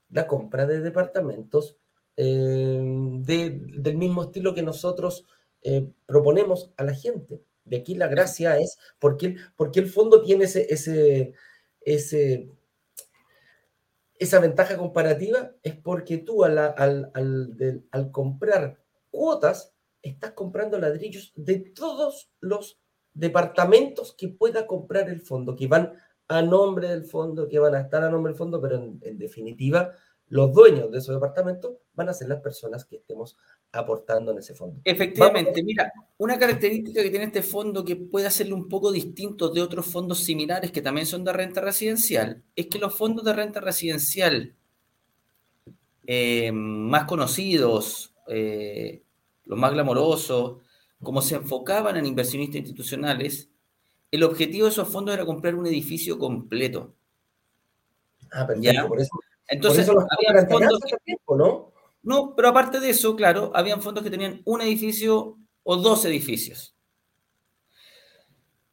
la 0.10 0.28
compra 0.28 0.66
de 0.66 0.80
departamentos 0.80 1.78
eh, 2.16 2.80
del 3.20 3.98
mismo 3.98 4.24
estilo 4.24 4.54
que 4.54 4.62
nosotros 4.62 5.26
eh, 5.62 5.92
proponemos 6.06 6.72
a 6.78 6.84
la 6.84 6.94
gente. 6.94 7.42
De 7.66 7.78
aquí 7.78 7.96
la 7.96 8.08
gracia 8.08 8.58
es 8.58 8.78
porque, 9.00 9.36
porque 9.56 9.80
el 9.80 9.90
fondo 9.90 10.22
tiene 10.22 10.46
ese, 10.46 10.72
ese, 10.72 11.34
ese, 11.82 12.50
esa 14.20 14.40
ventaja 14.40 14.78
comparativa, 14.78 15.52
es 15.64 15.76
porque 15.76 16.20
tú 16.20 16.46
al, 16.46 16.58
al, 16.58 17.12
al, 17.92 18.12
comprar 18.12 18.80
cuotas, 19.10 19.75
estás 20.10 20.32
comprando 20.34 20.80
ladrillos 20.80 21.34
de 21.36 21.60
todos 21.60 22.30
los 22.40 22.80
departamentos 23.14 24.14
que 24.18 24.30
pueda 24.30 24.68
comprar 24.68 25.10
el 25.10 25.22
fondo, 25.22 25.56
que 25.56 25.68
van 25.68 25.94
a 26.28 26.42
nombre 26.42 26.90
del 26.90 27.06
fondo, 27.06 27.48
que 27.48 27.60
van 27.60 27.76
a 27.76 27.82
estar 27.82 28.04
a 28.04 28.10
nombre 28.10 28.32
del 28.32 28.38
fondo, 28.38 28.62
pero 28.62 28.76
en 29.02 29.18
definitiva 29.18 29.92
los 30.30 30.54
dueños 30.54 30.92
de 30.92 30.98
esos 30.98 31.16
departamentos 31.16 31.74
van 31.94 32.10
a 32.10 32.14
ser 32.14 32.28
las 32.28 32.42
personas 32.42 32.86
que 32.86 32.98
estemos 32.98 33.38
aportando 33.72 34.32
en 34.32 34.40
ese 34.40 34.56
fondo. 34.56 34.82
Efectivamente, 34.84 35.64
mira, 35.64 35.92
una 36.18 36.38
característica 36.40 37.04
que 37.04 37.10
tiene 37.10 37.26
este 37.26 37.44
fondo 37.44 37.86
que 37.86 37.96
puede 37.96 38.28
hacerlo 38.28 38.56
un 38.56 38.68
poco 38.68 38.92
distinto 38.92 39.50
de 39.50 39.62
otros 39.62 39.86
fondos 39.86 40.20
similares 40.20 40.72
que 40.72 40.82
también 40.82 41.06
son 41.06 41.24
de 41.24 41.34
renta 41.34 41.62
residencial, 41.62 42.44
es 42.56 42.68
que 42.68 42.80
los 42.80 42.98
fondos 42.98 43.24
de 43.24 43.34
renta 43.34 43.60
residencial 43.60 44.56
eh, 46.08 46.52
más 46.52 47.06
conocidos, 47.06 48.14
eh, 48.28 49.04
los 49.46 49.58
más 49.58 49.74
glamorosos, 49.74 50.62
como 51.02 51.22
se 51.22 51.36
enfocaban 51.36 51.98
en 51.98 52.06
inversionistas 52.06 52.62
institucionales, 52.62 53.50
el 54.12 54.24
objetivo 54.24 54.66
de 54.66 54.72
esos 54.72 54.88
fondos 54.88 55.14
era 55.14 55.26
comprar 55.26 55.56
un 55.56 55.68
edificio 55.68 56.18
completo. 56.18 56.96
Ah, 58.32 58.48
perfecto, 58.48 58.88
por 58.88 59.02
eso 59.02 59.20
entonces, 59.48 59.88
había 59.90 60.48
fondos 60.48 60.80
¿no? 61.30 61.72
No, 62.04 62.36
pero 62.36 62.50
aparte 62.50 62.80
de 62.80 62.90
eso, 62.90 63.16
claro, 63.16 63.52
habían 63.54 63.82
fondos 63.82 64.04
que 64.04 64.10
tenían 64.10 64.42
un 64.46 64.62
edificio 64.62 65.38
o 65.64 65.78
dos 65.78 66.06
edificios. 66.06 66.76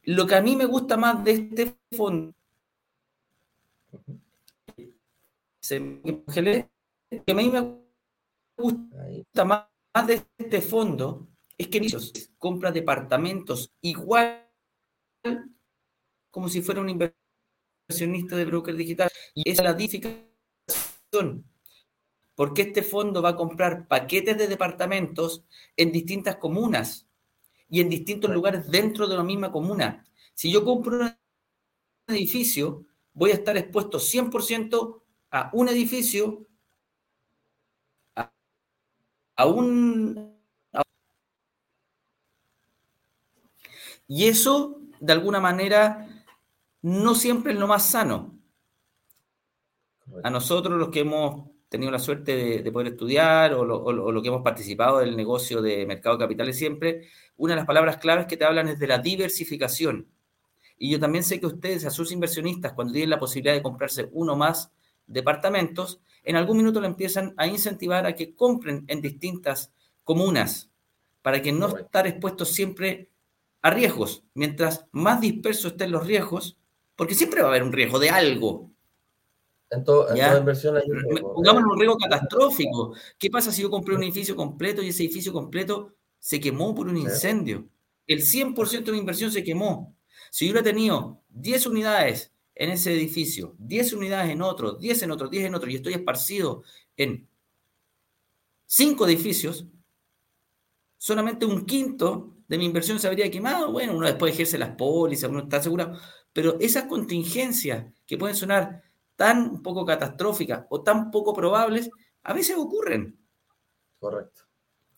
Lo 0.03 0.27
que 0.27 0.35
a 0.35 0.41
mí 0.41 0.55
me 0.55 0.65
gusta 0.65 0.97
más 0.97 1.23
de 1.23 1.31
este 1.31 1.75
fondo, 1.95 2.33
que 4.75 4.93
a 7.31 7.35
mí 7.35 7.49
me 7.49 7.77
gusta 8.57 9.45
más 9.45 9.65
de 10.01 10.25
este 10.37 10.61
fondo 10.61 11.27
es 11.57 11.67
que 11.67 11.81
compra 12.39 12.71
departamentos 12.71 13.71
igual 13.81 14.49
como 16.31 16.49
si 16.49 16.61
fuera 16.61 16.81
un 16.81 16.89
inversionista 16.89 18.35
de 18.35 18.45
broker 18.45 18.75
digital. 18.75 19.09
Y 19.35 19.49
esa 19.49 19.61
es 19.61 19.69
la 19.69 19.73
diferencia 19.73 20.33
porque 22.35 22.63
este 22.63 22.81
fondo 22.81 23.21
va 23.21 23.29
a 23.29 23.35
comprar 23.35 23.87
paquetes 23.87 24.37
de 24.37 24.47
departamentos 24.47 25.43
en 25.77 25.91
distintas 25.91 26.37
comunas 26.37 27.07
y 27.69 27.81
en 27.81 27.89
distintos 27.89 28.31
lugares 28.31 28.69
dentro 28.69 29.07
de 29.07 29.15
la 29.15 29.23
misma 29.23 29.51
comuna. 29.51 30.05
Si 30.33 30.51
yo 30.51 30.63
compro 30.63 30.97
un 30.97 31.15
edificio, 32.07 32.85
voy 33.13 33.31
a 33.31 33.35
estar 33.35 33.55
expuesto 33.57 33.99
100% 33.99 35.01
a 35.31 35.49
un 35.53 35.69
edificio, 35.69 36.47
a, 39.43 39.47
un... 39.47 40.37
y 44.07 44.25
eso, 44.25 44.81
de 44.99 45.13
alguna 45.13 45.39
manera, 45.39 46.07
no 46.81 47.15
siempre 47.15 47.53
es 47.53 47.59
lo 47.59 47.67
más 47.67 47.89
sano. 47.89 48.37
A 50.23 50.29
nosotros 50.29 50.77
los 50.77 50.89
que 50.89 51.01
hemos 51.01 51.49
tenido 51.69 51.91
la 51.91 51.99
suerte 51.99 52.61
de, 52.61 52.71
poder 52.71 52.89
estudiar 52.89 53.53
o 53.53 53.65
lo, 53.65 54.21
que 54.21 54.27
hemos 54.27 54.43
participado 54.43 54.99
del 54.99 55.17
negocio 55.17 55.61
de 55.61 55.85
mercado 55.87 56.17
de 56.17 56.23
capitales 56.23 56.57
siempre, 56.57 57.07
una 57.35 57.53
de 57.53 57.57
las 57.57 57.65
palabras 57.65 57.97
claves 57.97 58.27
que 58.27 58.37
te 58.37 58.45
hablan 58.45 58.67
es 58.67 58.77
de 58.77 58.87
la 58.87 58.99
diversificación. 58.99 60.07
Y 60.77 60.91
yo 60.91 60.99
también 60.99 61.23
sé 61.23 61.39
que 61.39 61.47
ustedes, 61.47 61.85
a 61.85 61.89
sus 61.89 62.11
inversionistas, 62.11 62.73
cuando 62.73 62.93
tienen 62.93 63.09
la 63.09 63.19
posibilidad 63.19 63.55
de 63.55 63.63
comprarse 63.63 64.09
uno 64.11 64.35
más 64.35 64.71
departamentos, 65.07 65.99
en 66.23 66.35
algún 66.35 66.57
minuto 66.57 66.81
le 66.81 66.87
empiezan 66.87 67.33
a 67.37 67.47
incentivar 67.47 68.05
a 68.05 68.15
que 68.15 68.35
compren 68.35 68.85
en 68.87 69.01
distintas 69.01 69.71
comunas 70.03 70.69
para 71.21 71.41
que 71.41 71.51
no 71.51 71.77
estar 71.77 72.07
expuestos 72.07 72.49
siempre 72.51 73.09
a 73.61 73.69
riesgos. 73.69 74.23
Mientras 74.33 74.85
más 74.91 75.21
dispersos 75.21 75.71
estén 75.71 75.91
los 75.91 76.05
riesgos, 76.05 76.57
porque 76.95 77.15
siempre 77.15 77.41
va 77.41 77.47
a 77.47 77.51
haber 77.51 77.63
un 77.63 77.71
riesgo 77.71 77.99
de 77.99 78.09
algo, 78.09 78.73
en, 79.73 79.83
toda 79.83 80.37
inversión 80.37 80.77
hay 80.77 80.89
un 80.89 80.99
riesgo. 80.99 81.33
Pongamos 81.33 81.63
un 81.63 81.79
riesgo 81.79 81.97
catastrófico. 81.97 82.95
¿Qué 83.17 83.29
pasa 83.29 83.51
si 83.51 83.63
yo 83.63 83.71
compré 83.71 83.95
un 83.95 84.03
edificio 84.03 84.35
completo 84.35 84.83
y 84.83 84.89
ese 84.89 85.03
edificio 85.03 85.33
completo 85.33 85.93
se 86.19 86.39
quemó 86.39 86.75
por 86.75 86.87
un 86.87 86.97
incendio? 86.97 87.67
El 88.05 88.21
100% 88.21 88.83
de 88.83 88.91
mi 88.91 88.99
inversión 88.99 89.31
se 89.31 89.43
quemó. 89.43 89.95
Si 90.29 90.45
yo 90.45 90.51
hubiera 90.51 90.63
tenido 90.63 91.21
10 91.29 91.67
unidades 91.67 92.32
en 92.55 92.69
ese 92.69 92.93
edificio, 92.93 93.55
10 93.57 93.93
unidades 93.93 94.31
en 94.31 94.41
otro, 94.41 94.73
10 94.73 95.03
en 95.03 95.11
otro, 95.11 95.27
10 95.27 95.45
en 95.45 95.55
otro, 95.55 95.69
y 95.69 95.75
estoy 95.75 95.93
esparcido 95.93 96.63
en 96.95 97.27
5 98.65 99.07
edificios, 99.07 99.65
solamente 100.97 101.45
un 101.45 101.65
quinto 101.65 102.33
de 102.47 102.57
mi 102.57 102.65
inversión 102.65 102.99
se 102.99 103.07
habría 103.07 103.31
quemado. 103.31 103.71
Bueno, 103.71 103.95
uno 103.95 104.05
después 104.05 104.33
ejerce 104.33 104.57
las 104.57 104.75
pólizas, 104.75 105.29
uno 105.29 105.39
está 105.39 105.57
asegurado. 105.57 105.99
Pero 106.31 106.57
esas 106.59 106.85
contingencias 106.85 107.91
que 108.05 108.17
pueden 108.17 108.35
sonar 108.35 108.83
tan 109.15 109.61
poco 109.61 109.85
catastróficas 109.85 110.65
o 110.69 110.81
tan 110.81 111.11
poco 111.11 111.33
probables, 111.33 111.89
a 112.23 112.33
veces 112.33 112.55
ocurren. 112.57 113.17
Correcto. 113.99 114.43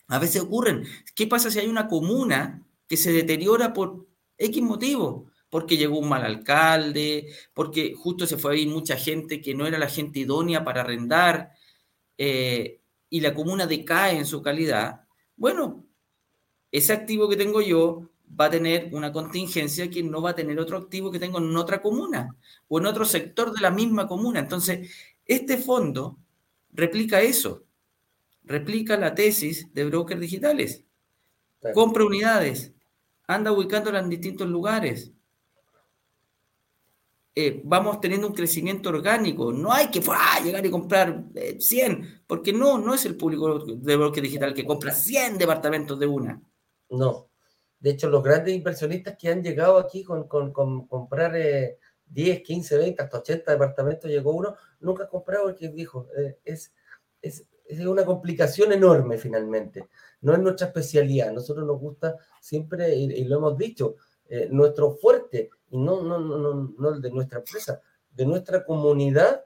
A 0.08 0.20
veces 0.20 0.42
ocurren. 0.42 0.86
¿Qué 1.16 1.28
pasa 1.28 1.50
si 1.50 1.60
hay 1.60 1.68
una 1.68 1.88
comuna 1.88 2.66
que 2.88 2.98
se 2.98 3.12
deteriora 3.12 3.74
por 3.74 4.06
X 4.38 4.62
motivo? 4.62 5.32
Porque 5.56 5.78
llegó 5.78 6.00
un 6.00 6.10
mal 6.10 6.26
alcalde, 6.26 7.30
porque 7.54 7.94
justo 7.96 8.26
se 8.26 8.36
fue 8.36 8.52
a 8.52 8.58
ir 8.58 8.68
mucha 8.68 8.98
gente 8.98 9.40
que 9.40 9.56
no 9.56 9.66
era 9.66 9.80
la 9.80 9.88
gente 9.88 10.20
idónea 10.20 10.66
para 10.66 10.82
arrendar 10.82 11.52
eh, 12.18 12.82
y 13.10 13.22
la 13.22 13.34
comuna 13.34 13.66
decae 13.66 14.18
en 14.18 14.26
su 14.26 14.42
calidad. 14.42 15.06
Bueno, 15.38 15.86
ese 16.74 16.92
activo 16.92 17.30
que 17.30 17.38
tengo 17.38 17.62
yo 17.62 18.10
va 18.38 18.48
a 18.48 18.50
tener 18.50 18.90
una 18.92 19.14
contingencia 19.14 19.90
que 19.90 20.04
no 20.04 20.22
va 20.22 20.32
a 20.32 20.36
tener 20.36 20.60
otro 20.60 20.78
activo 20.78 21.10
que 21.10 21.20
tengo 21.20 21.38
en 21.38 21.56
otra 21.56 21.82
comuna 21.82 22.36
o 22.68 22.80
en 22.80 22.88
otro 22.88 23.06
sector 23.06 23.54
de 23.54 23.62
la 23.62 23.72
misma 23.72 24.10
comuna. 24.10 24.42
Entonces, 24.42 24.92
este 25.24 25.56
fondo 25.58 26.18
replica 26.74 27.22
eso, 27.22 27.64
replica 28.44 28.98
la 28.98 29.16
tesis 29.16 29.74
de 29.74 29.86
brokers 29.86 30.20
digitales. 30.20 30.84
Compra 31.74 32.04
unidades, 32.04 32.74
anda 33.26 33.54
ubicándolas 33.54 34.04
en 34.04 34.10
distintos 34.10 34.50
lugares. 34.50 35.15
Eh, 37.38 37.62
vamos 37.66 38.00
teniendo 38.00 38.28
un 38.28 38.34
crecimiento 38.34 38.90
orgánico. 38.90 39.52
No 39.52 39.74
hay 39.74 39.92
que 39.92 40.02
llegar 40.44 40.66
y 40.66 40.72
comprar 40.72 41.26
100, 41.60 41.92
eh, 41.92 42.22
porque 42.26 42.54
no, 42.54 42.78
no 42.78 42.94
es 42.94 43.06
el 43.06 43.18
público 43.18 43.60
de 43.60 43.98
broker 43.98 44.24
digital 44.24 44.54
que 44.54 44.66
compra 44.66 44.92
100 44.92 45.38
departamentos 45.38 46.00
de 46.00 46.08
una. 46.08 46.42
No, 46.90 47.30
de 47.80 47.90
hecho, 47.92 48.10
los 48.10 48.24
grandes 48.24 48.56
inversionistas 48.56 49.18
que 49.18 49.30
han 49.30 49.44
llegado 49.44 49.78
aquí 49.78 50.04
con, 50.04 50.28
comprar 50.28 51.36
10, 52.08 52.42
15, 52.42 52.78
20, 52.78 53.04
hasta 53.04 53.20
80 53.20 53.52
departamentos, 53.52 54.10
llegó 54.10 54.32
uno, 54.32 54.56
nunca 54.80 55.04
ha 55.04 55.10
comprado 55.10 55.46
porque 55.46 55.70
dijo, 55.70 56.08
eh, 56.18 56.40
es, 56.44 56.74
es, 57.22 57.46
una 57.86 58.06
complicación 58.06 58.72
enorme 58.72 59.18
finalmente. 59.18 59.90
No 60.22 60.34
es 60.34 60.40
nuestra 60.40 60.68
especialidad. 60.68 61.32
nosotros 61.32 61.66
nos 61.66 61.80
gusta 61.80 62.16
siempre, 62.40 62.96
y, 62.96 63.24
lo 63.26 63.38
hemos 63.38 63.58
dicho, 63.58 63.96
eh, 64.28 64.48
nuestro 64.52 64.92
fuerte, 64.92 65.50
y 65.76 65.78
no, 65.78 66.02
no, 66.02 66.18
no, 66.20 66.74
no 66.78 66.90
el 66.90 67.02
de 67.02 67.12
nuestra 67.12 67.40
empresa, 67.40 67.82
de 68.14 68.26
nuestra 68.26 68.64
comunidad, 68.64 69.44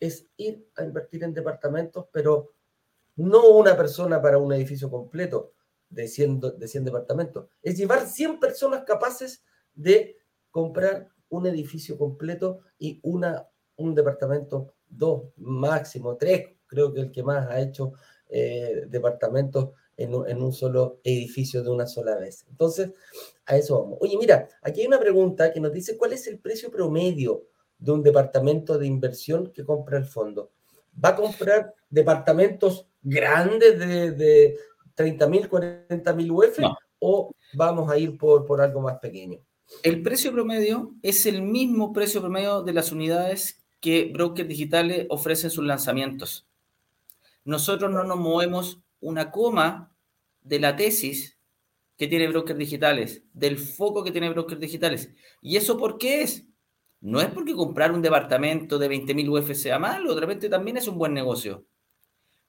es 0.00 0.26
ir 0.36 0.68
a 0.76 0.82
invertir 0.82 1.22
en 1.22 1.32
departamentos, 1.32 2.06
pero 2.10 2.50
no 3.14 3.46
una 3.50 3.76
persona 3.76 4.20
para 4.20 4.38
un 4.38 4.52
edificio 4.52 4.90
completo, 4.90 5.52
de 5.88 6.08
100, 6.08 6.40
de 6.58 6.66
100 6.66 6.84
departamentos. 6.84 7.46
Es 7.62 7.76
llevar 7.76 8.06
100 8.06 8.40
personas 8.40 8.82
capaces 8.84 9.44
de 9.72 10.16
comprar 10.50 11.08
un 11.28 11.46
edificio 11.46 11.96
completo 11.96 12.58
y 12.76 12.98
una, 13.04 13.46
un 13.76 13.94
departamento, 13.94 14.74
dos, 14.88 15.30
máximo 15.36 16.16
tres, 16.16 16.56
creo 16.66 16.92
que 16.92 17.02
el 17.02 17.12
que 17.12 17.22
más 17.22 17.46
ha 17.46 17.60
hecho 17.60 17.92
eh, 18.28 18.84
departamentos 18.88 19.70
en 19.98 20.42
un, 20.42 20.52
solo 20.52 21.00
edificio 21.02 21.62
de 21.62 21.70
una 21.70 21.86
sola 21.86 22.16
vez. 22.16 22.46
Entonces, 22.48 22.90
a 23.44 23.56
eso 23.56 23.82
vamos. 23.82 23.98
Oye, 24.00 24.16
mira, 24.16 24.48
aquí 24.62 24.80
hay 24.80 24.86
una 24.86 25.00
pregunta 25.00 25.52
que 25.52 25.60
nos 25.60 25.72
dice 25.72 25.96
cuál 25.96 26.12
es 26.12 26.26
el 26.28 26.38
precio 26.38 26.70
promedio 26.70 27.42
de 27.78 27.92
un 27.92 28.02
departamento 28.02 28.78
de 28.78 28.86
inversión 28.86 29.52
que 29.52 29.64
compra 29.64 29.98
el 29.98 30.04
fondo. 30.04 30.52
¿Va 31.04 31.10
a 31.10 31.16
comprar 31.16 31.74
departamentos 31.90 32.86
grandes 33.02 33.78
de, 33.78 34.12
de 34.12 34.56
30 34.94 35.26
mil, 35.26 35.48
40 35.48 36.12
mil 36.14 36.30
UF 36.30 36.58
o 37.00 37.32
vamos 37.54 37.90
a 37.90 37.98
ir 37.98 38.16
por, 38.16 38.46
por 38.46 38.60
algo 38.60 38.80
más 38.80 38.98
pequeño? 39.00 39.40
El 39.82 40.02
precio 40.02 40.32
promedio 40.32 40.94
es 41.02 41.26
el 41.26 41.42
mismo 41.42 41.92
precio 41.92 42.20
promedio 42.20 42.62
de 42.62 42.72
las 42.72 42.92
unidades 42.92 43.64
que 43.80 44.10
brokers 44.12 44.48
digitales 44.48 45.06
ofrecen 45.10 45.50
sus 45.50 45.64
lanzamientos. 45.64 46.46
Nosotros 47.44 47.90
no 47.90 48.04
nos 48.04 48.18
movemos 48.18 48.80
una 49.00 49.30
coma 49.30 49.94
de 50.42 50.60
la 50.60 50.76
tesis 50.76 51.38
que 51.96 52.06
tiene 52.06 52.28
brokers 52.28 52.58
digitales, 52.58 53.24
del 53.32 53.58
foco 53.58 54.04
que 54.04 54.12
tiene 54.12 54.30
brokers 54.30 54.60
digitales. 54.60 55.10
¿Y 55.40 55.56
eso 55.56 55.76
por 55.76 55.98
qué 55.98 56.22
es? 56.22 56.46
No 57.00 57.20
es 57.20 57.28
porque 57.28 57.54
comprar 57.54 57.92
un 57.92 58.02
departamento 58.02 58.78
de 58.78 58.88
20.000 58.88 59.28
UF 59.28 59.54
sea 59.54 59.78
malo, 59.78 60.14
de 60.14 60.20
repente 60.20 60.48
también 60.48 60.76
es 60.76 60.88
un 60.88 60.98
buen 60.98 61.14
negocio, 61.14 61.64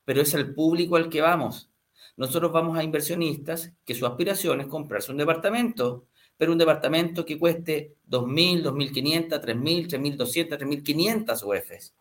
pero 0.06 0.22
es 0.22 0.34
el 0.34 0.54
público 0.54 0.96
al 0.96 1.10
que 1.10 1.22
vamos. 1.22 1.72
Nosotros 2.18 2.52
vamos 2.52 2.78
a 2.78 2.84
inversionistas 2.84 3.74
que 3.86 3.96
su 3.96 4.06
aspiración 4.06 4.62
es 4.62 4.68
comprarse 4.68 5.12
un 5.12 5.18
departamento, 5.18 6.08
pero 6.36 6.52
un 6.52 6.58
departamento 6.58 7.26
que 7.26 7.38
cueste 7.38 7.96
2.000, 8.10 8.64
2.500, 8.64 9.42
3.000, 9.42 10.18
3.200, 10.18 10.58
3.500 10.58 11.44
UFs. 11.44 11.94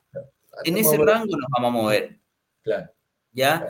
En 0.65 0.77
ese 0.77 0.97
rango 0.97 1.37
nos 1.37 1.51
vamos 1.51 1.69
a 1.69 1.83
mover. 1.83 2.19
Claro. 2.63 2.91
¿Ya? 3.33 3.69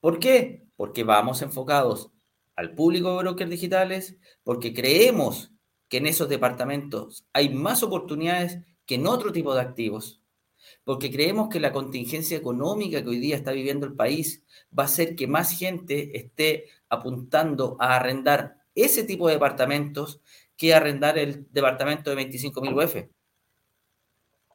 ¿Por 0.00 0.18
qué? 0.18 0.66
Porque 0.76 1.04
vamos 1.04 1.42
enfocados 1.42 2.10
al 2.56 2.74
público 2.74 3.10
de 3.10 3.18
brokers 3.18 3.50
digitales, 3.50 4.16
porque 4.42 4.72
creemos 4.74 5.52
que 5.88 5.98
en 5.98 6.06
esos 6.06 6.28
departamentos 6.28 7.26
hay 7.32 7.50
más 7.50 7.82
oportunidades 7.82 8.58
que 8.86 8.96
en 8.96 9.06
otro 9.06 9.32
tipo 9.32 9.54
de 9.54 9.60
activos, 9.60 10.22
porque 10.84 11.10
creemos 11.10 11.48
que 11.48 11.60
la 11.60 11.72
contingencia 11.72 12.36
económica 12.36 13.02
que 13.02 13.08
hoy 13.08 13.18
día 13.18 13.36
está 13.36 13.52
viviendo 13.52 13.86
el 13.86 13.94
país 13.94 14.44
va 14.76 14.84
a 14.84 14.86
hacer 14.86 15.16
que 15.16 15.26
más 15.26 15.56
gente 15.58 16.16
esté 16.18 16.66
apuntando 16.88 17.76
a 17.80 17.96
arrendar 17.96 18.56
ese 18.74 19.04
tipo 19.04 19.26
de 19.28 19.34
departamentos 19.34 20.20
que 20.56 20.74
arrendar 20.74 21.18
el 21.18 21.46
departamento 21.50 22.10
de 22.10 22.16
25.000 22.16 22.84
UF. 22.84 23.19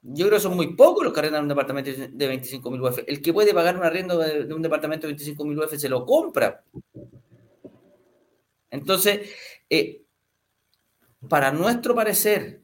Yo 0.08 0.28
creo 0.28 0.38
que 0.38 0.44
son 0.44 0.56
muy 0.56 0.76
pocos 0.76 1.04
los 1.04 1.12
que 1.12 1.20
arrendan 1.20 1.44
un 1.44 1.50
departamento 1.50 1.90
de 1.92 2.28
25 2.28 2.70
mil 2.70 2.80
UF. 2.80 3.00
El 3.08 3.24
que 3.24 3.34
puede 3.34 3.56
pagar 3.56 3.76
un 3.76 3.84
arriendo 3.84 4.20
de, 4.20 4.54
un 4.54 4.62
departamento 4.62 5.08
de 5.08 5.14
25 5.14 5.44
mil 5.46 5.58
UF 5.58 5.74
se 5.76 5.90
lo 5.90 6.06
compra. 6.06 6.64
Entonces, 8.70 9.32
eh, 9.68 10.04
para 11.28 11.52
nuestro 11.52 11.96
parecer, 11.96 12.62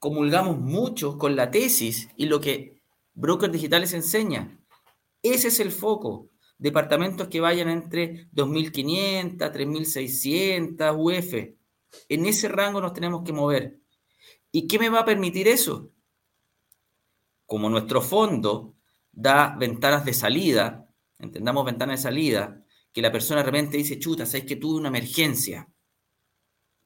comulgamos 0.00 0.58
mucho 0.58 1.16
con 1.16 1.36
la 1.36 1.48
tesis 1.52 2.08
y 2.16 2.26
lo 2.26 2.40
que 2.40 2.80
Brokers 3.14 3.52
Digitales 3.52 3.92
enseña. 3.92 4.58
Ese 5.22 5.46
es 5.46 5.60
el 5.60 5.70
foco. 5.70 6.28
Departamentos 6.58 7.28
que 7.28 7.40
vayan 7.40 7.68
entre 7.68 8.28
2.500, 8.32 9.36
3.600 9.38 10.96
UF. 10.98 11.54
En 12.08 12.26
ese 12.26 12.48
rango 12.48 12.80
nos 12.80 12.94
tenemos 12.94 13.22
que 13.22 13.32
mover. 13.32 13.78
¿Y 14.50 14.66
qué 14.66 14.80
me 14.80 14.88
va 14.88 15.00
a 15.00 15.04
permitir 15.04 15.46
eso? 15.46 15.92
Como 17.52 17.68
nuestro 17.68 18.00
fondo 18.00 18.76
da 19.12 19.54
ventanas 19.58 20.06
de 20.06 20.14
salida, 20.14 20.88
entendamos 21.18 21.66
ventanas 21.66 21.98
de 21.98 22.02
salida, 22.02 22.64
que 22.90 23.02
la 23.02 23.12
persona 23.12 23.40
de 23.40 23.44
repente 23.44 23.76
dice, 23.76 23.98
chuta, 23.98 24.24
sabes 24.24 24.46
que 24.46 24.56
tuve 24.56 24.78
una 24.78 24.88
emergencia, 24.88 25.68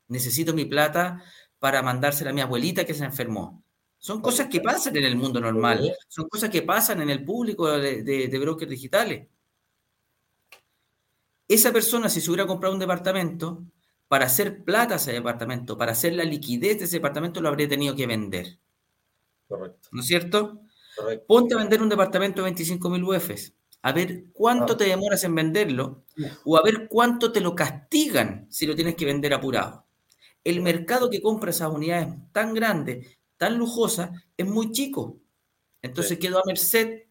necesito 0.08 0.52
mi 0.54 0.64
plata 0.64 1.22
para 1.60 1.82
mandársela 1.82 2.30
a 2.30 2.32
mi 2.32 2.40
abuelita 2.40 2.84
que 2.84 2.94
se 2.94 3.04
enfermó. 3.04 3.62
Son 3.96 4.20
cosas 4.20 4.48
que 4.48 4.60
pasan 4.60 4.96
en 4.96 5.04
el 5.04 5.14
mundo 5.14 5.38
normal, 5.38 5.96
son 6.08 6.28
cosas 6.28 6.50
que 6.50 6.62
pasan 6.62 7.00
en 7.00 7.10
el 7.10 7.24
público 7.24 7.68
de, 7.68 8.02
de 8.02 8.38
brokers 8.40 8.68
digitales. 8.68 9.28
Esa 11.46 11.72
persona, 11.72 12.08
si 12.08 12.20
se 12.20 12.28
hubiera 12.28 12.48
comprado 12.48 12.74
un 12.74 12.80
departamento, 12.80 13.62
para 14.08 14.26
hacer 14.26 14.64
plata 14.64 14.94
a 14.94 14.96
ese 14.96 15.12
departamento, 15.12 15.78
para 15.78 15.92
hacer 15.92 16.14
la 16.14 16.24
liquidez 16.24 16.80
de 16.80 16.86
ese 16.86 16.96
departamento, 16.96 17.40
lo 17.40 17.50
habría 17.50 17.68
tenido 17.68 17.94
que 17.94 18.08
vender. 18.08 18.58
Correcto. 19.48 19.88
¿No 19.92 20.00
es 20.00 20.06
cierto? 20.06 20.60
Ponte 21.26 21.54
a 21.54 21.58
vender 21.58 21.82
un 21.82 21.88
departamento 21.88 22.40
de 22.40 22.46
25 22.46 22.90
mil 22.90 23.04
UFs. 23.04 23.54
A 23.82 23.92
ver 23.92 24.24
cuánto 24.32 24.72
ah. 24.72 24.76
te 24.76 24.84
demoras 24.84 25.22
en 25.24 25.34
venderlo 25.34 26.04
o 26.44 26.56
a 26.56 26.62
ver 26.62 26.88
cuánto 26.88 27.30
te 27.30 27.40
lo 27.40 27.54
castigan 27.54 28.46
si 28.50 28.66
lo 28.66 28.74
tienes 28.74 28.96
que 28.96 29.04
vender 29.04 29.32
apurado. 29.32 29.86
El 30.42 30.62
mercado 30.62 31.10
que 31.10 31.20
compra 31.20 31.50
esas 31.50 31.72
unidades 31.72 32.08
tan 32.32 32.54
grandes, 32.54 33.18
tan 33.36 33.58
lujosas, 33.58 34.10
es 34.36 34.46
muy 34.46 34.72
chico. 34.72 35.20
Entonces 35.82 36.18
quedó 36.18 36.38
a 36.38 36.46
merced 36.46 37.02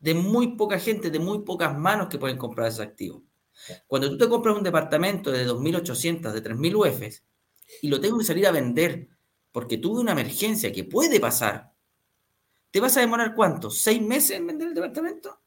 de 0.00 0.14
muy 0.14 0.56
poca 0.56 0.78
gente, 0.78 1.10
de 1.10 1.18
muy 1.18 1.40
pocas 1.40 1.76
manos 1.78 2.08
que 2.08 2.18
pueden 2.18 2.36
comprar 2.36 2.68
ese 2.68 2.82
activo. 2.82 3.22
Cuando 3.86 4.10
tú 4.10 4.18
te 4.18 4.28
compras 4.28 4.56
un 4.56 4.62
departamento 4.62 5.30
de 5.30 5.46
2.800, 5.46 6.32
de 6.32 6.42
3.000 6.42 6.74
UFs 6.74 7.24
y 7.80 7.88
lo 7.88 8.00
tengo 8.00 8.18
que 8.18 8.24
salir 8.24 8.46
a 8.46 8.52
vender 8.52 9.08
porque 9.52 9.78
tuve 9.78 10.00
una 10.00 10.12
emergencia 10.12 10.72
que 10.72 10.84
puede 10.84 11.20
pasar, 11.20 11.73
¿Te 12.74 12.80
vas 12.80 12.96
a 12.96 13.02
demorar 13.02 13.36
cuánto? 13.36 13.70
¿Seis 13.70 14.02
meses 14.02 14.32
en 14.32 14.48
vender 14.48 14.66
el 14.66 14.74
departamento? 14.74 15.38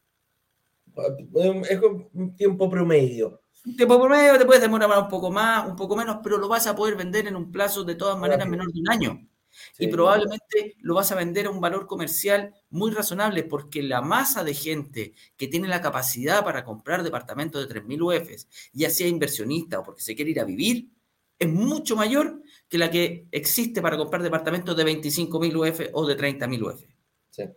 Es 1.69 1.77
un 2.13 2.33
tiempo 2.37 2.69
promedio. 2.69 3.41
Un 3.65 3.75
tiempo 3.75 3.99
promedio 3.99 4.37
te 4.37 4.45
puedes 4.45 4.61
demorar 4.61 4.97
un 4.97 5.09
poco 5.09 5.29
más, 5.29 5.67
un 5.67 5.75
poco 5.75 5.97
menos, 5.97 6.19
pero 6.23 6.37
lo 6.37 6.47
vas 6.47 6.67
a 6.67 6.75
poder 6.77 6.95
vender 6.95 7.27
en 7.27 7.35
un 7.35 7.51
plazo 7.51 7.83
de 7.83 7.95
todas 7.95 8.17
maneras 8.17 8.47
menor 8.47 8.71
de 8.71 8.79
un 8.79 8.89
año. 8.89 9.27
y 9.77 9.87
probablemente 9.87 10.77
lo 10.79 10.95
vas 10.95 11.11
a 11.11 11.15
vender 11.15 11.47
a 11.47 11.49
un 11.49 11.59
valor 11.59 11.85
comercial 11.85 12.53
muy 12.69 12.91
razonable 12.91 13.43
porque 13.43 13.83
la 13.83 14.01
masa 14.01 14.45
de 14.45 14.53
gente 14.53 15.13
que 15.35 15.49
tiene 15.49 15.67
la 15.67 15.81
capacidad 15.81 16.45
para 16.45 16.63
comprar 16.63 17.03
departamentos 17.03 17.61
de 17.61 17.67
3.000 17.67 18.01
UFs, 18.03 18.47
ya 18.71 18.89
sea 18.89 19.09
inversionista 19.09 19.79
o 19.79 19.83
porque 19.83 20.01
se 20.01 20.15
quiere 20.15 20.31
ir 20.31 20.39
a 20.39 20.45
vivir, 20.45 20.91
es 21.37 21.49
mucho 21.49 21.97
mayor 21.97 22.41
que 22.69 22.77
la 22.77 22.89
que 22.89 23.27
existe 23.31 23.81
para 23.81 23.97
comprar 23.97 24.23
departamentos 24.23 24.77
de 24.77 24.85
25.000 24.85 25.55
UF 25.57 25.89
o 25.91 26.07
de 26.07 26.15
30.000 26.15 26.63
UF. 26.63 26.96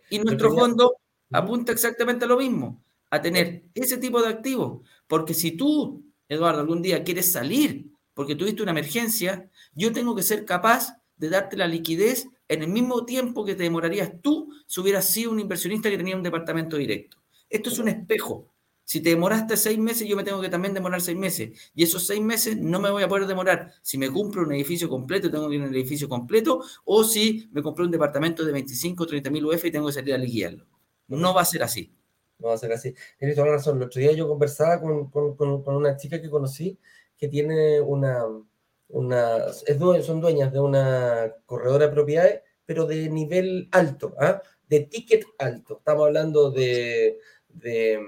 Y 0.09 0.19
nuestro 0.19 0.53
fondo 0.53 0.97
apunta 1.31 1.71
exactamente 1.71 2.25
a 2.25 2.27
lo 2.27 2.37
mismo, 2.37 2.83
a 3.09 3.21
tener 3.21 3.63
ese 3.73 3.97
tipo 3.97 4.21
de 4.21 4.29
activos. 4.29 4.87
Porque 5.07 5.33
si 5.33 5.51
tú, 5.51 6.03
Eduardo, 6.27 6.61
algún 6.61 6.81
día 6.81 7.03
quieres 7.03 7.31
salir 7.31 7.91
porque 8.13 8.35
tuviste 8.35 8.61
una 8.61 8.71
emergencia, 8.71 9.49
yo 9.73 9.91
tengo 9.93 10.15
que 10.15 10.23
ser 10.23 10.45
capaz 10.45 10.97
de 11.15 11.29
darte 11.29 11.55
la 11.55 11.67
liquidez 11.67 12.27
en 12.47 12.63
el 12.63 12.67
mismo 12.67 13.05
tiempo 13.05 13.45
que 13.45 13.55
te 13.55 13.63
demorarías 13.63 14.11
tú 14.21 14.51
si 14.67 14.81
hubieras 14.81 15.05
sido 15.09 15.31
un 15.31 15.39
inversionista 15.39 15.89
que 15.89 15.97
tenía 15.97 16.15
un 16.15 16.23
departamento 16.23 16.77
directo. 16.77 17.17
Esto 17.49 17.69
es 17.69 17.79
un 17.79 17.87
espejo. 17.87 18.47
Si 18.83 19.01
te 19.01 19.09
demoraste 19.09 19.55
seis 19.57 19.77
meses, 19.77 20.07
yo 20.07 20.15
me 20.15 20.23
tengo 20.23 20.41
que 20.41 20.49
también 20.49 20.73
demorar 20.73 21.01
seis 21.01 21.17
meses. 21.17 21.71
Y 21.73 21.83
esos 21.83 22.05
seis 22.05 22.21
meses 22.21 22.57
no 22.57 22.79
me 22.79 22.89
voy 22.89 23.03
a 23.03 23.07
poder 23.07 23.27
demorar. 23.27 23.71
Si 23.81 23.97
me 23.97 24.09
compro 24.11 24.43
un 24.43 24.51
edificio 24.53 24.89
completo, 24.89 25.31
tengo 25.31 25.47
que 25.49 25.55
ir 25.55 25.61
a 25.61 25.65
un 25.65 25.73
edificio 25.73 26.09
completo, 26.09 26.61
o 26.85 27.03
si 27.03 27.49
me 27.53 27.61
compré 27.61 27.85
un 27.85 27.91
departamento 27.91 28.43
de 28.43 28.51
25 28.51 29.03
o 29.03 29.07
30 29.07 29.29
mil 29.29 29.45
UF 29.45 29.65
y 29.65 29.71
tengo 29.71 29.87
que 29.87 29.93
salir 29.93 30.13
a 30.13 30.17
liquidarlo. 30.17 30.65
No 31.07 31.33
va 31.33 31.41
a 31.41 31.45
ser 31.45 31.63
así. 31.63 31.93
No 32.39 32.47
va 32.49 32.55
a 32.55 32.57
ser 32.57 32.73
así. 32.73 32.93
Tienes 33.17 33.35
toda 33.35 33.47
la 33.47 33.53
razón. 33.53 33.77
El 33.77 33.83
otro 33.83 34.01
día 34.01 34.13
yo 34.13 34.27
conversaba 34.27 34.81
con, 34.81 35.09
con, 35.09 35.35
con, 35.35 35.75
una 35.75 35.95
chica 35.95 36.21
que 36.21 36.29
conocí 36.29 36.77
que 37.17 37.27
tiene 37.27 37.79
una, 37.79 38.25
una 38.89 39.37
es 39.67 40.05
son 40.05 40.19
dueñas 40.21 40.51
de 40.51 40.59
una 40.59 41.33
corredora 41.45 41.87
de 41.87 41.93
propiedades, 41.93 42.41
pero 42.65 42.85
de 42.85 43.09
nivel 43.09 43.69
alto, 43.71 44.15
¿ah? 44.19 44.41
de 44.67 44.79
ticket 44.81 45.23
alto. 45.37 45.77
Estamos 45.77 46.07
hablando 46.07 46.49
de, 46.49 47.19
de 47.49 47.99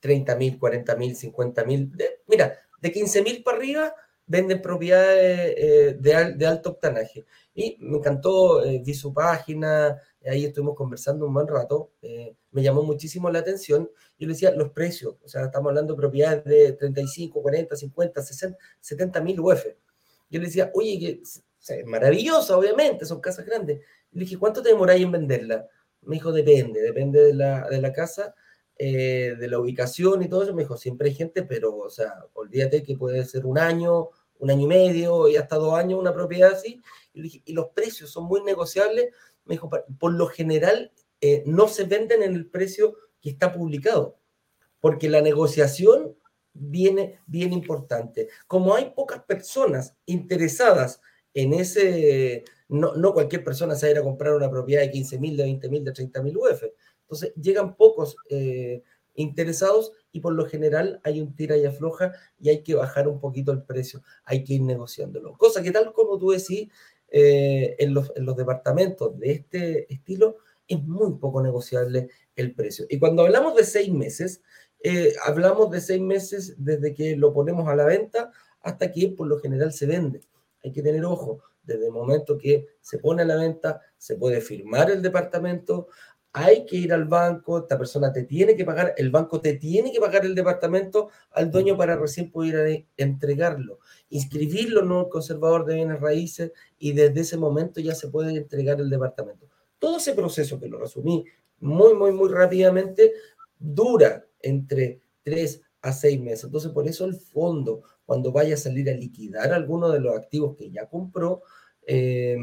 30 0.00 0.36
mil, 0.36 0.58
40 0.58 0.96
mil, 0.96 1.16
50 1.16 1.64
mil. 1.64 1.92
Mira, 2.26 2.58
de 2.80 2.92
15 2.92 3.22
mil 3.22 3.42
para 3.42 3.58
arriba 3.58 3.94
venden 4.26 4.60
propiedades 4.60 5.54
eh, 5.56 5.96
de, 5.98 6.46
alto 6.46 6.70
octanaje. 6.70 7.24
Y 7.54 7.76
me 7.80 7.98
encantó, 7.98 8.64
eh, 8.64 8.82
vi 8.84 8.92
su 8.92 9.14
página, 9.14 10.00
ahí 10.28 10.44
estuvimos 10.44 10.74
conversando 10.74 11.26
un 11.26 11.34
buen 11.34 11.46
rato, 11.46 11.92
eh, 12.02 12.34
me 12.50 12.62
llamó 12.62 12.82
muchísimo 12.82 13.30
la 13.30 13.38
atención. 13.38 13.88
Yo 14.18 14.26
le 14.26 14.34
decía 14.34 14.50
los 14.50 14.70
precios, 14.70 15.16
o 15.22 15.28
sea, 15.28 15.44
estamos 15.44 15.70
hablando 15.70 15.94
de 15.94 15.98
propiedades 15.98 16.44
de 16.44 16.72
35, 16.72 17.40
40, 17.40 17.76
50, 17.76 18.22
60, 18.22 18.58
70 18.80 19.20
mil 19.20 19.40
UF. 19.40 19.64
Yo 20.28 20.40
le 20.40 20.46
decía, 20.46 20.70
oye, 20.74 20.98
que 20.98 21.20
es 21.22 21.42
maravillosa, 21.86 22.56
obviamente, 22.56 23.06
son 23.06 23.20
casas 23.20 23.46
grandes. 23.46 23.80
Le 24.12 24.20
dije, 24.20 24.38
¿cuánto 24.38 24.62
te 24.62 24.70
demoráis 24.70 25.02
en 25.02 25.12
venderla? 25.12 25.68
Me 26.02 26.16
dijo, 26.16 26.32
depende, 26.32 26.80
depende 26.80 27.22
de 27.22 27.34
la, 27.34 27.68
de 27.68 27.80
la 27.80 27.92
casa 27.92 28.34
eh, 28.78 29.36
de 29.38 29.48
la 29.48 29.58
ubicación 29.58 30.22
y 30.22 30.28
todo 30.28 30.42
eso, 30.42 30.54
me 30.54 30.62
dijo, 30.62 30.76
siempre 30.76 31.08
hay 31.08 31.14
gente, 31.14 31.42
pero, 31.42 31.76
o 31.76 31.88
sea, 31.88 32.12
olvídate 32.34 32.82
que 32.82 32.96
puede 32.96 33.24
ser 33.24 33.46
un 33.46 33.58
año, 33.58 34.10
un 34.38 34.50
año 34.50 34.64
y 34.64 34.66
medio 34.66 35.28
y 35.28 35.36
hasta 35.36 35.56
dos 35.56 35.74
años 35.74 35.98
una 35.98 36.12
propiedad 36.12 36.52
así. 36.52 36.82
Y, 37.14 37.52
los 37.52 37.68
precios 37.70 38.10
son 38.10 38.24
muy 38.24 38.42
negociables. 38.42 39.06
Me 39.46 39.54
dijo, 39.54 39.70
por 39.98 40.12
lo 40.12 40.26
general, 40.26 40.92
eh, 41.22 41.42
no 41.46 41.68
se 41.68 41.84
venden 41.84 42.22
en 42.22 42.34
el 42.34 42.50
precio 42.50 42.96
que 43.22 43.30
está 43.30 43.52
publicado, 43.52 44.18
porque 44.80 45.08
la 45.08 45.22
negociación 45.22 46.14
viene 46.52 47.20
bien 47.26 47.52
importante. 47.54 48.28
Como 48.46 48.74
hay 48.74 48.92
pocas 48.94 49.22
personas 49.22 49.96
interesadas 50.04 51.00
en 51.32 51.54
ese, 51.54 52.44
no, 52.68 52.94
no 52.94 53.12
cualquier 53.14 53.42
persona 53.44 53.74
se 53.74 53.86
va 53.86 53.88
a 53.88 53.92
ir 53.92 53.98
a 53.98 54.02
comprar 54.04 54.34
una 54.34 54.50
propiedad 54.50 54.82
de 54.82 54.90
15 54.90 55.18
mil, 55.18 55.36
de 55.36 55.44
20 55.44 55.68
mil, 55.68 55.84
de 55.84 55.92
30 55.92 56.22
mil 56.22 56.36
UF. 56.36 56.62
Entonces 57.06 57.32
llegan 57.40 57.76
pocos 57.76 58.16
eh, 58.28 58.82
interesados 59.14 59.92
y 60.12 60.20
por 60.20 60.32
lo 60.34 60.46
general 60.46 61.00
hay 61.04 61.20
un 61.20 61.34
tira 61.34 61.56
y 61.56 61.64
afloja 61.64 62.12
y 62.38 62.48
hay 62.48 62.62
que 62.62 62.74
bajar 62.74 63.08
un 63.08 63.20
poquito 63.20 63.52
el 63.52 63.62
precio, 63.62 64.02
hay 64.24 64.44
que 64.44 64.54
ir 64.54 64.62
negociándolo. 64.62 65.36
Cosa 65.36 65.62
que 65.62 65.70
tal 65.70 65.92
como 65.92 66.18
tú 66.18 66.30
decís, 66.30 66.68
eh, 67.08 67.76
en, 67.78 67.94
los, 67.94 68.12
en 68.16 68.26
los 68.26 68.36
departamentos 68.36 69.18
de 69.18 69.32
este 69.32 69.92
estilo 69.92 70.38
es 70.66 70.82
muy 70.82 71.14
poco 71.18 71.40
negociable 71.40 72.08
el 72.34 72.54
precio. 72.54 72.86
Y 72.90 72.98
cuando 72.98 73.22
hablamos 73.22 73.54
de 73.54 73.64
seis 73.64 73.92
meses, 73.92 74.42
eh, 74.82 75.14
hablamos 75.24 75.70
de 75.70 75.80
seis 75.80 76.00
meses 76.00 76.54
desde 76.58 76.92
que 76.94 77.16
lo 77.16 77.32
ponemos 77.32 77.68
a 77.68 77.76
la 77.76 77.84
venta 77.84 78.32
hasta 78.60 78.90
que 78.90 79.08
por 79.08 79.28
lo 79.28 79.38
general 79.38 79.72
se 79.72 79.86
vende. 79.86 80.22
Hay 80.64 80.72
que 80.72 80.82
tener 80.82 81.04
ojo, 81.04 81.40
desde 81.62 81.86
el 81.86 81.92
momento 81.92 82.38
que 82.38 82.66
se 82.80 82.98
pone 82.98 83.22
a 83.22 83.26
la 83.26 83.36
venta, 83.36 83.80
se 83.96 84.16
puede 84.16 84.40
firmar 84.40 84.90
el 84.90 85.02
departamento, 85.02 85.88
hay 86.38 86.66
que 86.66 86.76
ir 86.76 86.92
al 86.92 87.06
banco, 87.06 87.60
esta 87.60 87.78
persona 87.78 88.12
te 88.12 88.24
tiene 88.24 88.54
que 88.54 88.64
pagar, 88.66 88.92
el 88.98 89.10
banco 89.10 89.40
te 89.40 89.54
tiene 89.54 89.90
que 89.90 90.00
pagar 90.00 90.26
el 90.26 90.34
departamento 90.34 91.08
al 91.30 91.50
dueño 91.50 91.78
para 91.78 91.96
recién 91.96 92.30
poder 92.30 92.84
entregarlo, 92.98 93.78
inscribirlo 94.10 94.82
en 94.82 94.92
un 94.92 95.08
conservador 95.08 95.64
de 95.64 95.76
bienes 95.76 95.98
raíces 95.98 96.52
y 96.78 96.92
desde 96.92 97.20
ese 97.22 97.38
momento 97.38 97.80
ya 97.80 97.94
se 97.94 98.08
puede 98.08 98.36
entregar 98.36 98.78
el 98.80 98.90
departamento. 98.90 99.48
Todo 99.78 99.96
ese 99.96 100.12
proceso 100.12 100.60
que 100.60 100.68
lo 100.68 100.78
resumí 100.78 101.24
muy, 101.60 101.94
muy, 101.94 102.12
muy 102.12 102.28
rápidamente 102.28 103.14
dura 103.58 104.26
entre 104.42 105.00
tres 105.22 105.62
a 105.80 105.90
seis 105.90 106.20
meses. 106.20 106.44
Entonces, 106.44 106.70
por 106.70 106.86
eso 106.86 107.06
el 107.06 107.14
fondo, 107.14 107.80
cuando 108.04 108.30
vaya 108.30 108.56
a 108.56 108.58
salir 108.58 108.90
a 108.90 108.92
liquidar 108.92 109.54
alguno 109.54 109.88
de 109.88 110.00
los 110.00 110.14
activos 110.14 110.54
que 110.54 110.70
ya 110.70 110.86
compró, 110.86 111.40
eh, 111.86 112.36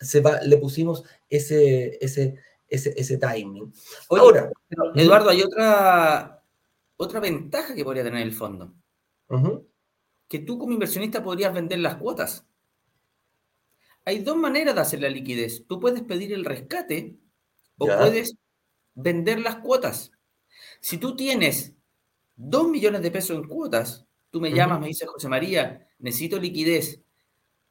se 0.00 0.20
va, 0.20 0.40
le 0.40 0.56
pusimos 0.56 1.04
ese, 1.30 1.96
ese, 2.04 2.34
ese, 2.68 2.94
ese 2.96 3.18
timing. 3.18 3.72
Ahora, 4.10 4.50
Eduardo, 4.94 5.30
hay 5.30 5.42
otra, 5.42 6.42
otra 6.96 7.20
ventaja 7.20 7.74
que 7.74 7.84
podría 7.84 8.04
tener 8.04 8.22
el 8.22 8.32
fondo. 8.32 8.72
Que 10.28 10.38
tú 10.40 10.58
como 10.58 10.72
inversionista 10.72 11.22
podrías 11.22 11.52
vender 11.52 11.78
las 11.78 11.96
cuotas. 11.96 12.46
Hay 14.04 14.18
dos 14.20 14.36
maneras 14.36 14.74
de 14.74 14.80
hacer 14.80 15.00
la 15.00 15.08
liquidez. 15.08 15.64
Tú 15.66 15.80
puedes 15.80 16.02
pedir 16.02 16.32
el 16.32 16.44
rescate 16.44 17.16
o 17.78 17.86
puedes 17.86 18.36
vender 18.94 19.40
las 19.40 19.56
cuotas. 19.56 20.12
Si 20.80 20.98
tú 20.98 21.16
tienes 21.16 21.74
dos 22.36 22.68
millones 22.68 23.02
de 23.02 23.10
pesos 23.10 23.36
en 23.36 23.48
cuotas, 23.48 24.06
tú 24.30 24.40
me 24.40 24.52
llamas, 24.52 24.80
me 24.80 24.88
dices, 24.88 25.08
José 25.08 25.28
María, 25.28 25.88
necesito 25.98 26.38
liquidez, 26.38 27.00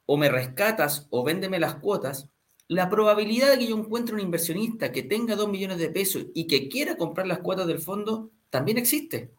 o 0.06 0.18
me 0.18 0.30
rescatas 0.30 1.08
o 1.10 1.24
véndeme 1.24 1.60
las 1.60 1.76
cuotas, 1.76 2.30
la 2.74 2.90
probabilidad 2.90 3.52
de 3.52 3.60
que 3.60 3.68
yo 3.68 3.78
encuentre 3.78 4.16
un 4.16 4.22
inversionista 4.22 4.92
que 4.92 5.04
tenga 5.04 5.36
dos 5.36 5.48
millones 5.48 5.78
de 5.78 5.90
pesos 5.90 6.26
y 6.34 6.48
que 6.48 6.70
quiera 6.70 6.98
comprar 6.98 7.28
las 7.28 7.40
cuotas 7.40 7.68
del 7.68 7.80
fondo 7.80 8.32
también 8.50 8.78
existe. 8.78 9.32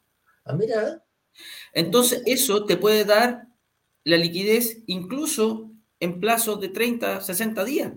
Ah, 0.44 0.54
mira. 0.54 1.04
Entonces, 1.72 2.22
eso 2.26 2.64
te 2.64 2.76
puede 2.76 3.04
dar 3.04 3.48
la 4.04 4.16
liquidez 4.16 4.82
incluso 4.86 5.70
en 5.98 6.20
plazos 6.20 6.60
de 6.60 6.68
30, 6.68 7.20
60 7.20 7.64
días. 7.64 7.92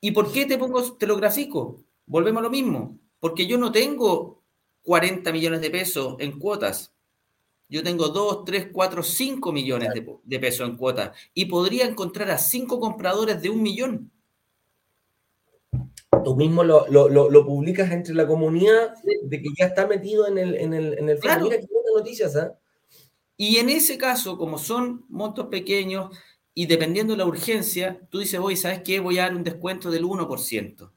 ¿Y 0.00 0.10
por 0.10 0.30
qué 0.30 0.44
te 0.44 0.58
pongo, 0.58 0.96
te 0.96 1.06
lo 1.06 1.16
grafico? 1.16 1.82
Volvemos 2.06 2.40
a 2.40 2.44
lo 2.44 2.50
mismo. 2.50 2.98
Porque 3.20 3.46
yo 3.46 3.56
no 3.56 3.72
tengo 3.72 4.42
40 4.82 5.32
millones 5.32 5.60
de 5.60 5.70
pesos 5.70 6.16
en 6.18 6.38
cuotas. 6.38 6.92
Yo 7.68 7.82
tengo 7.82 8.08
2, 8.08 8.44
3, 8.44 8.68
4, 8.72 9.02
5 9.02 9.52
millones 9.52 9.90
de, 10.24 10.38
pesos 10.38 10.68
en 10.68 10.76
cuotas 10.76 11.16
y 11.34 11.46
podría 11.46 11.86
encontrar 11.86 12.30
a 12.30 12.38
5 12.38 12.80
compradores 12.80 13.42
de 13.42 13.50
un 13.50 13.62
millón. 13.62 14.10
Tú 16.24 16.36
mismo 16.36 16.64
lo, 16.64 16.86
lo, 16.88 17.46
publicas 17.46 17.90
entre 17.92 18.14
la 18.14 18.26
comunidad 18.26 18.94
de 19.22 19.42
que 19.42 19.48
ya 19.56 19.66
está 19.66 19.86
metido 19.86 20.26
en 20.26 20.38
el, 20.38 20.54
en 20.54 20.74
el, 20.74 20.98
en 20.98 21.08
el 21.08 21.18
claro. 21.18 21.44
Mira 21.44 21.58
qué 21.58 21.66
noticias, 21.94 22.34
¿eh? 22.36 22.50
Y 23.36 23.58
en 23.58 23.70
ese 23.70 23.98
caso, 23.98 24.36
como 24.36 24.58
son 24.58 25.04
montos 25.08 25.46
pequeños 25.46 26.10
y 26.54 26.66
dependiendo 26.66 27.12
de 27.12 27.18
la 27.18 27.26
urgencia, 27.26 28.00
tú 28.10 28.18
dices, 28.18 28.40
voy, 28.40 28.56
¿sabes 28.56 28.82
qué? 28.82 28.98
Voy 28.98 29.18
a 29.18 29.22
dar 29.22 29.36
un 29.36 29.44
descuento 29.44 29.90
del 29.90 30.04
1%. 30.04 30.90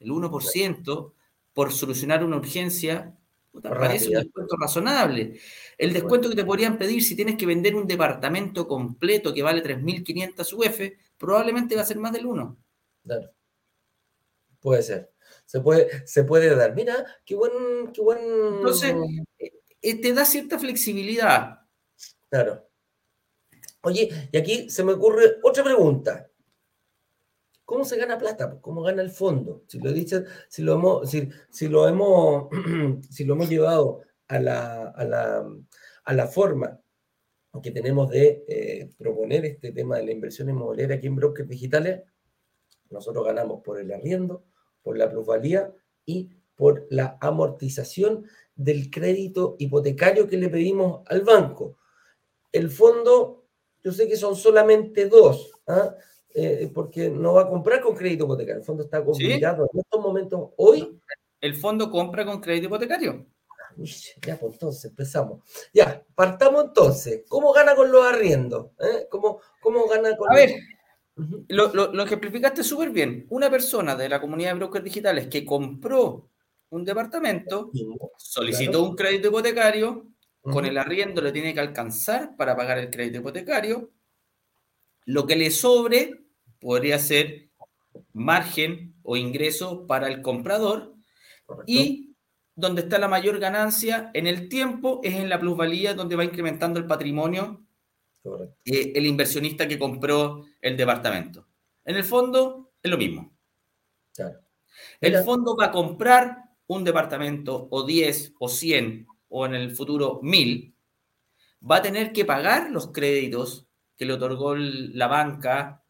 El 0.00 0.10
1% 0.10 1.12
por 1.52 1.72
solucionar 1.72 2.24
una 2.24 2.36
urgencia, 2.36 3.16
parece 3.62 4.08
un 4.08 4.14
descuento 4.14 4.56
razonable. 4.56 5.38
El 5.76 5.92
descuento 5.92 6.28
que 6.28 6.36
te 6.36 6.44
podrían 6.44 6.76
pedir 6.76 7.02
si 7.02 7.14
tienes 7.14 7.36
que 7.36 7.46
vender 7.46 7.76
un 7.76 7.86
departamento 7.86 8.66
completo 8.66 9.32
que 9.32 9.42
vale 9.42 9.62
3.500 9.62 10.52
UF, 10.52 10.80
probablemente 11.16 11.76
va 11.76 11.82
a 11.82 11.86
ser 11.86 11.98
más 11.98 12.12
del 12.12 12.26
1. 12.26 12.56
Claro. 13.04 13.30
Puede 14.60 14.82
ser. 14.82 15.12
Se 15.44 15.60
puede, 15.60 16.06
se 16.06 16.24
puede 16.24 16.54
dar. 16.54 16.74
Mira, 16.74 17.06
qué 17.24 17.34
buen, 17.34 17.92
qué 17.92 18.00
buen. 18.00 18.18
Entonces, 18.56 18.94
eh, 19.82 20.00
te 20.00 20.12
da 20.12 20.24
cierta 20.24 20.58
flexibilidad. 20.58 21.60
Claro. 22.28 22.68
Oye, 23.82 24.10
y 24.32 24.36
aquí 24.36 24.68
se 24.70 24.84
me 24.84 24.92
ocurre 24.92 25.36
otra 25.42 25.64
pregunta. 25.64 26.30
¿Cómo 27.64 27.84
se 27.84 27.96
gana 27.96 28.18
plata? 28.18 28.58
¿Cómo 28.60 28.82
gana 28.82 29.02
el 29.02 29.10
fondo? 29.10 29.64
Si 29.68 29.78
lo, 29.78 29.92
dice, 29.92 30.24
si 30.48 30.62
lo, 30.62 30.74
hemos, 30.74 31.10
si, 31.10 31.68
lo, 31.68 31.86
hemos, 31.86 32.48
si 33.10 33.24
lo 33.24 33.34
hemos 33.34 33.48
llevado 33.48 34.02
a 34.26 34.38
la, 34.38 34.88
a 34.88 35.04
la, 35.04 35.46
a 36.04 36.14
la 36.14 36.26
forma 36.26 36.80
que 37.62 37.70
tenemos 37.70 38.10
de 38.10 38.44
eh, 38.48 38.90
proponer 38.96 39.44
este 39.44 39.72
tema 39.72 39.96
de 39.96 40.04
la 40.06 40.12
inversión 40.12 40.48
inmobiliaria 40.48 40.96
aquí 40.96 41.06
en 41.06 41.16
brokers 41.16 41.48
digitales, 41.48 42.02
nosotros 42.90 43.24
ganamos 43.24 43.62
por 43.62 43.80
el 43.80 43.92
arriendo, 43.92 44.44
por 44.88 44.96
la 44.96 45.10
plusvalía 45.10 45.70
y 46.06 46.30
por 46.56 46.86
la 46.88 47.18
amortización 47.20 48.24
del 48.54 48.88
crédito 48.88 49.54
hipotecario 49.58 50.26
que 50.26 50.38
le 50.38 50.48
pedimos 50.48 51.02
al 51.08 51.20
banco. 51.20 51.76
El 52.50 52.70
fondo, 52.70 53.44
yo 53.84 53.92
sé 53.92 54.08
que 54.08 54.16
son 54.16 54.34
solamente 54.34 55.06
dos, 55.06 55.52
¿ah? 55.66 55.94
Eh, 56.34 56.70
porque 56.72 57.10
no 57.10 57.34
va 57.34 57.42
a 57.42 57.48
comprar 57.50 57.82
con 57.82 57.94
crédito 57.94 58.24
hipotecario. 58.24 58.60
El 58.60 58.64
fondo 58.64 58.84
está 58.84 59.04
complicado 59.04 59.68
en 59.70 59.78
estos 59.78 60.00
momentos. 60.00 60.52
Hoy. 60.56 60.98
El 61.38 61.54
fondo 61.54 61.90
compra 61.90 62.24
con 62.24 62.40
crédito 62.40 62.68
hipotecario. 62.68 63.26
Ya, 64.26 64.38
pues 64.38 64.54
entonces 64.54 64.86
empezamos. 64.86 65.42
Ya, 65.74 66.02
partamos 66.14 66.64
entonces. 66.64 67.24
¿Cómo 67.28 67.52
gana 67.52 67.76
con 67.76 67.92
los 67.92 68.06
arriendos? 68.06 68.68
¿Eh? 68.80 69.06
¿Cómo, 69.10 69.42
¿Cómo, 69.60 69.86
gana 69.86 70.16
con.? 70.16 70.32
A 70.32 70.34
ver, 70.34 70.54
lo, 71.48 71.74
lo, 71.74 71.92
lo, 71.92 72.02
ejemplificaste 72.04 72.62
súper 72.62 72.90
bien. 72.90 73.26
Una 73.30 73.50
persona 73.50 73.96
de 73.96 74.08
la 74.08 74.20
comunidad 74.20 74.50
de 74.50 74.58
brokers 74.58 74.84
digitales 74.84 75.26
que 75.26 75.44
compró 75.44 76.30
un 76.70 76.84
departamento, 76.84 77.70
solicitó 78.16 78.82
un 78.82 78.94
crédito 78.94 79.28
hipotecario, 79.28 80.06
con 80.42 80.64
el 80.64 80.78
arriendo 80.78 81.20
le 81.20 81.32
tiene 81.32 81.52
que 81.52 81.60
alcanzar 81.60 82.36
para 82.36 82.56
pagar 82.56 82.78
el 82.78 82.90
crédito 82.90 83.18
hipotecario, 83.18 83.90
lo 85.04 85.26
que 85.26 85.36
le 85.36 85.50
sobre 85.50 86.24
podría 86.60 86.98
ser 86.98 87.50
margen 88.12 88.94
o 89.02 89.16
ingreso 89.16 89.86
para 89.86 90.08
el 90.08 90.22
comprador. 90.22 90.94
Y 91.66 92.14
donde 92.54 92.82
está 92.82 92.98
la 92.98 93.08
mayor 93.08 93.38
ganancia 93.38 94.10
en 94.14 94.26
el 94.26 94.48
tiempo 94.48 95.00
es 95.02 95.14
en 95.14 95.28
la 95.28 95.38
plusvalía 95.38 95.94
donde 95.94 96.16
va 96.16 96.24
incrementando 96.24 96.78
el 96.78 96.86
patrimonio 96.86 97.64
el 98.64 99.06
inversionista 99.06 99.66
que 99.66 99.78
compró 99.78 100.44
el 100.60 100.76
departamento. 100.76 101.46
En 101.84 101.96
el 101.96 102.04
fondo 102.04 102.72
es 102.82 102.90
lo 102.90 102.98
mismo. 102.98 103.32
El 105.00 105.24
fondo 105.24 105.56
va 105.56 105.66
a 105.66 105.70
comprar 105.72 106.48
un 106.66 106.84
departamento 106.84 107.68
o 107.70 107.84
10 107.84 108.34
o 108.38 108.48
100 108.48 109.06
o 109.28 109.46
en 109.46 109.54
el 109.54 109.74
futuro 109.74 110.20
1000, 110.22 110.74
va 111.70 111.76
a 111.76 111.82
tener 111.82 112.12
que 112.12 112.24
pagar 112.24 112.70
los 112.70 112.92
créditos 112.92 113.66
que 113.96 114.04
le 114.04 114.12
otorgó 114.14 114.54
la 114.54 115.06
banca, 115.06 115.82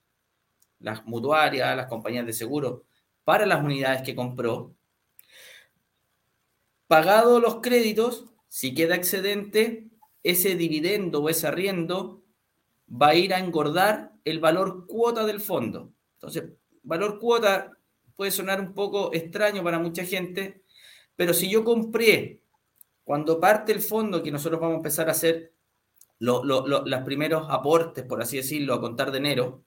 las 0.81 1.05
mutuarias, 1.05 1.76
las 1.76 1.87
compañías 1.87 2.26
de 2.26 2.33
seguro, 2.33 2.85
para 3.24 3.45
las 3.45 3.62
unidades 3.62 4.03
que 4.03 4.14
compró. 4.14 4.74
Pagado 6.87 7.39
los 7.39 7.61
créditos, 7.61 8.26
si 8.49 8.74
queda 8.74 8.95
excedente, 8.95 9.91
ese 10.22 10.56
dividendo 10.56 11.22
o 11.22 11.28
ese 11.28 11.46
arriendo 11.46 12.22
va 12.90 13.08
a 13.08 13.14
ir 13.14 13.34
a 13.34 13.38
engordar 13.38 14.12
el 14.24 14.40
valor 14.40 14.86
cuota 14.86 15.24
del 15.26 15.40
fondo. 15.40 15.92
Entonces, 16.14 16.44
valor 16.82 17.18
cuota 17.18 17.72
puede 18.16 18.30
sonar 18.30 18.60
un 18.60 18.74
poco 18.74 19.12
extraño 19.12 19.62
para 19.62 19.78
mucha 19.78 20.04
gente, 20.04 20.62
pero 21.16 21.32
si 21.32 21.48
yo 21.50 21.64
compré 21.64 22.40
cuando 23.04 23.40
parte 23.40 23.72
el 23.72 23.80
fondo, 23.80 24.22
que 24.22 24.30
nosotros 24.30 24.60
vamos 24.60 24.74
a 24.74 24.78
empezar 24.78 25.08
a 25.08 25.12
hacer 25.12 25.52
los 26.18 27.02
primeros 27.04 27.46
aportes, 27.48 28.04
por 28.04 28.20
así 28.20 28.36
decirlo, 28.36 28.74
a 28.74 28.80
contar 28.80 29.12
de 29.12 29.18
enero 29.18 29.64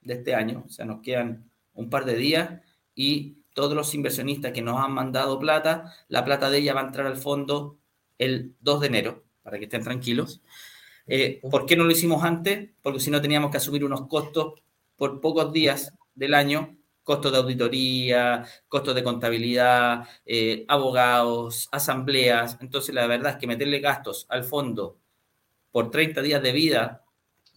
de 0.00 0.14
este 0.14 0.34
año, 0.34 0.64
o 0.66 0.68
sea, 0.68 0.84
nos 0.84 1.02
quedan 1.02 1.50
un 1.74 1.90
par 1.90 2.04
de 2.04 2.16
días 2.16 2.60
y 2.94 3.38
todos 3.52 3.74
los 3.74 3.94
inversionistas 3.94 4.52
que 4.52 4.62
nos 4.62 4.80
han 4.80 4.92
mandado 4.92 5.38
plata, 5.38 5.92
la 6.08 6.24
plata 6.24 6.50
de 6.50 6.58
ella 6.58 6.74
va 6.74 6.80
a 6.80 6.86
entrar 6.86 7.06
al 7.06 7.16
fondo 7.16 7.78
el 8.18 8.54
2 8.60 8.80
de 8.80 8.86
enero, 8.86 9.24
para 9.42 9.58
que 9.58 9.64
estén 9.64 9.82
tranquilos. 9.82 10.40
Eh, 11.06 11.40
¿Por 11.50 11.66
qué 11.66 11.76
no 11.76 11.84
lo 11.84 11.90
hicimos 11.90 12.24
antes? 12.24 12.70
Porque 12.80 13.00
si 13.00 13.10
no 13.10 13.20
teníamos 13.20 13.50
que 13.50 13.56
asumir 13.56 13.84
unos 13.84 14.06
costos 14.06 14.54
por 14.96 15.20
pocos 15.20 15.52
días 15.52 15.92
del 16.14 16.34
año, 16.34 16.76
costos 17.02 17.32
de 17.32 17.38
auditoría, 17.38 18.44
costos 18.68 18.94
de 18.94 19.02
contabilidad, 19.02 20.08
eh, 20.24 20.64
abogados, 20.68 21.68
asambleas. 21.72 22.58
Entonces, 22.60 22.94
la 22.94 23.06
verdad 23.06 23.32
es 23.32 23.38
que 23.38 23.46
meterle 23.46 23.80
gastos 23.80 24.26
al 24.28 24.44
fondo 24.44 24.98
por 25.70 25.90
30 25.90 26.22
días 26.22 26.42
de 26.42 26.52
vida 26.52 27.04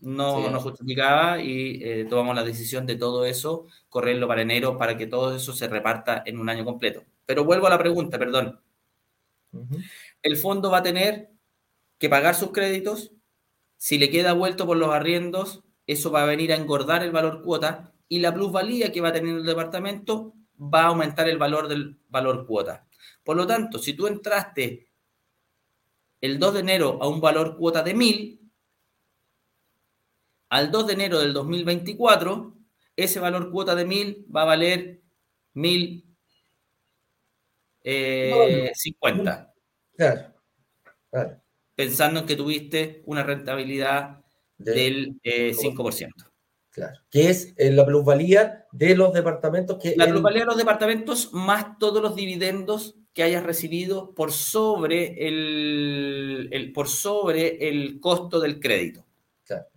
no 0.01 0.49
nos 0.49 0.63
justificaba 0.63 1.41
y 1.41 1.81
eh, 1.83 2.05
tomamos 2.09 2.35
la 2.35 2.43
decisión 2.43 2.85
de 2.85 2.95
todo 2.95 3.25
eso, 3.25 3.67
correrlo 3.89 4.27
para 4.27 4.41
enero 4.41 4.77
para 4.77 4.97
que 4.97 5.07
todo 5.07 5.35
eso 5.35 5.53
se 5.53 5.67
reparta 5.67 6.23
en 6.25 6.39
un 6.39 6.49
año 6.49 6.65
completo. 6.65 7.03
Pero 7.25 7.43
vuelvo 7.43 7.67
a 7.67 7.71
la 7.71 7.79
pregunta, 7.79 8.19
perdón. 8.19 8.59
El 10.21 10.37
fondo 10.37 10.69
va 10.69 10.79
a 10.79 10.83
tener 10.83 11.29
que 11.97 12.09
pagar 12.09 12.35
sus 12.35 12.51
créditos. 12.51 13.11
Si 13.77 13.97
le 13.97 14.09
queda 14.09 14.33
vuelto 14.33 14.65
por 14.65 14.77
los 14.77 14.89
arriendos, 14.89 15.63
eso 15.87 16.11
va 16.11 16.23
a 16.23 16.27
venir 16.27 16.51
a 16.51 16.55
engordar 16.55 17.03
el 17.03 17.11
valor 17.11 17.43
cuota 17.43 17.93
y 18.07 18.19
la 18.19 18.33
plusvalía 18.33 18.91
que 18.91 19.01
va 19.01 19.09
a 19.09 19.13
tener 19.13 19.35
el 19.35 19.45
departamento 19.45 20.33
va 20.59 20.83
a 20.83 20.87
aumentar 20.87 21.27
el 21.27 21.37
valor 21.37 21.67
del 21.67 21.99
valor 22.09 22.45
cuota. 22.45 22.87
Por 23.23 23.35
lo 23.35 23.47
tanto, 23.47 23.79
si 23.79 23.93
tú 23.93 24.07
entraste 24.07 24.89
el 26.21 26.39
2 26.39 26.53
de 26.53 26.59
enero 26.61 26.99
a 27.01 27.07
un 27.07 27.21
valor 27.21 27.57
cuota 27.57 27.83
de 27.83 27.93
1000, 27.93 28.41
al 30.49 30.71
2 30.71 30.87
de 30.87 30.93
enero 30.93 31.19
del 31.19 31.33
2024, 31.33 32.55
ese 32.95 33.19
valor 33.19 33.51
cuota 33.51 33.75
de 33.75 33.85
1000 33.85 34.25
va 34.33 34.43
a 34.43 34.45
valer 34.45 35.01
1050. 35.53 36.15
Eh, 37.83 38.71
claro, 39.97 40.33
claro. 41.11 41.44
Pensando 41.75 42.21
en 42.21 42.25
que 42.25 42.35
tuviste 42.35 43.03
una 43.05 43.23
rentabilidad 43.23 44.21
del 44.57 45.19
5%. 45.21 46.03
Eh, 46.03 46.09
claro. 46.71 46.99
Que 47.09 47.29
es 47.29 47.53
eh, 47.57 47.71
la 47.71 47.85
plusvalía 47.85 48.65
de 48.71 48.95
los 48.95 49.13
departamentos 49.13 49.77
que. 49.81 49.95
La 49.95 50.07
plusvalía 50.07 50.41
de 50.41 50.45
los 50.45 50.57
departamentos 50.57 51.33
más 51.33 51.77
todos 51.79 52.01
los 52.01 52.15
dividendos 52.15 52.95
que 53.15 53.23
hayas 53.23 53.43
recibido 53.43 54.13
por 54.13 54.33
sobre 54.33 55.27
el, 55.27 56.71
por 56.75 56.89
sobre 56.89 57.69
el 57.69 58.01
costo 58.01 58.41
del 58.41 58.59
crédito. 58.59 59.05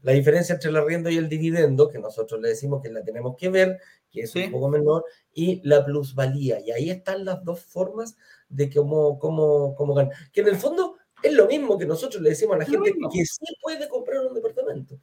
La 0.02 0.12
diferencia 0.12 0.54
entre 0.54 0.70
el 0.70 0.76
arriendo 0.76 1.08
y 1.08 1.18
el 1.18 1.28
dividendo, 1.28 1.88
que 1.88 1.98
nosotros 1.98 2.40
le 2.40 2.48
decimos 2.48 2.82
que 2.82 2.90
la 2.90 3.04
tenemos 3.04 3.36
que 3.36 3.48
ver, 3.48 3.78
que 4.10 4.22
es 4.22 4.34
un 4.34 4.50
poco 4.50 4.68
menor, 4.68 5.04
y 5.32 5.60
la 5.62 5.84
plusvalía. 5.84 6.58
Y 6.60 6.72
ahí 6.72 6.90
están 6.90 7.24
las 7.24 7.44
dos 7.44 7.60
formas 7.60 8.16
de 8.48 8.70
cómo, 8.70 9.18
cómo, 9.20 9.74
cómo 9.76 9.94
ganar. 9.94 10.12
Que 10.32 10.40
en 10.40 10.48
el 10.48 10.56
fondo 10.56 10.96
es 11.22 11.32
lo 11.32 11.46
mismo 11.46 11.78
que 11.78 11.86
nosotros 11.86 12.22
le 12.22 12.30
decimos 12.30 12.56
a 12.56 12.58
la 12.58 12.64
gente 12.64 12.92
que 13.12 13.24
sí 13.24 13.46
puede 13.62 13.88
comprar 13.88 14.26
un 14.26 14.34
departamento. 14.34 14.98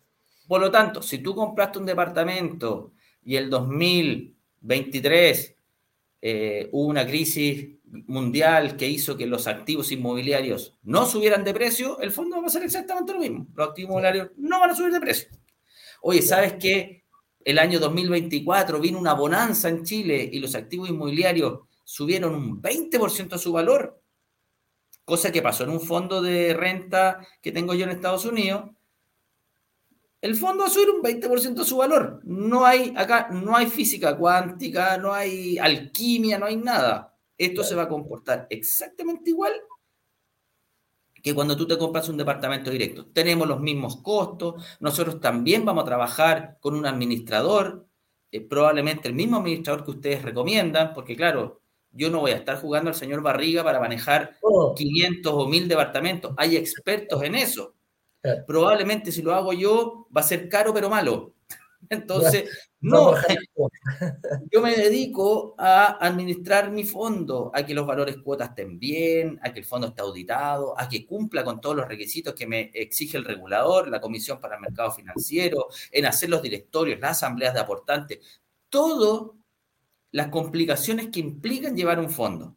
Por 0.48 0.62
lo 0.62 0.72
tanto, 0.72 1.02
si 1.02 1.20
tú 1.20 1.34
compraste 1.34 1.80
un 1.80 1.86
departamento 1.86 2.94
y 3.24 3.36
el 3.36 3.50
2023 3.50 5.56
eh, 6.22 6.70
hubo 6.72 6.88
una 6.88 7.06
crisis 7.06 7.76
mundial 8.08 8.78
que 8.78 8.88
hizo 8.88 9.18
que 9.18 9.26
los 9.26 9.48
activos 9.48 9.92
inmobiliarios 9.92 10.78
no 10.84 11.06
subieran 11.06 11.44
de 11.44 11.54
precio, 11.54 12.00
el 12.00 12.12
fondo 12.12 12.42
va 12.42 12.48
a 12.48 12.50
ser 12.50 12.64
exactamente 12.64 13.14
lo 13.14 13.20
mismo. 13.20 13.48
Los 13.56 13.70
activos 13.70 13.90
inmobiliarios 13.90 14.30
no 14.38 14.60
van 14.60 14.72
a 14.72 14.76
subir 14.76 14.92
de 14.92 15.00
precio. 15.00 15.30
Oye, 16.02 16.22
¿sabes 16.22 16.56
qué? 16.60 17.04
El 17.44 17.60
año 17.60 17.80
2024 17.80 18.80
vino 18.80 19.00
una 19.00 19.14
bonanza 19.14 19.70
en 19.70 19.84
Chile 19.84 20.30
y 20.32 20.40
los 20.40 20.56
activos 20.56 20.90
inmobiliarios 20.90 21.62
subieron 21.84 22.34
un 22.34 22.62
20% 22.62 23.38
su 23.38 23.52
valor, 23.52 24.02
cosa 25.06 25.32
que 25.32 25.42
pasó 25.42 25.64
en 25.64 25.70
un 25.70 25.82
fondo 25.82 26.22
de 26.22 26.54
renta 26.54 27.26
que 27.42 27.52
tengo 27.52 27.74
yo 27.74 27.86
en 27.86 27.92
Estados 27.92 28.26
Unidos. 28.26 28.72
El 30.20 30.36
fondo 30.36 30.64
va 30.64 30.68
a 30.68 30.72
subir 30.72 30.90
un 30.90 31.02
20% 31.02 31.64
su 31.64 31.78
valor. 31.78 32.20
No 32.24 32.66
hay 32.66 32.94
acá, 32.98 33.30
no 33.32 33.56
hay 33.56 33.68
física 33.68 34.18
cuántica, 34.18 34.98
no 34.98 35.14
hay 35.14 35.58
alquimia, 35.58 36.38
no 36.38 36.48
hay 36.48 36.58
nada 36.58 37.16
esto 37.38 37.64
se 37.64 37.76
va 37.76 37.84
a 37.84 37.90
comportar 37.90 38.48
exactamente 38.50 39.30
igual 39.30 39.54
que 41.22 41.34
cuando 41.34 41.58
tú 41.58 41.66
te 41.66 41.78
compras 41.78 42.08
un 42.08 42.18
departamento 42.18 42.70
directo. 42.70 43.08
Tenemos 43.08 43.48
los 43.48 43.60
mismos 43.60 43.98
costos, 43.98 44.64
nosotros 44.80 45.20
también 45.20 45.66
vamos 45.66 45.82
a 45.82 45.88
trabajar 45.88 46.58
con 46.60 46.76
un 46.76 46.86
administrador, 46.86 47.88
eh, 48.30 48.42
probablemente 48.42 49.08
el 49.08 49.16
mismo 49.16 49.38
administrador 49.38 49.84
que 49.84 49.92
ustedes 49.92 50.22
recomiendan, 50.22 50.94
porque 50.94 51.16
claro, 51.16 51.64
yo 51.96 52.10
no 52.12 52.20
voy 52.20 52.32
a 52.32 52.36
estar 52.36 52.60
jugando 52.60 52.90
al 52.90 52.96
señor 52.96 53.22
Barriga 53.22 53.64
para 53.64 53.80
manejar 53.80 54.38
500 54.76 55.34
o 55.34 55.48
1000 55.48 55.68
departamentos. 55.68 56.34
Hay 56.38 56.58
expertos 56.58 57.24
en 57.24 57.36
eso. 57.36 57.74
Probablemente 58.46 59.12
si 59.12 59.22
lo 59.22 59.34
hago 59.34 59.54
yo 59.54 60.08
va 60.16 60.22
a 60.22 60.26
ser 60.26 60.50
caro 60.50 60.74
pero 60.74 60.90
malo. 60.90 61.34
Entonces, 61.90 62.50
no, 62.82 63.14
yo 64.52 64.62
me 64.62 64.76
dedico 64.76 65.54
a 65.58 65.98
administrar 66.06 66.72
mi 66.72 66.84
fondo, 66.84 67.52
a 67.54 67.64
que 67.64 67.76
los 67.76 67.86
valores 67.86 68.18
cuotas 68.18 68.50
estén 68.50 68.80
bien, 68.80 69.40
a 69.44 69.54
que 69.54 69.60
el 69.60 69.66
fondo 69.66 69.88
esté 69.88 70.02
auditado, 70.02 70.80
a 70.80 70.90
que 70.90 71.06
cumpla 71.06 71.44
con 71.44 71.62
todos 71.62 71.76
los 71.76 71.88
requisitos 71.88 72.34
que 72.34 72.48
me 72.48 72.72
exige 72.74 73.18
el 73.18 73.26
regulador, 73.26 73.88
la 73.88 74.02
Comisión 74.02 74.40
para 74.40 74.56
el 74.56 74.62
Mercado 74.62 74.92
Financiero, 74.92 75.68
en 75.92 76.08
hacer 76.08 76.30
los 76.30 76.42
directorios, 76.42 77.00
las 77.00 77.12
asambleas 77.12 77.54
de 77.54 77.60
aportantes, 77.60 78.20
todas 78.70 79.32
las 80.16 80.30
complicaciones 80.30 81.10
que 81.10 81.20
implican 81.20 81.76
llevar 81.76 82.00
un 82.00 82.10
fondo. 82.10 82.56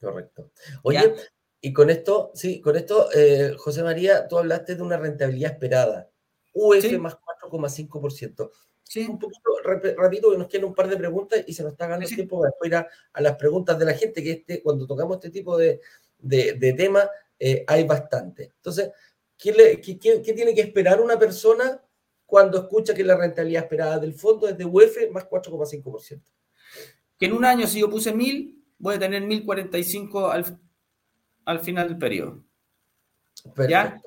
Correcto. 0.00 0.52
Oye, 0.84 1.12
y 1.60 1.72
con 1.72 1.90
esto, 1.90 2.30
sí, 2.34 2.60
con 2.60 2.76
esto, 2.76 3.08
eh, 3.12 3.56
José 3.58 3.82
María, 3.82 4.28
tú 4.28 4.38
hablaste 4.38 4.76
de 4.76 4.82
una 4.82 4.96
rentabilidad 4.96 5.54
esperada. 5.54 6.08
UF 6.52 6.84
más 7.00 7.16
4,5%. 7.50 8.48
Sí. 8.84 9.08
Un 9.10 9.18
poquito 9.18 9.50
rápido, 9.96 10.30
que 10.30 10.38
nos 10.38 10.46
quedan 10.46 10.66
un 10.66 10.74
par 10.74 10.88
de 10.88 10.96
preguntas 10.96 11.42
y 11.44 11.52
se 11.52 11.64
nos 11.64 11.72
está 11.72 11.88
ganando 11.88 12.06
tiempo 12.06 12.40
para 12.40 12.52
ir 12.62 12.76
a, 12.76 13.20
las 13.20 13.34
preguntas 13.34 13.76
de 13.76 13.86
la 13.86 13.94
gente, 13.94 14.22
que 14.22 14.30
este, 14.30 14.62
cuando 14.62 14.86
tocamos 14.86 15.16
este 15.16 15.30
tipo 15.30 15.58
de, 15.58 15.80
de, 16.16 16.74
tema 16.74 17.10
eh, 17.40 17.64
hay 17.66 17.82
bastante. 17.82 18.52
Entonces, 18.54 18.92
¿qué, 19.36 19.80
qué, 19.82 20.32
tiene 20.32 20.54
que 20.54 20.60
esperar 20.60 21.00
una 21.00 21.18
persona 21.18 21.82
cuando 22.24 22.56
escucha 22.56 22.94
que 22.94 23.02
la 23.02 23.16
rentabilidad 23.16 23.64
esperada 23.64 23.98
del 23.98 24.14
fondo 24.14 24.46
es 24.46 24.56
de 24.56 24.64
UF 24.64 25.10
más 25.10 25.28
4,5%? 25.28 26.22
Que 27.18 27.26
en 27.26 27.32
un 27.32 27.44
año, 27.44 27.66
si 27.66 27.80
yo 27.80 27.90
puse 27.90 28.12
1000, 28.12 28.62
voy 28.78 28.96
a 28.96 28.98
tener 28.98 29.22
1045 29.22 30.30
al, 30.30 30.58
al 31.44 31.60
final 31.60 31.88
del 31.88 31.98
periodo. 31.98 32.44
Perfecto. 33.44 33.70
¿Ya? 33.70 34.02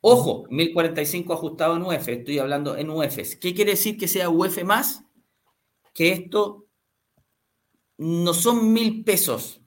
Ojo, 0.00 0.46
1045 0.50 1.32
ajustado 1.32 1.76
en 1.76 1.82
UF, 1.82 2.08
estoy 2.08 2.38
hablando 2.38 2.76
en 2.76 2.90
UFs. 2.90 3.36
¿Qué 3.36 3.52
quiere 3.52 3.72
decir 3.72 3.96
que 3.96 4.06
sea 4.06 4.30
UF 4.30 4.62
más? 4.64 5.04
Que 5.92 6.12
esto 6.12 6.68
no 7.96 8.32
son 8.32 8.72
mil 8.72 9.02
pesos 9.02 9.60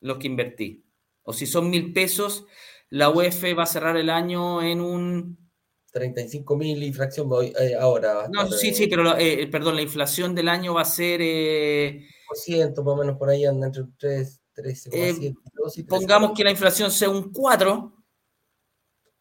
los 0.00 0.18
que 0.18 0.26
invertí. 0.26 0.84
O 1.22 1.32
si 1.32 1.46
son 1.46 1.70
mil 1.70 1.92
pesos, 1.92 2.46
la 2.90 3.10
UF 3.10 3.44
va 3.56 3.62
a 3.62 3.66
cerrar 3.66 3.96
el 3.96 4.10
año 4.10 4.62
en 4.62 4.80
un... 4.80 5.48
35 5.92 6.56
mil 6.56 6.82
inflación 6.82 7.28
eh, 7.42 7.74
ahora. 7.78 8.28
No, 8.30 8.50
sí, 8.50 8.74
sí, 8.74 8.88
pero 8.88 9.16
eh, 9.16 9.46
perdón, 9.46 9.76
la 9.76 9.82
inflación 9.82 10.34
del 10.34 10.48
año 10.48 10.74
va 10.74 10.82
a 10.82 10.86
ser... 10.86 11.20
Eh, 11.22 12.06
más 12.28 12.94
o 12.94 12.96
menos 12.96 13.16
por 13.16 13.28
ahí 13.28 13.44
anda 13.44 13.66
entre 13.66 13.84
3, 13.98 14.40
13,7. 14.54 15.86
pongamos 15.86 16.32
que 16.36 16.44
la 16.44 16.50
inflación 16.50 16.90
sea 16.90 17.08
un 17.08 17.32
4 17.32 17.94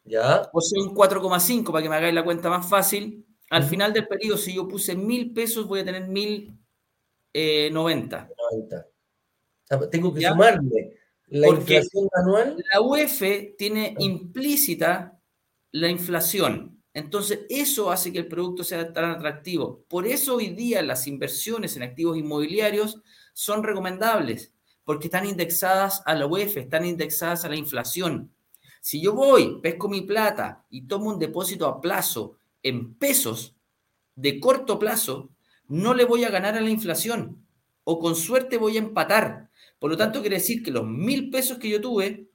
¿Ya? 0.07 0.49
O 0.53 0.61
sea, 0.61 0.81
un 0.81 0.95
4,5 0.95 1.71
para 1.71 1.83
que 1.83 1.89
me 1.89 1.95
hagáis 1.95 2.13
la 2.13 2.23
cuenta 2.23 2.49
más 2.49 2.67
fácil. 2.67 3.25
Al 3.49 3.63
final 3.63 3.93
del 3.93 4.07
periodo, 4.07 4.37
si 4.37 4.55
yo 4.55 4.67
puse 4.67 4.95
mil 4.95 5.33
pesos, 5.33 5.67
voy 5.67 5.81
a 5.81 5.85
tener 5.85 6.07
mil 6.07 6.57
eh, 7.33 7.69
noventa. 7.71 8.29
tengo 9.91 10.13
que 10.13 10.21
sumarle 10.21 10.97
la 11.27 11.49
inflación 11.49 12.07
anual. 12.13 12.63
La 12.73 12.81
UF 12.81 13.21
tiene 13.57 13.95
implícita 13.99 15.19
la 15.71 15.89
inflación. 15.89 16.76
Entonces, 16.97 17.41
eso 17.49 17.91
hace 17.91 18.11
que 18.11 18.17
el 18.17 18.27
producto 18.27 18.63
sea 18.63 18.91
tan 18.91 19.05
atractivo. 19.11 19.85
Por 19.87 20.07
eso 20.07 20.37
hoy 20.37 20.47
día 20.47 20.81
las 20.81 21.05
inversiones 21.05 21.77
en 21.77 21.83
activos 21.83 22.17
inmobiliarios 22.17 23.03
son 23.35 23.61
recomendables, 23.61 24.55
porque 24.83 25.05
están 25.05 25.27
indexadas 25.27 26.01
a 26.07 26.15
la 26.15 26.25
UF, 26.25 26.57
están 26.57 26.85
indexadas 26.85 27.45
a 27.45 27.49
la 27.49 27.55
inflación. 27.55 28.33
Si 28.81 28.99
yo 28.99 29.13
voy, 29.13 29.61
pesco 29.61 29.87
mi 29.87 30.01
plata 30.01 30.65
y 30.71 30.87
tomo 30.87 31.11
un 31.11 31.19
depósito 31.19 31.67
a 31.67 31.79
plazo 31.81 32.39
en 32.63 32.95
pesos 32.95 33.55
de 34.15 34.39
corto 34.39 34.79
plazo, 34.79 35.29
no 35.67 35.93
le 35.93 36.03
voy 36.03 36.23
a 36.23 36.31
ganar 36.31 36.57
a 36.57 36.61
la 36.61 36.71
inflación 36.71 37.45
o 37.83 37.99
con 37.99 38.15
suerte 38.15 38.57
voy 38.57 38.77
a 38.77 38.79
empatar. 38.79 39.51
Por 39.77 39.91
lo 39.91 39.97
tanto, 39.97 40.21
quiere 40.21 40.37
decir 40.37 40.63
que 40.63 40.71
los 40.71 40.87
mil 40.87 41.29
pesos 41.29 41.59
que 41.59 41.69
yo 41.69 41.79
tuve 41.79 42.31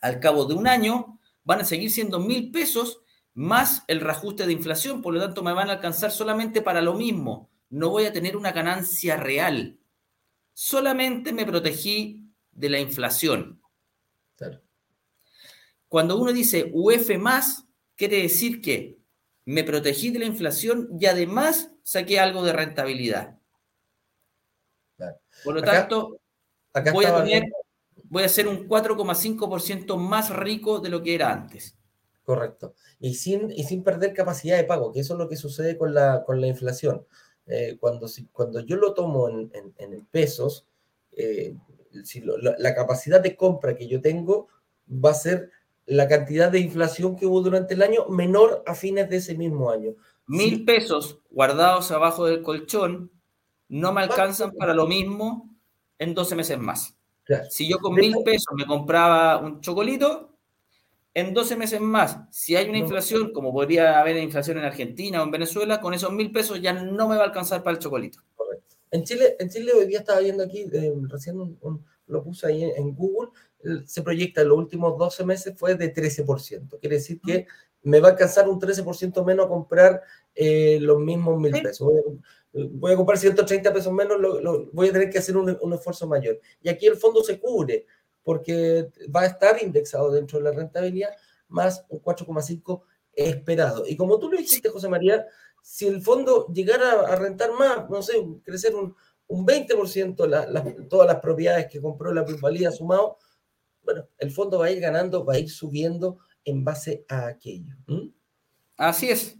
al 0.00 0.20
cabo 0.20 0.44
de 0.44 0.54
un 0.54 0.68
año 0.68 1.18
van 1.42 1.62
a 1.62 1.64
seguir 1.64 1.90
siendo 1.90 2.20
mil 2.20 2.52
pesos 2.52 3.00
más 3.36 3.84
el 3.86 4.00
reajuste 4.00 4.46
de 4.46 4.52
inflación. 4.52 5.02
Por 5.02 5.14
lo 5.14 5.20
tanto, 5.20 5.42
me 5.42 5.52
van 5.52 5.68
a 5.68 5.74
alcanzar 5.74 6.10
solamente 6.10 6.62
para 6.62 6.80
lo 6.80 6.94
mismo. 6.94 7.50
No 7.68 7.90
voy 7.90 8.06
a 8.06 8.12
tener 8.12 8.36
una 8.36 8.50
ganancia 8.50 9.16
real. 9.16 9.78
solamente 10.58 11.34
me 11.34 11.44
protegí 11.44 12.32
de 12.50 12.70
la 12.70 12.80
inflación. 12.80 13.60
Cuando 15.86 16.16
uno 16.16 16.32
dice 16.32 16.70
UF 16.72 17.18
más, 17.18 17.66
quiere 17.94 18.22
decir 18.22 18.62
que 18.62 18.98
me 19.44 19.64
protegí 19.64 20.10
de 20.10 20.20
la 20.20 20.24
inflación 20.24 20.88
y 20.98 21.04
además 21.04 21.70
saqué 21.82 22.18
algo 22.18 22.42
de 22.42 22.54
rentabilidad. 22.54 23.38
Por 25.44 25.56
lo 25.56 25.62
tanto, 25.62 26.20
voy, 26.90 27.04
a 27.04 27.22
tener, 27.22 27.44
voy 28.04 28.22
a 28.22 28.28
ser 28.30 28.48
un 28.48 28.66
4,5% 28.66 29.98
más 29.98 30.30
rico 30.30 30.80
de 30.80 30.88
lo 30.88 31.02
que 31.02 31.14
era 31.14 31.30
antes. 31.30 31.76
Correcto. 32.26 32.74
Y 32.98 33.14
sin, 33.14 33.52
y 33.52 33.62
sin 33.62 33.84
perder 33.84 34.12
capacidad 34.12 34.56
de 34.56 34.64
pago, 34.64 34.92
que 34.92 34.98
eso 34.98 35.14
es 35.14 35.18
lo 35.18 35.28
que 35.28 35.36
sucede 35.36 35.78
con 35.78 35.94
la, 35.94 36.24
con 36.24 36.40
la 36.40 36.48
inflación. 36.48 37.06
Eh, 37.46 37.76
cuando, 37.78 38.08
cuando 38.32 38.58
yo 38.58 38.74
lo 38.74 38.94
tomo 38.94 39.28
en, 39.28 40.06
pesos, 40.10 40.66
eh, 41.12 41.54
si 42.02 42.20
la, 42.20 42.74
capacidad 42.74 43.20
de 43.20 43.36
compra 43.36 43.76
que 43.76 43.86
yo 43.86 44.00
tengo 44.00 44.48
va 44.90 45.10
a 45.10 45.14
ser 45.14 45.52
la 45.86 46.08
cantidad 46.08 46.50
de 46.50 46.58
inflación 46.58 47.14
que 47.14 47.26
hubo 47.26 47.42
durante 47.42 47.74
el 47.74 47.82
año 47.82 48.08
menor 48.08 48.64
a 48.66 48.74
fines 48.74 49.08
de 49.08 49.18
ese 49.18 49.36
mismo 49.36 49.70
año. 49.70 49.94
Mil 50.26 50.64
pesos 50.64 51.20
guardados 51.30 51.92
abajo 51.92 52.26
del 52.26 52.42
colchón 52.42 53.12
no 53.68 53.92
me 53.92 54.02
alcanzan 54.02 54.50
para 54.50 54.74
lo 54.74 54.88
mismo 54.88 55.48
en 56.00 56.12
12 56.12 56.34
meses 56.34 56.58
más. 56.58 56.96
Si 57.50 57.68
yo 57.68 57.78
con 57.78 57.94
mil 57.94 58.16
pesos 58.24 58.52
me 58.56 58.66
compraba 58.66 59.38
un 59.38 59.60
chocolito, 59.60 60.35
en 61.16 61.32
12 61.32 61.56
meses 61.56 61.80
más, 61.80 62.18
si 62.30 62.56
hay 62.56 62.68
una 62.68 62.76
inflación, 62.76 63.32
como 63.32 63.50
podría 63.50 63.98
haber 63.98 64.18
inflación 64.18 64.58
en 64.58 64.64
Argentina 64.64 65.22
o 65.22 65.24
en 65.24 65.30
Venezuela, 65.30 65.80
con 65.80 65.94
esos 65.94 66.12
mil 66.12 66.30
pesos 66.30 66.60
ya 66.60 66.74
no 66.74 67.08
me 67.08 67.16
va 67.16 67.22
a 67.22 67.24
alcanzar 67.24 67.62
para 67.62 67.74
el 67.74 67.82
chocolito. 67.82 68.18
Correcto. 68.34 68.76
En 68.90 69.02
Chile, 69.02 69.34
en 69.38 69.48
Chile 69.48 69.72
hoy 69.72 69.86
día 69.86 70.00
estaba 70.00 70.20
viendo 70.20 70.42
aquí, 70.42 70.66
eh, 70.70 70.92
recién 71.08 71.58
lo 72.08 72.22
puse 72.22 72.48
ahí 72.48 72.64
en, 72.64 72.94
Google, 72.94 73.30
se 73.86 74.02
proyecta 74.02 74.42
en 74.42 74.48
los 74.50 74.58
últimos 74.58 74.98
12 74.98 75.24
meses 75.24 75.54
fue 75.56 75.74
de 75.74 75.94
13%. 75.94 76.78
Quiere 76.78 76.96
decir 76.96 77.18
que 77.24 77.46
me 77.82 77.98
va 77.98 78.08
a 78.08 78.10
alcanzar 78.10 78.46
un 78.46 78.60
13% 78.60 79.24
menos 79.24 79.46
a 79.46 79.48
comprar 79.48 80.02
eh, 80.34 80.76
los 80.82 81.00
mismos 81.00 81.40
mil 81.40 81.62
pesos. 81.62 81.88
Voy 82.52 82.92
a, 82.92 82.96
comprar 82.96 83.16
130 83.16 83.72
pesos 83.72 83.90
menos, 83.90 84.18
voy 84.70 84.88
a 84.88 84.92
tener 84.92 85.08
que 85.08 85.18
hacer 85.18 85.38
un, 85.38 85.56
un 85.62 85.72
esfuerzo 85.72 86.06
mayor. 86.06 86.38
Y 86.62 86.68
aquí 86.68 86.86
el 86.86 86.96
fondo 86.96 87.24
se 87.24 87.40
cubre 87.40 87.86
porque 88.26 88.90
va 89.14 89.20
a 89.20 89.26
estar 89.26 89.62
indexado 89.62 90.10
dentro 90.10 90.40
de 90.40 90.46
la 90.46 90.50
rentabilidad 90.50 91.10
más 91.46 91.84
un 91.88 92.02
4,5 92.02 92.82
esperado. 93.12 93.84
Y 93.86 93.96
como 93.96 94.18
tú 94.18 94.28
lo 94.28 94.36
dijiste, 94.36 94.68
José 94.68 94.88
María, 94.88 95.24
si 95.62 95.86
el 95.86 96.02
fondo 96.02 96.48
llegara 96.52 97.02
a 97.02 97.14
rentar 97.14 97.52
más, 97.52 97.88
no 97.88 98.02
sé, 98.02 98.14
crecer 98.42 98.74
un, 98.74 98.96
un 99.28 99.46
20% 99.46 100.88
todas 100.88 101.06
las 101.06 101.20
propiedades 101.20 101.68
que 101.70 101.80
compró 101.80 102.12
la 102.12 102.24
plusvalía 102.24 102.72
sumado, 102.72 103.16
bueno, 103.84 104.08
el 104.18 104.32
fondo 104.32 104.58
va 104.58 104.66
a 104.66 104.72
ir 104.72 104.80
ganando, 104.80 105.24
va 105.24 105.34
a 105.34 105.38
ir 105.38 105.48
subiendo 105.48 106.18
en 106.44 106.64
base 106.64 107.04
a 107.08 107.28
aquello. 107.28 107.76
Así 108.76 109.08
es. 109.08 109.38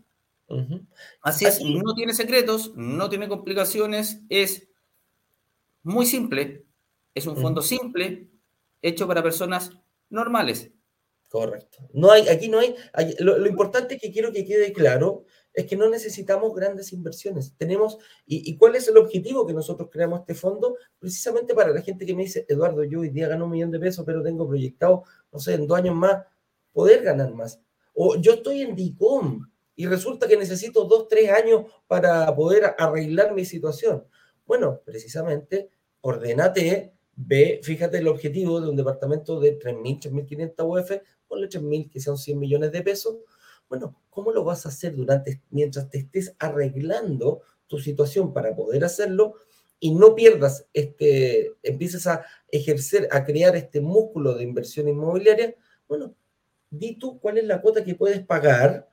Así 1.22 1.44
es, 1.44 1.60
no 1.60 1.92
tiene 1.96 2.14
secretos, 2.14 2.72
no 2.76 3.08
tiene 3.08 3.26
complicaciones, 3.26 4.22
es 4.28 4.68
muy 5.82 6.06
simple, 6.06 6.64
es 7.16 7.26
un 7.26 7.36
fondo 7.36 7.62
simple, 7.62 8.30
hecho 8.86 9.06
para 9.06 9.22
personas 9.22 9.72
normales. 10.08 10.70
Correcto. 11.28 11.78
No 11.92 12.10
hay, 12.10 12.28
aquí 12.28 12.48
no 12.48 12.60
hay, 12.60 12.74
lo, 13.18 13.46
importante 13.46 13.98
que 13.98 14.12
quiero 14.12 14.32
que 14.32 14.44
quede 14.44 14.72
claro 14.72 15.24
es 15.52 15.66
que 15.66 15.76
no 15.76 15.88
necesitamos 15.88 16.54
grandes 16.54 16.92
inversiones. 16.92 17.54
Tenemos, 17.56 17.98
y, 18.26 18.56
cuál 18.56 18.76
es 18.76 18.86
el 18.88 18.96
objetivo 18.96 19.46
que 19.46 19.52
nosotros 19.52 19.88
creamos 19.90 20.20
este 20.20 20.34
fondo? 20.34 20.76
Precisamente 20.98 21.54
para 21.54 21.72
la 21.72 21.82
gente 21.82 22.06
que 22.06 22.14
me 22.14 22.22
dice, 22.22 22.46
Eduardo, 22.48 22.84
yo 22.84 23.00
hoy 23.00 23.08
día 23.08 23.26
gano 23.28 23.46
un 23.46 23.50
millón 23.50 23.70
de 23.70 23.80
pesos, 23.80 24.04
pero 24.06 24.22
tengo 24.22 24.46
proyectado, 24.46 25.04
no 25.32 25.38
sé, 25.38 25.54
en 25.54 25.66
dos 25.66 25.78
años 25.78 25.94
más, 25.94 26.24
poder 26.72 27.02
ganar 27.02 27.32
más. 27.34 27.60
O 27.94 28.16
yo 28.16 28.34
estoy 28.34 28.60
en 28.60 28.76
DICOM 28.76 29.50
y 29.74 29.86
resulta 29.86 30.28
que 30.28 30.36
necesito 30.36 30.84
dos, 30.84 31.08
tres 31.08 31.30
años 31.30 31.64
para 31.86 32.34
poder 32.36 32.74
arreglar 32.78 33.34
mi 33.34 33.44
situación. 33.44 34.06
Bueno, 34.46 34.80
precisamente, 34.84 35.70
ordenate 36.02 36.95
Ve, 37.16 37.60
fíjate 37.62 37.98
el 37.98 38.08
objetivo 38.08 38.60
de 38.60 38.68
un 38.68 38.76
departamento 38.76 39.40
de 39.40 39.58
3.000, 39.58 40.00
3.500 40.00 40.54
UF, 40.64 41.02
ponle 41.26 41.48
3.000 41.48 41.90
que 41.90 41.98
sean 41.98 42.18
100 42.18 42.38
millones 42.38 42.72
de 42.72 42.82
pesos. 42.82 43.16
Bueno, 43.70 43.98
¿cómo 44.10 44.32
lo 44.32 44.44
vas 44.44 44.66
a 44.66 44.68
hacer 44.68 44.94
durante, 44.94 45.42
mientras 45.50 45.88
te 45.88 45.98
estés 45.98 46.36
arreglando 46.38 47.40
tu 47.66 47.78
situación 47.78 48.34
para 48.34 48.54
poder 48.54 48.84
hacerlo 48.84 49.34
y 49.80 49.94
no 49.94 50.14
pierdas, 50.14 50.66
este, 50.74 51.52
empieces 51.62 52.06
a 52.06 52.24
ejercer, 52.48 53.08
a 53.10 53.24
crear 53.24 53.56
este 53.56 53.80
músculo 53.80 54.34
de 54.34 54.44
inversión 54.44 54.86
inmobiliaria? 54.86 55.54
Bueno, 55.88 56.14
di 56.70 56.98
tú 56.98 57.18
cuál 57.18 57.38
es 57.38 57.44
la 57.44 57.62
cuota 57.62 57.82
que 57.82 57.94
puedes 57.94 58.24
pagar 58.24 58.88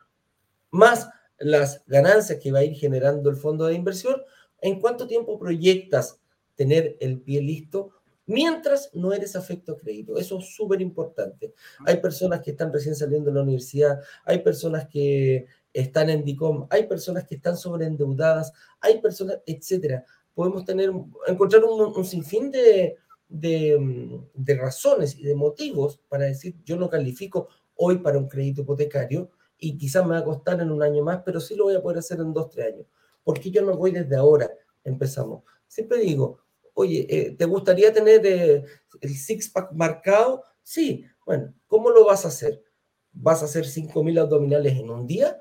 más 0.71 1.09
las 1.39 1.83
ganancias 1.87 2.39
que 2.39 2.53
va 2.53 2.59
a 2.59 2.63
ir 2.63 2.75
generando 2.75 3.29
el 3.29 3.35
fondo 3.35 3.65
de 3.65 3.75
inversión, 3.75 4.21
en 4.61 4.79
cuánto 4.79 5.07
tiempo 5.07 5.37
proyectas 5.37 6.21
tener 6.55 6.95
el 7.01 7.19
pie 7.19 7.41
listo 7.41 7.91
mientras 8.25 8.89
no 8.93 9.13
eres 9.13 9.35
afecto 9.35 9.73
a 9.73 9.77
crédito. 9.77 10.17
Eso 10.17 10.39
es 10.39 10.55
súper 10.55 10.81
importante. 10.81 11.53
Hay 11.85 11.97
personas 11.97 12.41
que 12.41 12.51
están 12.51 12.71
recién 12.71 12.95
saliendo 12.95 13.29
de 13.29 13.35
la 13.35 13.43
universidad, 13.43 13.99
hay 14.25 14.39
personas 14.39 14.87
que 14.87 15.45
están 15.73 16.09
en 16.09 16.23
DICOM, 16.23 16.67
hay 16.69 16.87
personas 16.87 17.25
que 17.25 17.35
están 17.35 17.57
sobreendeudadas, 17.57 18.53
hay 18.79 19.01
personas, 19.01 19.39
etcétera. 19.45 20.05
Podemos 20.33 20.65
tener, 20.65 20.91
encontrar 21.27 21.63
un, 21.63 22.05
sinfín 22.05 22.51
de, 22.51 22.97
de, 23.27 24.55
razones 24.55 25.17
y 25.17 25.23
de 25.23 25.35
motivos 25.35 25.99
para 26.07 26.25
decir 26.25 26.55
yo 26.63 26.75
no 26.75 26.89
califico 26.89 27.49
hoy 27.75 27.97
para 27.97 28.17
un 28.17 28.27
crédito 28.27 28.61
hipotecario 28.61 29.29
y 29.57 29.77
quizás 29.77 30.05
me 30.05 30.11
va 30.11 30.19
a 30.19 30.23
costar 30.23 30.59
en 30.61 30.71
un 30.71 30.81
año 30.81 31.03
más, 31.03 31.21
pero 31.23 31.39
sí 31.39 31.55
lo 31.55 31.65
voy 31.65 31.75
a 31.75 31.81
poder 31.81 31.99
hacer 31.99 32.19
en 32.19 32.33
dos, 32.33 32.49
tres 32.49 32.73
años. 32.73 32.87
porque 33.23 33.51
yo 33.51 33.61
no 33.61 33.77
voy 33.77 33.91
desde 33.91 34.15
ahora? 34.15 34.51
Empezamos. 34.83 35.43
Siempre 35.67 35.99
digo, 35.99 36.39
oye, 36.73 37.05
eh, 37.09 37.35
¿te 37.37 37.45
gustaría 37.45 37.93
tener 37.93 38.25
eh, 38.25 38.63
el 39.01 39.15
six-pack 39.15 39.71
marcado? 39.73 40.43
Sí, 40.61 41.05
bueno, 41.25 41.53
¿cómo 41.67 41.89
lo 41.89 42.05
vas 42.05 42.25
a 42.25 42.29
hacer? 42.29 42.63
¿Vas 43.11 43.41
a 43.41 43.45
hacer 43.45 43.65
5.000 43.65 44.19
abdominales 44.19 44.73
en 44.73 44.89
un 44.89 45.05
día 45.05 45.39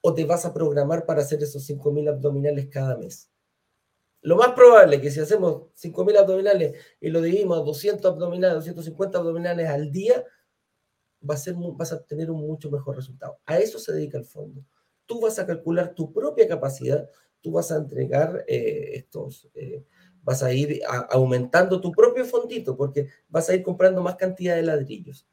o 0.00 0.14
te 0.14 0.24
vas 0.24 0.44
a 0.46 0.54
programar 0.54 1.04
para 1.04 1.22
hacer 1.22 1.42
esos 1.42 1.68
5.000 1.68 2.08
abdominales 2.08 2.68
cada 2.68 2.96
mes? 2.96 3.30
Lo 4.22 4.36
más 4.36 4.52
probable 4.52 4.96
es 4.96 5.02
que 5.02 5.10
si 5.10 5.20
hacemos 5.20 5.72
5.000 5.74 6.18
abdominales 6.18 6.74
y 7.00 7.08
lo 7.08 7.20
dividimos 7.22 7.58
a 7.58 7.62
200 7.62 8.04
abdominales, 8.12 8.56
250 8.56 9.18
abdominales 9.18 9.68
al 9.68 9.90
día, 9.90 10.24
va 11.28 11.34
a 11.34 11.38
ser, 11.38 11.54
vas 11.56 11.92
a 11.92 12.02
tener 12.04 12.30
un 12.30 12.46
mucho 12.46 12.70
mejor 12.70 12.96
resultado. 12.96 13.38
A 13.46 13.58
eso 13.58 13.78
se 13.78 13.92
dedica 13.92 14.18
el 14.18 14.24
fondo. 14.24 14.64
Tú 15.06 15.20
vas 15.20 15.38
a 15.38 15.46
calcular 15.46 15.94
tu 15.94 16.12
propia 16.12 16.46
capacidad, 16.46 17.08
tú 17.40 17.52
vas 17.52 17.72
a 17.72 17.76
entregar 17.76 18.44
eh, 18.46 18.90
estos, 18.94 19.48
vas 20.22 20.42
a 20.42 20.52
ir 20.52 20.80
aumentando 21.10 21.80
tu 21.80 21.92
propio 21.92 22.24
fondito 22.24 22.76
porque 22.76 23.08
vas 23.28 23.48
a 23.48 23.54
ir 23.54 23.62
comprando 23.62 24.02
más 24.02 24.16
cantidad 24.16 24.56
de 24.56 24.62
ladrillos. 24.62 25.26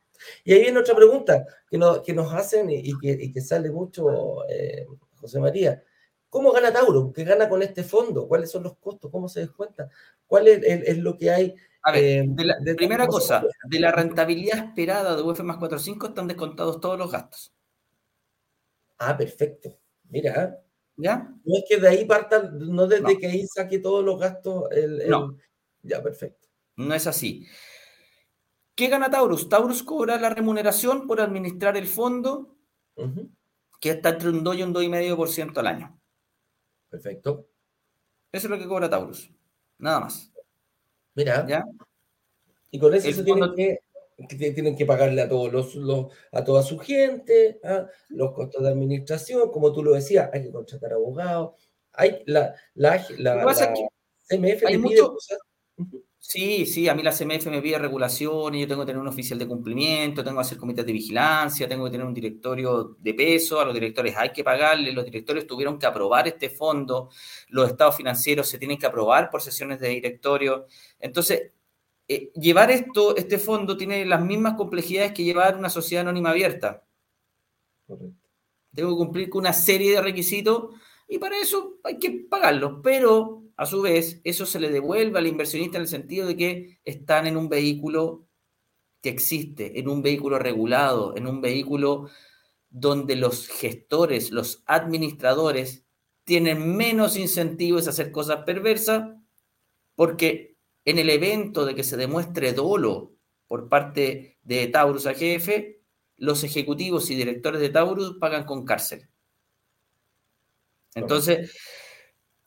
Y 0.44 0.54
ahí 0.54 0.62
viene 0.62 0.80
otra 0.80 0.96
pregunta 0.96 1.46
que, 1.70 1.80
que 2.06 2.14
nos 2.14 2.34
hacen 2.34 2.70
y, 2.70 2.98
que, 3.00 3.42
sale 3.42 3.70
mucho, 3.70 4.48
eh, 4.50 4.88
José 5.16 5.40
María. 5.40 5.84
¿Cómo 6.30 6.52
gana 6.52 6.74
Tauro? 6.74 7.14
¿Qué 7.14 7.24
gana 7.24 7.48
con 7.48 7.62
este 7.62 7.84
fondo? 7.84 8.28
¿Cuáles 8.28 8.52
son 8.52 8.64
los 8.64 8.78
costos? 8.78 9.12
¿Cómo 9.12 9.30
se 9.30 9.42
descuenta? 9.42 9.90
¿Cuál 10.26 10.48
es, 10.48 10.98
lo 10.98 11.18
que 11.18 11.32
hay? 11.32 11.56
A 11.84 11.92
ver, 11.92 12.04
eh, 12.04 12.26
de 12.28 12.46
la, 12.46 12.58
primera 12.76 13.08
cosa, 13.08 13.44
de 13.64 13.80
la 13.80 13.92
rentabilidad 13.92 14.58
esperada 14.58 15.16
de 15.16 15.22
UF 15.22 15.40
más 15.42 15.58
4.5 15.58 16.10
están 16.10 16.28
descontados 16.28 16.82
todos 16.82 16.98
los 17.00 17.12
gastos. 17.12 17.54
Ah, 18.98 19.16
perfecto. 19.16 19.78
Mira, 20.10 20.62
¿Ya? 20.98 21.32
No 21.46 21.58
es 21.58 21.64
que 21.70 21.78
de 21.78 21.88
ahí 21.88 22.06
parta, 22.06 22.50
no 22.52 22.88
desde 22.88 23.18
que 23.18 23.28
ahí 23.28 23.48
saque 23.48 23.80
todos 23.80 24.04
los 24.04 24.20
gastos. 24.20 24.66
El, 24.72 25.08
no. 25.08 25.38
Ya, 25.84 26.02
perfecto. 26.02 26.48
No 26.76 26.94
es 26.94 27.08
así. 27.08 27.48
¿Qué 28.76 28.88
gana 28.88 29.10
Taurus? 29.10 29.48
Taurus 29.48 29.84
cobra 29.84 30.20
la 30.20 30.30
remuneración 30.30 31.08
por 31.08 31.22
administrar 31.22 31.78
el 31.78 31.88
fondo, 31.88 32.56
que 33.80 33.92
está 33.92 34.10
entre 34.10 34.30
un 34.30 34.44
2 34.44 34.58
y 34.58 34.64
un 34.64 34.74
2,5% 34.74 35.58
al 35.58 35.68
año. 35.68 36.00
Perfecto. 36.90 37.48
Eso 38.32 38.48
es 38.48 38.52
lo 38.52 38.58
que 38.60 38.68
cobra 38.68 38.90
Taurus. 38.90 39.32
Nada 39.78 40.02
más. 40.02 40.32
Mira. 41.16 41.46
¿Ya? 41.48 41.64
Y 42.70 42.80
con 42.80 42.94
eso 42.94 43.12
se 43.12 43.24
tiene 43.24 43.54
que 43.56 43.80
que 44.28 44.52
tienen 44.52 44.76
que 44.76 44.86
pagarle 44.86 45.22
a 45.22 45.30
todos 45.30 45.76
los, 45.76 46.08
a 46.32 46.44
toda 46.44 46.64
su 46.64 46.80
gente, 46.80 47.60
¿ah? 47.64 47.86
los 48.10 48.34
costos 48.34 48.64
de 48.64 48.70
administración, 48.70 49.52
como 49.52 49.72
tú 49.72 49.84
lo 49.84 49.94
decías, 49.94 50.30
hay 50.34 50.44
que 50.44 50.52
contratar 50.52 50.94
abogados, 50.94 51.52
hay 51.94 52.24
la, 52.26 52.56
la, 52.74 53.06
la, 53.18 53.54
CMF 54.28 54.66
hay 54.66 54.78
mucho, 54.78 55.16
Sí, 56.30 56.66
sí, 56.66 56.90
a 56.90 56.94
mí 56.94 57.04
la 57.04 57.14
CMF 57.14 57.46
me 57.46 57.62
pide 57.62 57.78
regulación 57.78 58.54
y 58.54 58.60
yo 58.60 58.68
tengo 58.68 58.82
que 58.82 58.88
tener 58.88 59.00
un 59.00 59.08
oficial 59.08 59.40
de 59.40 59.48
cumplimiento, 59.48 60.26
tengo 60.26 60.38
que 60.40 60.42
hacer 60.42 60.58
comités 60.58 60.86
de 60.86 60.92
vigilancia, 60.92 61.70
tengo 61.70 61.86
que 61.86 61.92
tener 61.92 62.06
un 62.06 62.14
directorio 62.14 62.98
de 63.00 63.14
peso, 63.14 63.62
a 63.62 63.66
los 63.66 63.74
directores 63.74 64.14
hay 64.18 64.34
que 64.34 64.44
pagarle, 64.44 64.92
los 64.92 65.06
directores 65.06 65.48
tuvieron 65.48 65.80
que 65.80 65.86
aprobar 65.86 66.28
este 66.28 66.50
fondo, 66.50 67.10
los 67.48 67.70
estados 67.70 67.96
financieros 67.96 68.50
se 68.50 68.58
tienen 68.58 68.78
que 68.78 68.86
aprobar 68.86 69.30
por 69.30 69.42
sesiones 69.42 69.80
de 69.80 69.88
directorio. 69.88 70.66
Entonces, 71.00 71.54
eh, 72.08 72.32
llevar 72.34 72.72
esto, 72.72 73.16
este 73.18 73.38
fondo 73.38 73.76
tiene 73.76 74.06
las 74.06 74.24
mismas 74.24 74.56
complejidades 74.56 75.12
que 75.12 75.24
llevar 75.24 75.58
una 75.58 75.70
sociedad 75.70 76.02
anónima 76.02 76.30
abierta. 76.30 76.84
Tengo 78.74 78.92
que 78.92 78.98
cumplir 78.98 79.30
con 79.30 79.42
una 79.42 79.54
serie 79.54 79.94
de 79.94 80.02
requisitos 80.02 80.76
y 81.08 81.18
para 81.18 81.38
eso 81.40 81.78
hay 81.84 82.00
que 82.00 82.12
pagarlos, 82.30 82.80
pero 82.84 83.44
a 83.56 83.66
su 83.66 83.82
vez 83.82 84.22
eso 84.24 84.46
se 84.46 84.60
le 84.60 84.70
devuelve 84.70 85.18
al 85.18 85.28
inversionista 85.28 85.78
en 85.78 85.84
el 85.84 85.88
sentido 85.88 86.28
de 86.28 86.38
que 86.38 86.80
están 86.86 87.28
en 87.28 87.38
un 87.38 87.50
vehículo 87.50 88.28
que 89.02 89.10
existe, 89.10 89.80
en 89.80 89.88
un 89.88 90.02
vehículo 90.02 90.40
regulado, 90.40 91.16
en 91.16 91.28
un 91.28 91.42
vehículo 91.42 92.10
donde 92.70 93.16
los 93.16 93.48
gestores, 93.48 94.32
los 94.32 94.64
administradores 94.66 95.86
tienen 96.24 96.76
menos 96.76 97.18
incentivos 97.18 97.88
a 97.88 97.92
hacer 97.92 98.12
cosas 98.12 98.44
perversas 98.44 99.16
porque 99.96 100.57
en 100.88 101.00
el 101.00 101.10
evento 101.10 101.66
de 101.66 101.76
que 101.76 101.84
se 101.84 101.98
demuestre 101.98 102.54
dolo 102.54 103.12
por 103.46 103.68
parte 103.68 104.38
de 104.44 104.68
Taurus 104.68 105.06
AGF, 105.06 105.50
los 106.16 106.46
ejecutivos 106.46 107.12
y 107.12 107.16
directores 107.16 107.60
de 107.60 107.68
Taurus 107.68 108.18
pagan 108.18 108.46
con 108.46 108.64
cárcel. 108.64 109.10
Entonces, 110.96 111.54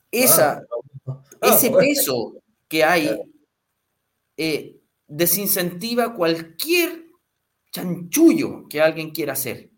esa, 0.09 0.63
ah, 1.05 1.21
ese 1.39 1.69
peso 1.69 2.41
que 2.67 2.83
hay 2.83 3.15
eh, 4.35 4.81
desincentiva 5.07 6.15
cualquier 6.15 7.05
chanchullo 7.71 8.67
que 8.67 8.81
alguien 8.81 9.11
quiera 9.11 9.33
hacer. 9.33 9.69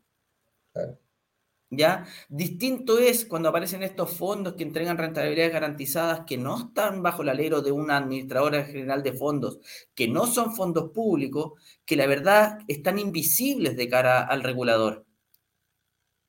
¿Ya? 1.75 2.05
Distinto 2.29 2.99
es 2.99 3.25
cuando 3.25 3.49
aparecen 3.49 3.81
estos 3.81 4.15
fondos 4.15 4.53
que 4.53 4.63
entregan 4.63 4.97
rentabilidades 4.97 5.53
garantizadas 5.53 6.21
que 6.27 6.37
no 6.37 6.57
están 6.57 7.01
bajo 7.01 7.23
el 7.23 7.29
alero 7.29 7.61
de 7.61 7.71
una 7.71 7.97
administradora 7.97 8.63
general 8.63 9.01
de 9.01 9.13
fondos, 9.13 9.59
que 9.95 10.07
no 10.07 10.27
son 10.27 10.53
fondos 10.53 10.91
públicos, 10.91 11.53
que 11.85 11.95
la 11.95 12.05
verdad 12.05 12.59
están 12.67 12.99
invisibles 12.99 13.75
de 13.75 13.89
cara 13.89 14.21
al 14.21 14.43
regulador. 14.43 15.05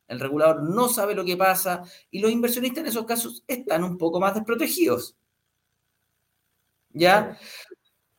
El 0.09 0.21
regulador 0.21 0.63
no 0.63 0.89
sabe 0.89 1.15
lo 1.15 1.25
que 1.25 1.37
pasa 1.37 1.83
y 2.11 2.21
los 2.21 2.31
inversionistas 2.31 2.81
en 2.83 2.87
esos 2.89 3.05
casos 3.05 3.45
están 3.47 3.85
un 3.85 3.99
poco 3.99 4.21
más 4.21 4.35
desprotegidos. 4.35 5.17
¿Ya? 6.91 7.39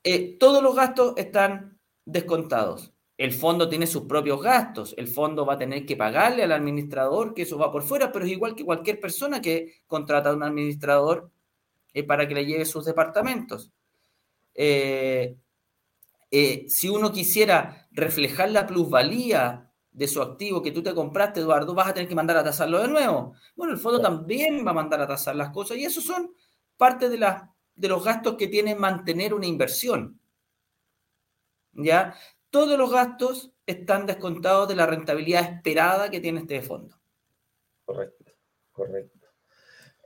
Eh, 0.03 0.37
todos 0.37 0.61
los 0.61 0.75
gastos 0.75 1.13
están 1.17 1.79
descontados. 2.05 2.94
El 3.17 3.31
fondo 3.31 3.69
tiene 3.69 3.87
sus 3.87 4.03
propios 4.03 4.41
gastos. 4.41 4.93
El 4.97 5.07
fondo 5.07 5.45
va 5.45 5.53
a 5.53 5.57
tener 5.57 5.85
que 5.85 5.95
pagarle 5.95 6.43
al 6.43 6.51
administrador, 6.51 7.33
que 7.33 7.43
eso 7.43 7.57
va 7.57 7.71
por 7.71 7.83
fuera, 7.83 8.11
pero 8.11 8.25
es 8.25 8.31
igual 8.31 8.55
que 8.55 8.65
cualquier 8.65 8.99
persona 8.99 9.41
que 9.41 9.81
contrata 9.87 10.29
a 10.29 10.33
un 10.33 10.43
administrador 10.43 11.31
eh, 11.93 12.03
para 12.03 12.27
que 12.27 12.35
le 12.35 12.45
lleve 12.45 12.65
sus 12.65 12.85
departamentos. 12.85 13.71
Eh, 14.53 15.37
si 16.67 16.89
uno 16.89 17.11
quisiera 17.11 17.87
reflejar 17.91 18.51
la 18.51 18.67
plusvalía 18.67 19.71
de 19.91 20.07
su 20.07 20.21
activo 20.21 20.61
que 20.61 20.71
tú 20.71 20.83
te 20.83 20.93
compraste, 20.93 21.39
Eduardo, 21.39 21.73
vas 21.73 21.87
a 21.87 21.93
tener 21.93 22.09
que 22.09 22.15
mandar 22.15 22.35
a 22.35 22.43
tasarlo 22.43 22.81
de 22.81 22.89
nuevo. 22.89 23.33
Bueno, 23.55 23.71
el 23.71 23.79
fondo 23.79 24.01
también 24.01 24.65
va 24.67 24.71
a 24.71 24.73
mandar 24.73 25.01
a 25.01 25.07
tasar 25.07 25.37
las 25.37 25.51
cosas 25.51 25.77
y 25.77 25.85
esos 25.85 26.03
son 26.03 26.33
parte 26.75 27.07
de, 27.07 27.17
de 27.75 27.87
los 27.87 28.03
gastos 28.03 28.35
que 28.35 28.49
tiene 28.49 28.75
mantener 28.75 29.33
una 29.33 29.47
inversión. 29.47 30.19
¿Ya? 31.71 32.15
Todos 32.55 32.79
los 32.79 32.89
gastos 32.89 33.51
están 33.65 34.05
descontados 34.05 34.69
de 34.69 34.77
la 34.77 34.85
rentabilidad 34.85 35.41
esperada 35.43 36.09
que 36.09 36.21
tiene 36.21 36.39
este 36.39 36.61
fondo. 36.61 36.95
Correcto, 37.83 38.31
correcto. 38.71 39.27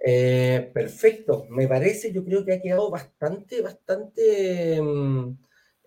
Eh, 0.03 0.71
perfecto, 0.73 1.45
me 1.51 1.67
parece, 1.67 2.11
yo 2.11 2.25
creo 2.25 2.43
que 2.43 2.53
ha 2.53 2.59
quedado 2.59 2.89
bastante, 2.89 3.61
bastante 3.61 4.81
mm, 4.81 5.37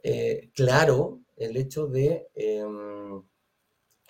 eh, 0.05 0.51
claro 0.55 1.23
el 1.37 1.57
hecho 1.57 1.89
de... 1.89 2.29
Em, 2.37 3.21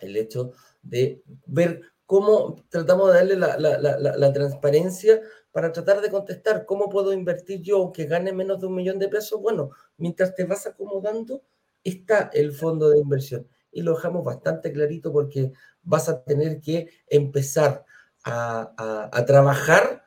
el 0.01 0.17
hecho 0.19 0.53
de 0.83 1.23
ver 1.47 1.81
cómo 2.05 2.57
tratamos 2.69 3.15
de 3.15 3.15
darle 3.15 3.37
la, 3.37 4.33
transparencia 4.35 5.23
para 5.53 5.73
tratar 5.73 6.03
de 6.03 6.11
contestar 6.11 6.67
cómo 6.67 6.91
puedo 6.91 7.15
invertir 7.15 7.63
yo 7.63 7.79
aunque 7.79 8.05
gane 8.05 8.31
menos 8.31 8.61
de 8.61 8.67
un 8.67 8.75
millón 8.75 8.99
de 8.99 9.09
pesos. 9.09 9.41
Bueno, 9.41 9.71
mientras 9.97 10.35
te 10.35 10.45
vas 10.45 10.67
acomodando, 10.67 11.43
está 11.85 12.31
el 12.33 12.53
fondo 12.53 12.91
de 12.91 12.99
inversión. 12.99 13.49
Y 13.71 13.83
lo 13.83 13.95
dejamos 13.95 14.25
bastante 14.25 14.73
clarito 14.73 15.13
porque 15.13 15.53
vas 15.83 16.09
a 16.09 16.23
tener 16.23 16.61
que 16.61 16.89
empezar 17.09 17.85
a, 18.25 19.25
trabajar 19.27 20.05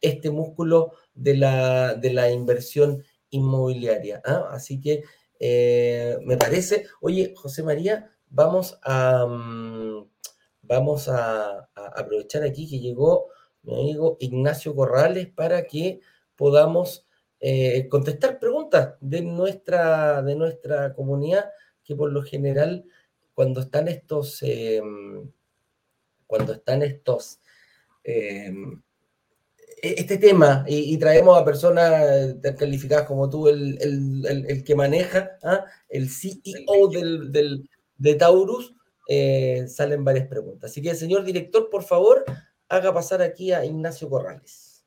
este 0.00 0.30
músculo 0.30 0.92
de 1.14 1.36
la, 1.36 1.94
de 1.94 2.12
la 2.12 2.30
inversión 2.30 3.02
inmobiliaria. 3.30 4.22
¿ah? 4.24 4.48
Así 4.52 4.80
que 4.80 5.02
eh, 5.40 6.16
me 6.24 6.36
parece, 6.36 6.86
oye, 7.00 7.34
José 7.36 7.62
María, 7.62 8.10
vamos 8.30 8.78
a, 8.82 9.26
mm, 9.26 10.08
vamos 10.62 11.08
a, 11.08 11.68
aprovechar 11.74 12.42
aquí 12.44 12.68
que 12.68 12.78
llegó 12.80 13.28
mi 13.62 13.74
amigo 13.74 14.16
Ignacio 14.20 14.74
Corrales 14.74 15.28
para 15.28 15.66
que 15.66 16.00
podamos 16.36 17.06
eh, 17.40 17.88
contestar 17.88 18.38
preguntas 18.38 18.94
de 19.00 19.22
nuestra, 19.22 20.22
de 20.22 20.34
nuestra 20.34 20.92
comunidad, 20.94 21.50
que 21.84 21.94
por 21.94 22.12
lo 22.12 22.22
general 22.22 22.84
cuando 23.34 23.60
están 23.60 23.86
estos, 23.86 24.42
em, 24.42 25.30
cuando 26.26 26.52
están 26.54 26.82
estos, 26.82 27.40
em, 28.02 28.82
e, 29.82 29.94
este 29.98 30.18
tema 30.18 30.64
y, 30.66 30.96
traemos 30.98 31.38
a 31.38 31.44
personas 31.44 32.36
calificadas 32.58 33.06
como 33.06 33.30
tú, 33.30 33.48
el, 33.48 34.64
que 34.64 34.74
maneja, 34.74 35.38
¿ah? 35.44 35.64
el 35.88 36.08
CEO 36.10 36.88
del, 36.90 37.68
de 37.96 38.14
Taurus, 38.16 38.74
eh, 39.08 39.66
salen 39.68 40.04
varias 40.04 40.26
preguntas. 40.26 40.70
Así 40.70 40.82
que, 40.82 40.94
señor 40.94 41.24
director, 41.24 41.70
por 41.70 41.84
favor, 41.84 42.24
haga 42.68 42.92
pasar 42.92 43.22
aquí 43.22 43.52
a 43.52 43.64
Ignacio 43.64 44.08
Corrales. 44.10 44.84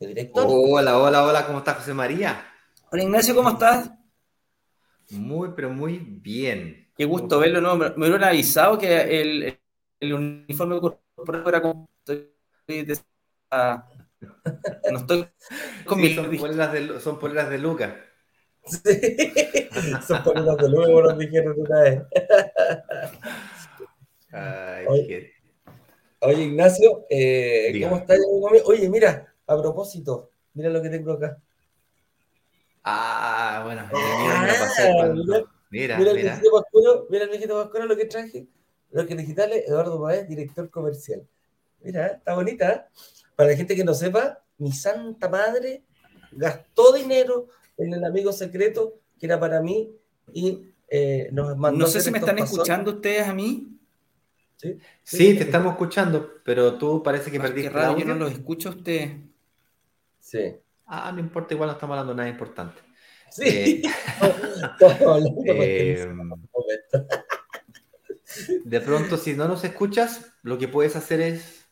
Director. 0.00 0.46
Hola, 0.48 0.98
hola, 0.98 1.24
hola, 1.24 1.46
¿cómo 1.46 1.58
estás, 1.58 1.78
José 1.78 1.92
María? 1.92 2.46
Hola, 2.92 3.02
Ignacio, 3.02 3.34
¿cómo 3.34 3.50
estás? 3.50 3.90
Muy, 5.10 5.50
pero 5.56 5.70
muy 5.70 5.98
bien. 5.98 6.88
Qué 6.96 7.04
gusto 7.04 7.40
verlo, 7.40 7.60
¿no? 7.60 7.76
Me, 7.76 7.88
hubieran 7.96 8.24
avisado 8.24 8.78
que 8.78 9.20
el, 9.20 9.58
el 9.98 10.12
uniforme 10.12 10.80
corporativo 10.80 11.48
era 11.48 11.62
como 11.62 11.88
no 14.90 14.98
estoy 14.98 15.26
con 15.86 16.00
mi... 16.00 16.14
son, 16.14 16.36
poleras 16.36 16.72
de, 16.72 17.00
son 17.00 17.18
poleras 17.18 17.50
de 17.50 17.58
Lucas. 17.58 17.94
Sí. 18.64 18.80
son 20.06 20.22
poleras 20.22 20.56
de 20.58 20.68
Lucas, 20.68 20.90
nos 20.90 21.18
dijeron 21.18 21.54
una 21.58 21.80
vez. 21.80 22.02
Ay, 24.30 24.86
oye, 24.86 25.32
oye, 26.20 26.42
Ignacio, 26.42 27.06
eh, 27.08 27.80
¿cómo 27.82 27.96
estás? 27.96 28.18
Oye, 28.66 28.88
mira, 28.90 29.34
a 29.48 29.60
propósito, 29.60 30.30
mira 30.54 30.70
lo 30.70 30.80
que 30.80 30.90
tengo 30.90 31.12
acá. 31.12 31.38
Ah, 32.84 33.62
bueno, 33.64 33.82
ah, 33.82 34.46
mira, 35.70 35.98
mira, 35.98 35.98
mira, 35.98 36.10
el 36.10 36.16
viejito 36.16 36.50
Pascuero, 36.52 37.06
mira 37.10 37.24
el 37.24 37.30
viejito 37.30 37.62
Pascuero 37.62 37.86
lo 37.86 37.96
que 37.96 38.04
traje. 38.04 38.46
Lo 38.90 39.06
que 39.06 39.14
digitales, 39.14 39.64
Eduardo 39.66 40.00
Paez, 40.00 40.28
director 40.28 40.70
comercial. 40.70 41.26
Mira, 41.82 42.06
está 42.06 42.34
bonita. 42.34 42.72
¿eh? 42.72 42.82
Para 43.36 43.50
la 43.50 43.56
gente 43.56 43.76
que 43.76 43.84
no 43.84 43.94
sepa, 43.94 44.42
mi 44.58 44.72
santa 44.72 45.28
madre 45.28 45.82
gastó 46.32 46.92
dinero 46.92 47.48
en 47.76 47.92
el 47.94 48.04
amigo 48.04 48.32
secreto 48.32 49.00
que 49.18 49.26
era 49.26 49.38
para 49.38 49.60
mí 49.60 49.90
y 50.32 50.62
eh, 50.88 51.28
nos 51.32 51.56
mandó. 51.56 51.80
No 51.80 51.86
sé 51.86 52.00
si 52.00 52.10
me 52.10 52.18
están 52.18 52.38
escuchando 52.38 52.92
ustedes 52.92 53.26
a 53.26 53.34
mí. 53.34 53.74
Sí, 54.56 54.78
sí, 55.04 55.36
te 55.36 55.44
estamos 55.44 55.72
escuchando, 55.72 56.40
pero 56.44 56.78
tú 56.78 57.02
parece 57.02 57.30
que 57.30 57.38
perdiste. 57.38 57.68
Qué 57.68 57.74
raro, 57.74 57.96
yo 57.96 58.04
no 58.04 58.14
los 58.14 58.32
escucho 58.32 58.70
a 58.70 58.72
ustedes. 58.72 59.27
Sí. 60.28 60.60
Ah, 60.84 61.10
no 61.10 61.20
importa, 61.20 61.54
igual 61.54 61.68
no 61.68 61.72
estamos 61.72 61.94
hablando 61.94 62.14
nada 62.14 62.28
importante. 62.28 62.82
Sí. 63.30 63.82
Eh, 65.46 66.06
de 68.64 68.80
pronto, 68.82 69.16
si 69.16 69.32
no 69.32 69.48
nos 69.48 69.64
escuchas, 69.64 70.34
lo 70.42 70.58
que 70.58 70.68
puedes 70.68 70.96
hacer 70.96 71.22
es, 71.22 71.66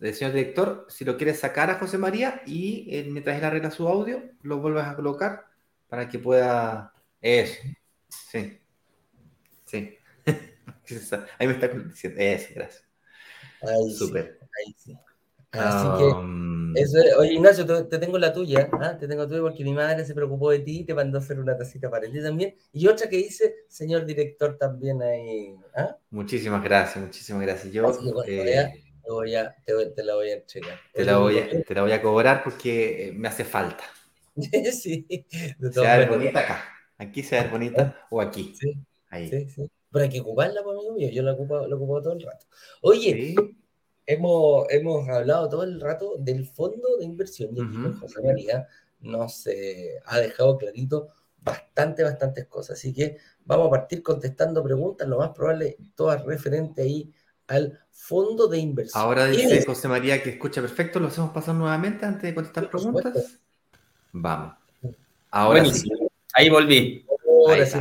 señor 0.00 0.32
director, 0.32 0.86
si 0.88 1.04
lo 1.04 1.18
quieres 1.18 1.40
sacar 1.40 1.70
a 1.70 1.78
José 1.78 1.98
María 1.98 2.40
y 2.46 2.86
eh, 2.90 3.06
mientras 3.10 3.36
él 3.36 3.44
arregla 3.44 3.70
su 3.70 3.86
audio, 3.86 4.22
lo 4.42 4.58
vuelves 4.58 4.84
a 4.84 4.96
colocar 4.96 5.44
para 5.88 6.08
que 6.08 6.18
pueda... 6.18 6.94
Eso. 7.20 7.60
Sí. 8.08 8.60
Sí. 9.66 9.98
Ahí 11.38 11.46
me 11.46 11.52
está 11.52 11.68
diciendo. 11.68 12.18
Eso, 12.18 12.48
gracias. 12.54 12.84
Ahí 13.60 13.92
Súper. 13.92 14.38
sí, 14.40 14.46
ahí 14.58 14.74
sí. 14.78 14.98
Así 15.58 15.86
que, 15.92 16.10
eso 16.74 16.98
es- 16.98 17.16
oye 17.16 17.34
Ignacio, 17.34 17.64
te, 17.66 17.84
te 17.84 17.98
tengo 17.98 18.18
la 18.18 18.32
tuya, 18.32 18.68
¿ah? 18.80 18.96
te 18.98 19.06
tengo 19.06 19.26
tuya 19.28 19.40
porque 19.40 19.62
mi 19.64 19.72
madre 19.72 20.04
se 20.04 20.14
preocupó 20.14 20.50
de 20.50 20.58
ti 20.60 20.80
y 20.80 20.84
te 20.84 20.94
mandó 20.94 21.18
a 21.18 21.20
hacer 21.20 21.38
una 21.38 21.56
tacita 21.56 21.88
para 21.90 22.10
ti 22.10 22.20
también. 22.22 22.56
Y 22.72 22.86
otra 22.88 23.08
que 23.08 23.16
dice, 23.18 23.54
señor 23.68 24.04
director, 24.06 24.56
también 24.58 25.00
ahí. 25.02 25.54
¿ah? 25.76 25.96
Muchísimas 26.10 26.62
gracias, 26.64 27.04
muchísimas 27.04 27.42
gracias. 27.42 27.72
Yo 27.72 27.88
eh, 28.26 28.72
te, 29.04 29.10
voy 29.10 29.34
a, 29.34 29.54
te, 29.64 29.74
voy- 29.74 29.94
te 29.94 30.02
la 30.04 30.14
voy 30.14 30.30
a 30.30 30.34
entregar. 30.34 30.78
te, 30.92 31.04
la 31.04 31.18
voy 31.18 31.38
a, 31.38 31.64
te 31.64 31.74
la 31.74 31.82
voy 31.82 31.92
a 31.92 32.02
cobrar 32.02 32.42
porque 32.42 33.08
eh, 33.08 33.12
me 33.12 33.28
hace 33.28 33.44
falta. 33.44 33.84
sí, 34.72 35.06
de 35.58 35.72
Se 35.72 35.80
va 35.80 35.94
a 35.94 35.98
ver 35.98 36.08
bonita 36.08 36.40
acá. 36.40 36.64
Aquí 36.98 37.22
se 37.22 37.36
va 37.36 37.42
a 37.42 37.44
ver 37.44 37.52
bonita 37.52 38.06
o 38.10 38.20
aquí. 38.20 38.54
Sí, 38.58 38.74
Ahí. 39.10 39.28
sí, 39.30 39.48
sí. 39.48 39.70
Pero 39.92 40.04
hay 40.04 40.10
que 40.10 40.20
ocuparla, 40.20 40.62
pues, 40.64 40.76
amigo 40.76 40.94
mío. 40.94 41.08
Yo 41.10 41.22
la 41.22 41.32
ocupo, 41.34 41.66
la 41.66 41.76
ocupo 41.76 42.02
todo 42.02 42.14
el 42.14 42.22
rato. 42.22 42.46
Oye, 42.82 43.12
Sí. 43.12 43.36
Hemos, 44.06 44.66
hemos 44.70 45.08
hablado 45.08 45.48
todo 45.48 45.62
el 45.64 45.80
rato 45.80 46.16
del 46.18 46.46
fondo 46.46 46.96
de 46.98 47.04
inversión 47.04 47.50
y 47.56 47.60
aquí 47.62 47.74
con 47.82 47.98
José 48.00 48.20
María 48.22 48.68
nos 49.00 49.46
eh, 49.46 50.00
ha 50.06 50.18
dejado 50.18 50.56
clarito 50.58 51.08
bastante, 51.42 52.02
bastantes 52.02 52.46
cosas. 52.46 52.78
Así 52.78 52.92
que 52.92 53.18
vamos 53.44 53.68
a 53.68 53.70
partir 53.70 54.02
contestando 54.02 54.62
preguntas, 54.62 55.06
lo 55.08 55.18
más 55.18 55.30
probable, 55.30 55.76
todas 55.94 56.24
referentes 56.24 56.84
ahí 56.84 57.12
al 57.46 57.78
fondo 57.90 58.48
de 58.48 58.58
inversión. 58.58 59.02
Ahora 59.02 59.26
dice 59.26 59.58
es- 59.58 59.66
José 59.66 59.88
María 59.88 60.22
que 60.22 60.30
escucha 60.30 60.60
perfecto. 60.60 61.00
¿Lo 61.00 61.08
hacemos 61.08 61.30
pasar 61.32 61.54
nuevamente 61.54 62.06
antes 62.06 62.22
de 62.22 62.34
contestar 62.34 62.64
Sí, 62.64 62.70
preguntas? 62.70 63.40
Vamos. 64.12 64.54
Ahora 65.30 65.60
Buenísimo. 65.60 66.08
Ahí 66.32 66.48
volví. 66.48 67.06
Ahora 67.46 67.62
Ahí 67.64 67.66
sí, 67.70 67.78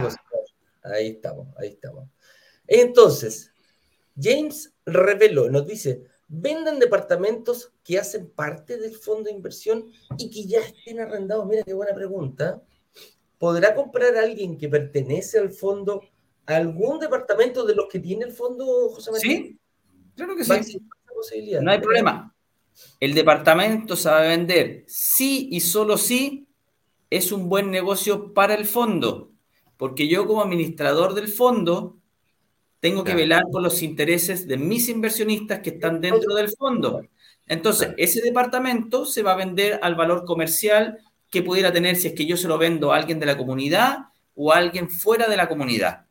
ahí 0.84 1.08
estamos, 1.10 1.48
ahí 1.58 1.70
estamos. 1.70 2.10
Entonces, 2.68 3.52
James 4.20 4.74
reveló, 4.86 5.50
nos 5.50 5.66
dice, 5.66 6.04
venden 6.28 6.80
departamentos 6.80 7.74
que 7.84 8.00
hacen 8.00 8.30
parte 8.30 8.78
del 8.78 8.96
fondo 8.96 9.26
de 9.26 9.32
inversión 9.32 9.92
y 10.18 10.30
que 10.30 10.46
ya 10.46 10.60
estén 10.60 11.00
arrendados. 11.00 11.46
Mira 11.46 11.64
qué 11.64 11.74
buena 11.74 11.94
pregunta. 11.94 12.62
¿Podrá 13.38 13.76
comprar 13.76 14.16
alguien 14.16 14.58
que 14.58 14.70
pertenece 14.70 15.38
al 15.38 15.52
fondo 15.52 16.02
algún 16.46 17.00
departamento 17.00 17.66
de 17.66 17.76
los 17.76 17.88
que 17.90 18.00
tiene 18.00 18.26
el 18.26 18.32
fondo, 18.32 18.90
José 18.90 19.12
María? 19.12 19.32
¿Sí? 19.32 19.60
Claro 20.16 20.36
que 20.36 20.44
sí. 20.44 20.80
posibilidad. 21.14 21.62
No 21.62 21.72
hay 21.72 21.80
problema. 21.80 22.34
El 23.00 23.14
departamento 23.14 23.96
se 23.96 24.10
va 24.10 24.20
a 24.20 24.28
vender 24.28 24.84
sí 24.88 25.50
y 25.52 25.60
solo 25.60 25.98
si 25.98 26.48
es 27.10 27.32
un 27.32 27.50
buen 27.50 27.70
negocio 27.70 28.34
para 28.34 28.56
el 28.56 28.66
fondo. 28.66 29.32
Porque 29.78 30.08
yo 30.08 30.26
como 30.26 30.42
administrador 30.42 31.14
del 31.14 31.28
fondo 31.28 31.98
tengo 32.84 33.04
que 33.06 33.16
velar 33.16 33.44
por 33.52 33.62
los 33.64 33.82
intereses 33.82 34.48
de 34.48 34.58
mis 34.58 34.90
inversionistas 34.90 35.62
que 35.62 35.72
están 35.72 36.02
dentro 36.02 36.36
del 36.36 36.50
fondo. 36.50 37.08
Entonces, 37.48 37.94
ese 37.98 38.22
departamento 38.22 39.06
se 39.06 39.24
va 39.24 39.34
a 39.34 39.38
vender 39.38 39.80
al 39.82 39.96
valor 39.96 40.26
comercial 40.26 41.00
que 41.30 41.44
pudiera 41.44 41.72
tener 41.72 41.96
si 41.96 42.10
es 42.10 42.14
que 42.14 42.26
yo 42.26 42.38
se 42.38 42.48
lo 42.50 42.58
vendo 42.58 42.92
a 42.92 42.98
alguien 42.98 43.20
de 43.20 43.26
la 43.28 43.38
comunidad 43.38 44.00
o 44.36 44.52
a 44.52 44.58
alguien 44.58 44.90
fuera 44.90 45.28
de 45.28 45.38
la 45.38 45.48
comunidad. 45.50 46.06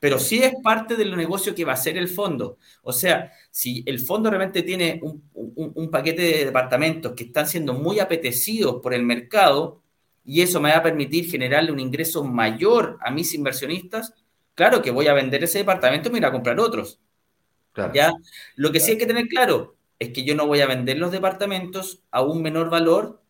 Pero 0.00 0.20
sí 0.20 0.38
es 0.42 0.54
parte 0.62 0.94
del 0.96 1.16
negocio 1.16 1.54
que 1.54 1.64
va 1.64 1.72
a 1.72 1.76
ser 1.76 1.96
el 1.98 2.08
fondo. 2.08 2.58
O 2.82 2.92
sea, 2.92 3.32
si 3.50 3.82
el 3.86 3.98
fondo 4.00 4.30
realmente 4.30 4.62
tiene 4.62 5.00
un, 5.02 5.22
un- 5.34 5.72
un 5.74 5.90
paquete 5.90 6.22
de 6.22 6.44
departamentos 6.46 7.14
que 7.14 7.24
están 7.24 7.48
siendo 7.48 7.74
muy 7.74 7.98
apetecidos 8.00 8.80
por 8.82 8.94
el 8.94 9.04
mercado 9.04 9.82
y 10.24 10.42
eso 10.42 10.60
me 10.60 10.70
va 10.70 10.78
a 10.78 10.82
permitir 10.82 11.28
generarle 11.30 11.72
un 11.72 11.80
ingreso 11.80 12.22
mayor 12.24 12.98
a 13.02 13.10
mis 13.10 13.34
inversionistas, 13.34 14.14
claro 14.58 14.82
que 14.82 14.90
voy 14.90 15.06
a 15.06 15.12
vender 15.12 15.44
ese 15.44 15.58
departamento 15.58 16.08
y 16.08 16.12
me 16.12 16.18
iré 16.18 16.26
a 16.26 16.32
comprar 16.32 16.58
otros. 16.58 16.98
Claro. 17.72 17.92
¿ya? 17.94 18.12
Lo 18.56 18.72
que 18.72 18.80
sí 18.80 18.90
hay 18.90 18.98
que 18.98 19.06
tener 19.06 19.28
claro 19.28 19.76
es 20.00 20.08
que 20.08 20.24
yo 20.24 20.34
no 20.34 20.48
voy 20.48 20.60
a 20.62 20.66
vender 20.66 20.98
los 20.98 21.12
departamentos 21.12 22.02
a 22.10 22.22
un 22.22 22.42
menor 22.42 22.68
valor 22.68 23.22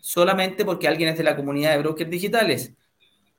solamente 0.00 0.64
porque 0.64 0.88
alguien 0.88 1.08
es 1.08 1.16
de 1.16 1.22
la 1.22 1.36
comunidad 1.36 1.70
de 1.70 1.78
brokers 1.78 2.10
digitales. 2.10 2.74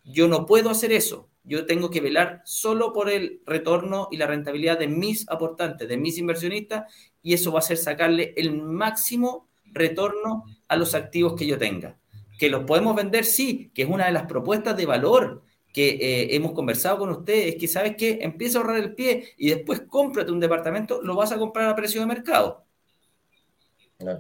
Yo 0.06 0.30
no 0.30 0.46
puedo 0.46 0.70
hacer 0.70 0.94
eso. 0.94 1.30
Yo 1.44 1.66
tengo 1.66 1.89
que 1.89 2.00
velar 2.00 2.44
solo 2.46 2.94
por 2.94 3.10
el 3.10 3.41
retorno 3.46 4.08
y 4.10 4.16
la 4.16 4.28
rentabilidad 4.28 4.80
de 4.80 4.88
mis 4.88 5.30
aportantes, 5.30 5.89
de 5.89 5.98
mis 5.98 6.18
inversionistas, 6.18 6.94
y 7.22 7.34
eso 7.34 7.52
va 7.52 7.60
a 7.60 7.64
ser 7.64 7.76
sacarle 7.76 8.34
el 8.38 8.54
máximo 8.54 9.50
retorno 9.66 10.46
a 10.70 10.78
los 10.78 10.96
activos 10.96 11.34
que 11.38 11.46
yo 11.46 11.58
tenga. 11.58 11.98
Que 12.39 12.50
los 12.50 12.64
podemos 12.64 12.96
vender, 12.96 13.26
sí, 13.26 13.70
que 13.76 13.82
es 13.82 13.89
una 13.89 14.06
de 14.06 14.14
las 14.14 14.28
propuestas 14.28 14.78
de 14.78 14.86
valor 14.86 15.44
que 15.74 15.89
eh, 15.89 16.36
hemos 16.36 16.53
conversado 16.53 16.99
con 16.99 17.09
ustedes, 17.09 17.55
es 17.55 17.59
que 17.59 17.67
sabes 17.67 17.97
que 17.97 18.19
empieza 18.21 18.59
a 18.59 18.61
ahorrar 18.61 18.78
el 18.78 18.93
pie 18.93 19.34
y 19.38 19.49
después 19.49 19.82
cómprate 19.89 20.32
un 20.32 20.39
departamento, 20.39 21.01
lo 21.01 21.15
vas 21.15 21.32
a 21.32 21.38
comprar 21.39 21.67
a 21.67 21.76
precio 21.76 21.99
de 21.99 22.07
mercado. 22.07 22.63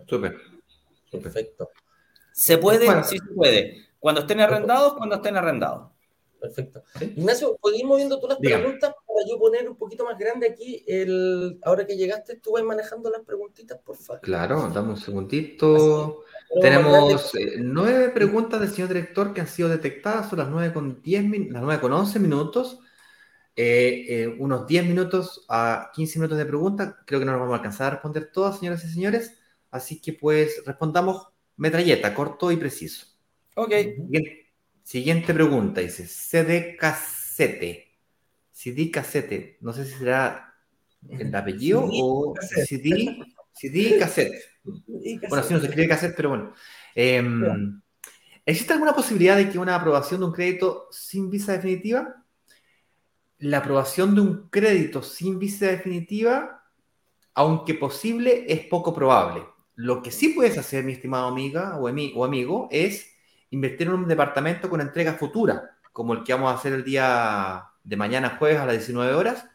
Súper. 0.07 0.35
perfecto, 1.11 1.69
¿Se 2.31 2.57
puede? 2.57 2.85
Bueno. 2.85 3.03
Sí 3.03 3.19
se 3.19 3.33
puede. 3.35 3.85
Cuando 3.99 4.21
estén 4.21 4.39
arrendados, 4.41 4.95
cuando 4.95 5.15
estén 5.15 5.37
arrendados. 5.37 5.91
perfecto. 6.41 6.83
¿Sí? 6.97 7.13
Ignacio, 7.17 7.55
¿podés 7.61 7.79
ir 7.79 7.85
moviendo 7.85 8.19
tú 8.19 8.27
las 8.27 8.39
Dígame. 8.39 8.63
preguntas 8.63 8.95
para 9.05 9.19
yo 9.29 9.37
poner 9.37 9.69
un 9.69 9.75
poquito 9.77 10.03
más 10.05 10.17
grande 10.17 10.47
aquí? 10.47 10.83
El... 10.87 11.59
Ahora 11.63 11.85
que 11.85 11.95
llegaste, 11.95 12.37
tú 12.37 12.53
vas 12.53 12.63
manejando 12.63 13.11
las 13.11 13.21
preguntitas, 13.21 13.79
por 13.79 13.95
favor. 13.95 14.21
Claro, 14.21 14.69
dame 14.73 14.89
un 14.89 14.97
segundito. 14.97 16.23
Tenemos 16.61 17.33
eh, 17.35 17.55
nueve 17.59 18.09
preguntas 18.09 18.59
del 18.61 18.69
señor 18.69 18.89
director 18.89 19.33
que 19.33 19.41
han 19.41 19.47
sido 19.47 19.69
detectadas, 19.69 20.29
son 20.29 20.39
las 20.39 20.49
nueve 20.49 20.73
con 20.73 21.01
diez 21.01 21.23
min- 21.23 21.51
las 21.51 21.61
nueve 21.63 21.81
con 21.81 21.91
once 21.93 22.19
minutos. 22.19 22.79
Eh, 23.55 24.05
eh, 24.09 24.27
unos 24.39 24.65
10 24.65 24.83
minutos 24.85 25.45
a 25.47 25.91
15 25.93 26.17
minutos 26.17 26.37
de 26.39 26.45
preguntas. 26.45 26.95
Creo 27.05 27.19
que 27.19 27.25
no 27.25 27.33
nos 27.33 27.41
vamos 27.41 27.53
a 27.53 27.57
alcanzar 27.57 27.87
a 27.87 27.89
responder 27.91 28.31
todas, 28.31 28.57
señoras 28.59 28.83
y 28.83 28.89
señores. 28.91 29.37
Así 29.69 30.01
que 30.01 30.13
pues 30.13 30.63
respondamos 30.65 31.27
metralleta, 31.57 32.13
corto 32.15 32.51
y 32.51 32.57
preciso. 32.57 33.05
Ok. 33.55 33.71
Siguiente, 33.71 34.51
siguiente 34.83 35.33
pregunta, 35.33 35.81
dice 35.81 36.07
CD 36.07 36.75
Cassette. 36.77 37.85
CD 38.51 38.89
Cassette, 38.91 39.57
no 39.61 39.71
sé 39.73 39.85
si 39.85 39.93
será 39.99 40.55
el 41.09 41.33
apellido 41.35 41.81
CD 41.81 41.99
o 42.01 42.33
Cassette. 42.33 42.65
CD, 42.67 43.17
CD 43.53 43.97
Cassette. 43.99 44.41
Bueno, 44.63 45.43
así 45.43 45.53
no 45.53 45.59
se 45.59 45.65
escribe 45.67 45.87
cassette, 45.89 46.15
pero 46.15 46.29
bueno. 46.29 46.53
Eh, 46.95 47.21
¿Existe 48.45 48.73
alguna 48.73 48.93
posibilidad 48.93 49.37
de 49.37 49.49
que 49.49 49.57
una 49.59 49.75
aprobación 49.75 50.19
de 50.19 50.25
un 50.27 50.33
crédito 50.33 50.87
sin 50.91 51.29
visa 51.29 51.53
definitiva? 51.53 52.23
La 53.39 53.57
aprobación 53.59 54.15
de 54.15 54.21
un 54.21 54.49
crédito 54.49 55.01
sin 55.03 55.37
visa 55.39 55.67
definitiva, 55.67 56.63
aunque 57.35 57.75
posible, 57.75 58.45
es 58.47 58.67
poco 58.67 58.93
probable. 58.93 59.45
Lo 59.75 60.03
que 60.03 60.11
sí 60.11 60.29
puedes 60.29 60.57
hacer, 60.57 60.83
mi 60.85 60.93
estimado 60.93 61.27
amiga 61.27 61.77
o, 61.79 61.89
ami- 61.89 62.13
o 62.15 62.25
amigo, 62.25 62.69
es 62.71 63.15
invertir 63.51 63.87
en 63.87 63.93
un 63.95 64.07
departamento 64.07 64.69
con 64.69 64.81
entrega 64.81 65.15
futura, 65.15 65.77
como 65.93 66.13
el 66.13 66.23
que 66.23 66.33
vamos 66.33 66.51
a 66.51 66.55
hacer 66.57 66.73
el 66.73 66.83
día 66.85 67.65
de 67.83 67.97
mañana 67.97 68.37
jueves 68.37 68.59
a 68.59 68.65
las 68.65 68.77
19 68.77 69.13
horas, 69.15 69.45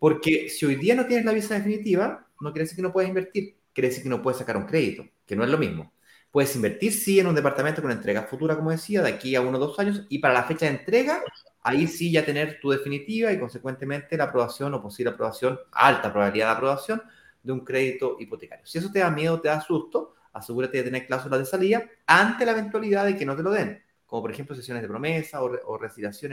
porque 0.00 0.48
si 0.50 0.66
hoy 0.66 0.76
día 0.76 0.94
no 0.96 1.06
tienes 1.06 1.26
la 1.26 1.32
visa 1.32 1.54
definitiva, 1.56 2.26
no 2.40 2.52
quiere 2.52 2.64
decir 2.64 2.76
que 2.76 2.82
no 2.82 2.92
puedes 2.92 3.08
invertir, 3.08 3.57
quiere 3.72 3.88
decir 3.88 4.02
que 4.02 4.08
no 4.08 4.22
puedes 4.22 4.38
sacar 4.38 4.56
un 4.56 4.66
crédito, 4.66 5.04
que 5.26 5.36
no 5.36 5.44
es 5.44 5.50
lo 5.50 5.58
mismo. 5.58 5.92
Puedes 6.30 6.54
invertir, 6.56 6.92
sí, 6.92 7.18
en 7.20 7.26
un 7.26 7.34
departamento 7.34 7.80
con 7.82 7.90
entrega 7.90 8.22
futura, 8.24 8.56
como 8.56 8.70
decía, 8.70 9.02
de 9.02 9.08
aquí 9.10 9.34
a 9.34 9.40
uno 9.40 9.56
o 9.58 9.60
dos 9.60 9.78
años, 9.78 10.04
y 10.08 10.18
para 10.18 10.34
la 10.34 10.44
fecha 10.44 10.66
de 10.66 10.72
entrega, 10.72 11.22
ahí 11.62 11.86
sí 11.86 12.12
ya 12.12 12.24
tener 12.24 12.60
tu 12.60 12.70
definitiva 12.70 13.32
y 13.32 13.38
consecuentemente 13.38 14.16
la 14.16 14.24
aprobación 14.24 14.74
o 14.74 14.82
posible 14.82 15.10
aprobación, 15.12 15.58
alta 15.72 16.12
probabilidad 16.12 16.48
de 16.48 16.52
aprobación 16.52 17.02
de 17.42 17.52
un 17.52 17.60
crédito 17.64 18.16
hipotecario. 18.20 18.66
Si 18.66 18.78
eso 18.78 18.90
te 18.92 18.98
da 19.00 19.10
miedo, 19.10 19.40
te 19.40 19.48
da 19.48 19.60
susto, 19.60 20.14
asegúrate 20.32 20.78
de 20.78 20.84
tener 20.84 21.06
cláusulas 21.06 21.40
de 21.40 21.46
salida 21.46 21.84
ante 22.06 22.44
la 22.44 22.52
eventualidad 22.52 23.04
de 23.06 23.16
que 23.16 23.24
no 23.26 23.36
te 23.36 23.42
lo 23.42 23.50
den, 23.50 23.82
como 24.06 24.22
por 24.22 24.30
ejemplo 24.30 24.54
sesiones 24.54 24.82
de 24.82 24.88
promesa 24.88 25.42
o, 25.42 25.48
re- 25.48 25.60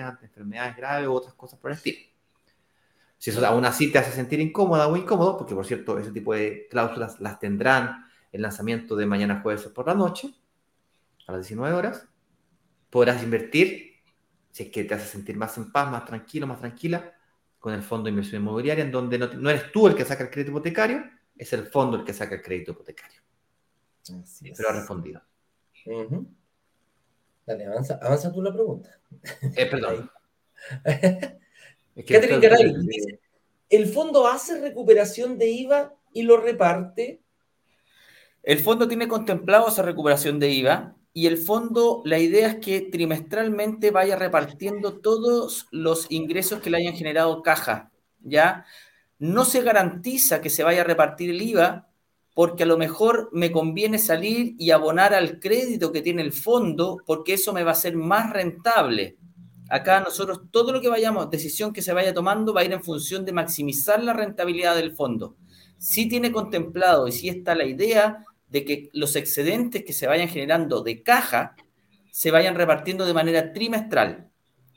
ante 0.03 0.25
enfermedades 0.25 0.75
graves 0.75 1.07
u 1.07 1.13
otras 1.13 1.33
cosas 1.35 1.59
por 1.59 1.71
el 1.71 1.77
estilo. 1.77 1.99
Si 3.17 3.29
eso 3.29 3.45
aún 3.45 3.65
así 3.65 3.91
te 3.91 3.97
hace 3.97 4.11
sentir 4.11 4.39
incómoda 4.39 4.87
o 4.87 4.97
incómodo, 4.97 5.37
porque 5.37 5.55
por 5.55 5.65
cierto, 5.65 5.97
ese 5.97 6.11
tipo 6.11 6.33
de 6.33 6.67
cláusulas 6.69 7.19
las 7.19 7.39
tendrán 7.39 8.05
el 8.31 8.41
lanzamiento 8.41 8.95
de 8.95 9.05
mañana 9.05 9.41
jueves 9.41 9.63
por 9.67 9.87
la 9.87 9.93
noche, 9.93 10.33
a 11.27 11.31
las 11.31 11.41
19 11.41 11.73
horas, 11.73 12.07
podrás 12.89 13.23
invertir, 13.23 13.93
si 14.51 14.63
es 14.63 14.69
que 14.69 14.83
te 14.83 14.93
hace 14.93 15.07
sentir 15.07 15.37
más 15.37 15.57
en 15.57 15.71
paz, 15.71 15.89
más 15.89 16.05
tranquilo, 16.05 16.45
más 16.45 16.59
tranquila, 16.59 17.13
con 17.59 17.73
el 17.73 17.81
fondo 17.81 18.05
de 18.05 18.11
inversión 18.11 18.41
inmobiliaria, 18.41 18.83
en 18.83 18.91
donde 18.91 19.17
no, 19.17 19.27
no 19.27 19.49
eres 19.49 19.71
tú 19.71 19.87
el 19.87 19.95
que 19.95 20.05
saca 20.05 20.23
el 20.23 20.29
crédito 20.29 20.51
hipotecario, 20.51 21.03
es 21.37 21.51
el 21.53 21.67
fondo 21.67 21.97
el 21.97 22.03
que 22.03 22.13
saca 22.13 22.35
el 22.35 22.41
crédito 22.41 22.71
hipotecario. 22.71 23.21
Así 24.03 24.45
es. 24.45 24.51
Espero 24.51 24.69
haber 24.69 24.81
respondido. 24.81 25.21
Dale, 27.45 27.65
avanza, 27.65 27.99
avanza 28.01 28.31
tú 28.31 28.41
la 28.41 28.53
pregunta. 28.53 28.89
Eh, 29.55 29.65
perdón. 29.65 30.09
Es 31.95 32.05
que 32.05 32.13
Catherine 32.15 32.39
Garay 32.39 32.73
dice, 32.85 33.19
¿el 33.69 33.87
fondo 33.87 34.27
hace 34.27 34.59
recuperación 34.59 35.37
de 35.37 35.49
IVA 35.49 35.93
y 36.13 36.23
lo 36.23 36.37
reparte? 36.37 37.21
El 38.43 38.59
fondo 38.59 38.87
tiene 38.87 39.07
contemplado 39.07 39.67
esa 39.67 39.81
recuperación 39.81 40.39
de 40.39 40.51
IVA 40.51 40.95
y 41.13 41.27
el 41.27 41.37
fondo, 41.37 42.01
la 42.03 42.19
idea 42.19 42.47
es 42.47 42.55
que 42.57 42.81
trimestralmente 42.81 43.89
vaya 43.89 44.17
repartiendo 44.17 44.99
todos 44.99 45.67
los 45.71 46.07
ingresos 46.11 46.61
que 46.61 46.69
le 46.69 46.77
hayan 46.77 46.95
generado 46.95 47.41
caja 47.41 47.91
¿ya? 48.25 48.65
No 49.17 49.45
se 49.45 49.61
garantiza 49.61 50.41
que 50.41 50.49
se 50.49 50.63
vaya 50.63 50.81
a 50.81 50.85
repartir 50.85 51.29
el 51.29 51.41
IVA 51.41 51.87
porque 52.33 52.63
a 52.63 52.65
lo 52.65 52.77
mejor 52.77 53.29
me 53.31 53.51
conviene 53.51 53.97
salir 53.97 54.55
y 54.59 54.71
abonar 54.71 55.13
al 55.13 55.39
crédito 55.39 55.93
que 55.93 56.01
tiene 56.01 56.21
el 56.21 56.33
fondo 56.33 56.97
porque 57.05 57.35
eso 57.35 57.53
me 57.53 57.63
va 57.63 57.71
a 57.71 57.75
ser 57.75 57.95
más 57.95 58.33
rentable. 58.33 59.17
Acá 59.69 59.99
nosotros 59.99 60.41
todo 60.51 60.71
lo 60.71 60.81
que 60.81 60.89
vayamos, 60.89 61.29
decisión 61.29 61.73
que 61.73 61.81
se 61.81 61.93
vaya 61.93 62.13
tomando 62.13 62.53
va 62.53 62.61
a 62.61 62.65
ir 62.65 62.73
en 62.73 62.83
función 62.83 63.25
de 63.25 63.33
maximizar 63.33 64.03
la 64.03 64.13
rentabilidad 64.13 64.75
del 64.75 64.95
fondo. 64.95 65.35
Si 65.77 66.07
tiene 66.07 66.31
contemplado 66.31 67.07
y 67.07 67.11
si 67.11 67.29
está 67.29 67.55
la 67.55 67.65
idea 67.65 68.25
de 68.47 68.63
que 68.63 68.89
los 68.93 69.15
excedentes 69.15 69.83
que 69.83 69.93
se 69.93 70.07
vayan 70.07 70.27
generando 70.27 70.81
de 70.81 71.01
caja 71.03 71.55
se 72.11 72.31
vayan 72.31 72.55
repartiendo 72.55 73.05
de 73.05 73.13
manera 73.13 73.51
trimestral. 73.51 74.29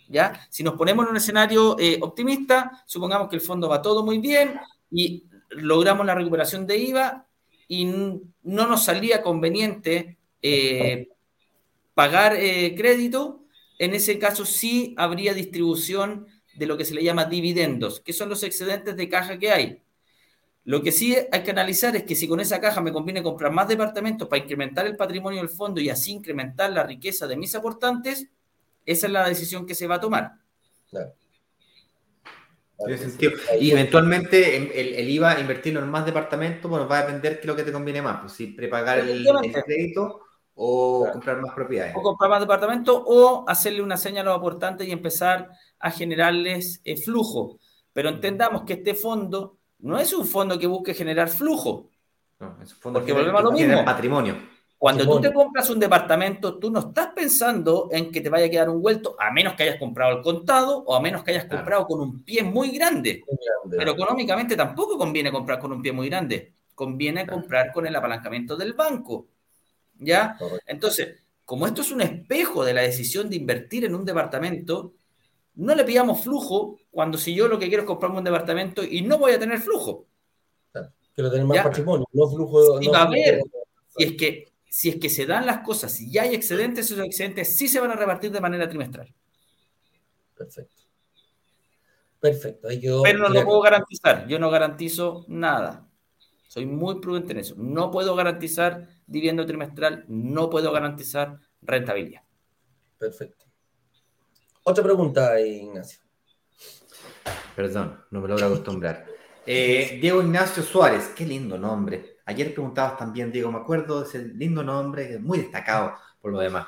¿ya? 0.09 0.49
Si 0.51 0.64
nos 0.64 0.74
ponemos 0.74 1.05
en 1.05 1.11
un 1.11 1.16
escenario 1.18 1.78
eh, 1.78 1.99
optimista, 2.01 2.82
supongamos 2.84 3.28
que 3.28 3.36
el 3.36 3.43
fondo 3.43 3.68
va 3.68 3.80
todo 3.80 4.05
muy 4.05 4.18
bien 4.18 4.59
y 4.91 5.24
logramos 5.51 6.05
la 6.05 6.16
recuperación 6.16 6.66
de 6.66 6.78
IVA 6.78 7.26
y 7.68 7.84
no 7.84 8.66
nos 8.66 8.82
salía 8.82 9.22
conveniente 9.22 10.18
eh, 10.43 11.11
pagar 11.95 12.34
eh, 12.36 12.74
crédito, 12.76 13.45
en 13.79 13.95
ese 13.95 14.18
caso 14.18 14.45
sí 14.45 14.95
habría 14.97 15.35
distribución 15.35 16.26
de 16.57 16.66
lo 16.66 16.76
que 16.76 16.85
se 16.85 16.95
le 16.95 17.05
llama 17.05 17.24
dividendos, 17.24 18.01
que 18.01 18.12
son 18.12 18.29
los 18.29 18.43
excedentes 18.43 18.97
de 18.97 19.09
caja 19.09 19.39
que 19.39 19.53
hay. 19.53 19.83
Lo 20.64 20.83
que 20.83 20.93
sí 20.93 21.16
hay 21.33 21.43
que 21.43 21.51
analizar 21.51 21.97
es 21.97 22.03
que 22.03 22.14
si 22.14 22.29
con 22.29 22.41
esa 22.41 22.61
caja 22.61 22.81
me 22.81 22.93
conviene 22.93 23.22
comprar 23.22 23.53
más 23.53 23.68
departamentos 23.68 24.29
para 24.29 24.43
incrementar 24.43 24.87
el 24.87 24.97
patrimonio 24.97 25.41
del 25.41 25.49
fondo 25.49 25.81
y 25.81 25.89
así 25.89 26.12
incrementar 26.12 26.72
la 26.72 26.83
riqueza 26.83 27.26
de 27.26 27.37
mis 27.37 27.55
aportantes, 27.55 28.26
esa 28.85 29.07
es 29.07 29.12
la 29.12 29.26
decisión 29.29 29.64
que 29.64 29.74
se 29.74 29.87
va 29.87 29.95
a 29.95 30.01
tomar. 30.01 30.33
Sentido. 32.99 33.33
Y 33.59 33.70
eventualmente 33.70 34.57
el, 35.01 35.09
IVA, 35.09 35.41
invertirlo 35.41 35.81
en 35.81 35.89
más 35.89 36.07
departamentos, 36.07 36.70
bueno, 36.70 36.87
va 36.87 36.99
a 36.99 37.03
depender 37.07 37.37
qué 37.37 37.41
es 37.41 37.47
lo 37.47 37.57
que 37.57 37.64
te 37.64 37.72
conviene 37.72 38.03
más, 38.03 38.20
pues 38.20 38.33
si 38.33 38.49
prepagar 38.49 39.01
el, 39.01 39.26
crédito 39.64 40.28
o 40.61 41.09
comprar 41.13 41.41
más 41.41 41.55
propiedades. 41.55 41.95
O 41.97 42.03
comprar 42.03 42.31
más 42.31 42.41
departamentos 42.41 43.01
o 43.07 43.45
hacerle 43.47 43.81
una 43.81 43.97
señal 43.97 44.27
a 44.27 44.31
los 44.31 44.39
aportantes 44.39 44.89
y 44.89 44.91
empezar 44.91 45.51
a 45.79 45.91
generarles 45.91 46.81
eh, 46.85 46.97
flujo. 46.97 47.59
Pero 47.93 48.09
entendamos 48.09 48.63
que 48.63 48.73
este 48.75 48.95
fondo 48.95 49.59
no 49.79 49.99
es 49.99 50.13
un 50.13 50.27
fondo 50.27 50.59
que 50.59 50.67
busque 50.67 50.95
generar 50.95 51.29
flujo. 51.29 51.91
No, 52.41 52.57
es 52.61 52.73
un 52.73 52.79
fondo 52.81 52.99
porque 52.99 53.13
que 53.13 53.19
volvemos 53.19 53.41
a 53.41 53.45
lo 53.45 53.53
mismo. 53.53 53.85
patrimonio. 53.85 54.37
Cuando 54.77 55.05
tú 55.05 55.21
te 55.21 55.33
compras 55.33 55.71
un 55.71 55.79
departamento, 55.79 56.59
tú 56.59 56.71
no 56.71 56.81
estás 56.81 57.09
pensando 57.15 57.89
en 57.91 58.11
que 58.11 58.21
te 58.21 58.29
vaya 58.29 58.47
a 58.47 58.51
quedar 58.51 58.71
un 58.71 58.81
vuelto, 58.81 59.17
a 59.19 59.33
menos 59.33 59.55
que 59.55 59.65
hayas 59.65 59.79
comprado 59.79 60.17
el 60.17 60.23
contado 60.23 60.85
o 60.87 60.95
a 60.95 61.01
menos 61.01 61.23
que 61.23 61.33
hayas 61.33 61.47
comprado 61.47 61.87
con 61.87 62.01
un 62.01 62.25
pie 62.25 62.43
muy 62.43 62.71
grande. 62.71 63.25
Pero 63.71 63.93
económicamente 63.93 64.57
tampoco 64.57 64.99
conviene 64.99 65.33
comprar 65.33 65.61
con 65.61 65.73
un 65.73 65.83
pie 65.83 65.93
muy 65.93 66.09
grande. 66.09 66.55
Conviene 66.75 67.27
comprar 67.27 67.73
con 67.73 67.87
el 67.87 67.95
apalancamiento 67.95 68.57
del 68.57 68.75
banco. 68.75 69.27
¿Ya? 69.99 70.39
Entonces, 70.67 71.17
como 71.45 71.67
esto 71.67 71.83
es 71.83 71.91
un 71.91 72.01
espejo 72.01 72.65
de 72.65 72.75
la 72.75 72.83
decisión 72.83 73.29
de 73.29 73.37
invertir 73.37 73.85
en 73.85 73.95
un 73.95 74.05
departamento, 74.05 74.95
no 75.55 75.75
le 75.75 75.85
pidamos 75.85 76.23
flujo 76.23 76.79
cuando 76.91 77.19
si 77.19 77.35
yo 77.35 77.49
lo 77.49 77.59
que 77.59 77.69
quiero 77.69 77.83
es 77.83 77.87
comprarme 77.87 78.19
un 78.19 78.25
departamento 78.25 78.85
y 78.85 79.03
no 79.03 79.19
voy 79.19 79.33
a 79.33 79.39
tener 79.39 79.59
flujo. 79.59 80.07
Quiero 81.15 81.31
tener 81.31 81.47
más 81.47 81.65
patrimonio, 81.65 82.07
no 82.13 82.31
flujo. 82.31 82.81
Y 82.81 82.87
va 82.87 83.01
a 83.01 83.07
haber, 83.07 83.43
si 83.97 84.05
es 84.05 84.13
que 84.13 84.49
si 84.71 84.91
es 84.91 84.97
que 84.97 85.09
se 85.09 85.27
dan 85.27 85.47
las 85.47 85.61
cosas, 85.61 85.93
si 85.93 86.11
ya 86.11 86.23
hay 86.23 86.35
excedentes, 86.35 86.91
esos 86.91 87.05
excedentes 87.05 87.57
sí 87.57 87.69
se 87.69 87.81
van 87.81 87.91
a 87.91 87.97
repartir 87.97 88.31
de 88.31 88.41
manera 88.41 88.69
trimestral. 88.69 89.13
Perfecto. 90.37 90.83
Perfecto. 92.21 92.69
Pero 93.03 93.19
no 93.19 93.29
lo 93.29 93.45
puedo 93.45 93.61
garantizar. 93.61 94.27
Yo 94.29 94.39
no 94.39 94.51
garantizo 94.51 95.25
nada. 95.29 95.89
Soy 96.47 96.67
muy 96.67 97.01
prudente 97.01 97.33
en 97.33 97.39
eso. 97.39 97.55
No 97.57 97.91
puedo 97.91 98.15
garantizar 98.15 98.89
dividendo 99.09 99.45
trimestral, 99.47 100.05
no 100.07 100.49
puedo 100.49 100.71
garantizar 100.71 101.39
rentabilidad. 101.63 102.23
Perfecto. 102.99 103.47
Otra 104.63 104.85
pregunta, 104.85 105.41
Ignacio. 105.41 106.01
Perdón, 107.57 108.05
no 108.11 108.21
me 108.21 108.29
logro 108.29 108.47
acostumbrar. 108.47 109.07
Eh, 109.51 109.97
Diego 109.99 110.21
Ignacio 110.21 110.63
Suárez, 110.63 111.13
qué 111.17 111.25
lindo 111.25 111.57
nombre. 111.57 112.19
Ayer 112.27 112.53
preguntabas 112.53 112.99
también, 112.99 113.33
Diego, 113.33 113.51
me 113.51 113.61
acuerdo 113.61 114.03
de 114.03 114.07
ese 114.07 114.29
lindo 114.35 114.63
nombre, 114.63 115.19
muy 115.19 115.39
destacado 115.39 115.95
por 116.21 116.33
lo 116.33 116.39
demás. 116.39 116.67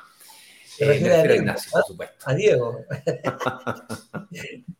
Eh, 0.79 1.11
a 1.11 1.35
Ignacio, 1.35 1.71
por 1.71 1.83
supuesto. 1.83 2.15
A 2.25 2.33
Diego. 2.33 2.79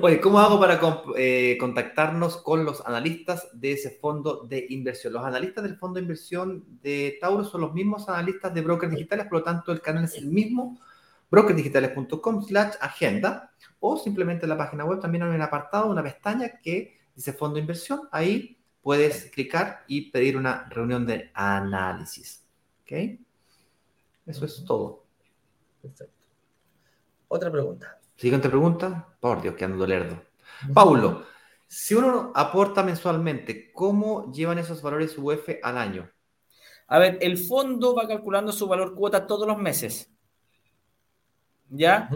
Oye, 0.00 0.20
¿cómo 0.20 0.40
hago 0.40 0.60
para 0.60 0.80
eh, 1.16 1.56
contactarnos 1.58 2.36
con 2.38 2.64
los 2.64 2.84
analistas 2.84 3.48
de 3.52 3.72
ese 3.72 3.90
fondo 3.90 4.44
de 4.44 4.66
inversión? 4.70 5.12
Los 5.12 5.24
analistas 5.24 5.64
del 5.64 5.76
fondo 5.76 5.96
de 5.96 6.02
inversión 6.02 6.64
de 6.82 7.18
Tauro 7.20 7.44
son 7.44 7.62
los 7.62 7.72
mismos 7.72 8.08
analistas 8.08 8.52
de 8.54 8.60
brokers 8.60 8.92
digitales, 8.92 9.26
por 9.26 9.38
lo 9.38 9.44
tanto 9.44 9.72
el 9.72 9.80
canal 9.80 10.04
es 10.04 10.16
el 10.16 10.26
mismo 10.26 10.78
brokerdigitales.com 11.30 12.46
slash 12.46 12.74
agenda 12.80 13.50
o 13.80 13.96
simplemente 13.96 14.44
en 14.44 14.50
la 14.50 14.58
página 14.58 14.84
web 14.84 15.00
también 15.00 15.24
hay 15.24 15.34
un 15.34 15.42
apartado, 15.42 15.90
una 15.90 16.02
pestaña 16.02 16.60
que 16.62 16.98
dice 17.14 17.32
fondo 17.32 17.54
de 17.54 17.62
inversión. 17.62 18.02
Ahí 18.12 18.58
puedes 18.82 19.30
clicar 19.30 19.84
y 19.88 20.10
pedir 20.10 20.36
una 20.36 20.68
reunión 20.68 21.06
de 21.06 21.30
análisis. 21.34 22.44
¿Ok? 22.82 23.18
Eso 24.26 24.44
es 24.44 24.64
todo. 24.64 25.03
Perfecto. 25.84 26.26
Otra 27.28 27.50
pregunta. 27.50 28.00
Siguiente 28.16 28.48
pregunta. 28.48 29.16
Por 29.20 29.42
Dios, 29.42 29.54
que 29.54 29.64
ando 29.64 29.86
lerdo. 29.86 30.22
Paulo, 30.72 31.24
si 31.66 31.94
uno 31.94 32.32
aporta 32.34 32.82
mensualmente, 32.82 33.72
¿cómo 33.72 34.32
llevan 34.32 34.58
esos 34.58 34.80
valores 34.80 35.18
UF 35.18 35.48
al 35.62 35.76
año? 35.76 36.10
A 36.86 36.98
ver, 36.98 37.18
el 37.20 37.38
fondo 37.38 37.94
va 37.94 38.08
calculando 38.08 38.52
su 38.52 38.66
valor 38.66 38.94
cuota 38.94 39.26
todos 39.26 39.46
los 39.46 39.58
meses. 39.58 40.10
¿ya? 41.68 42.08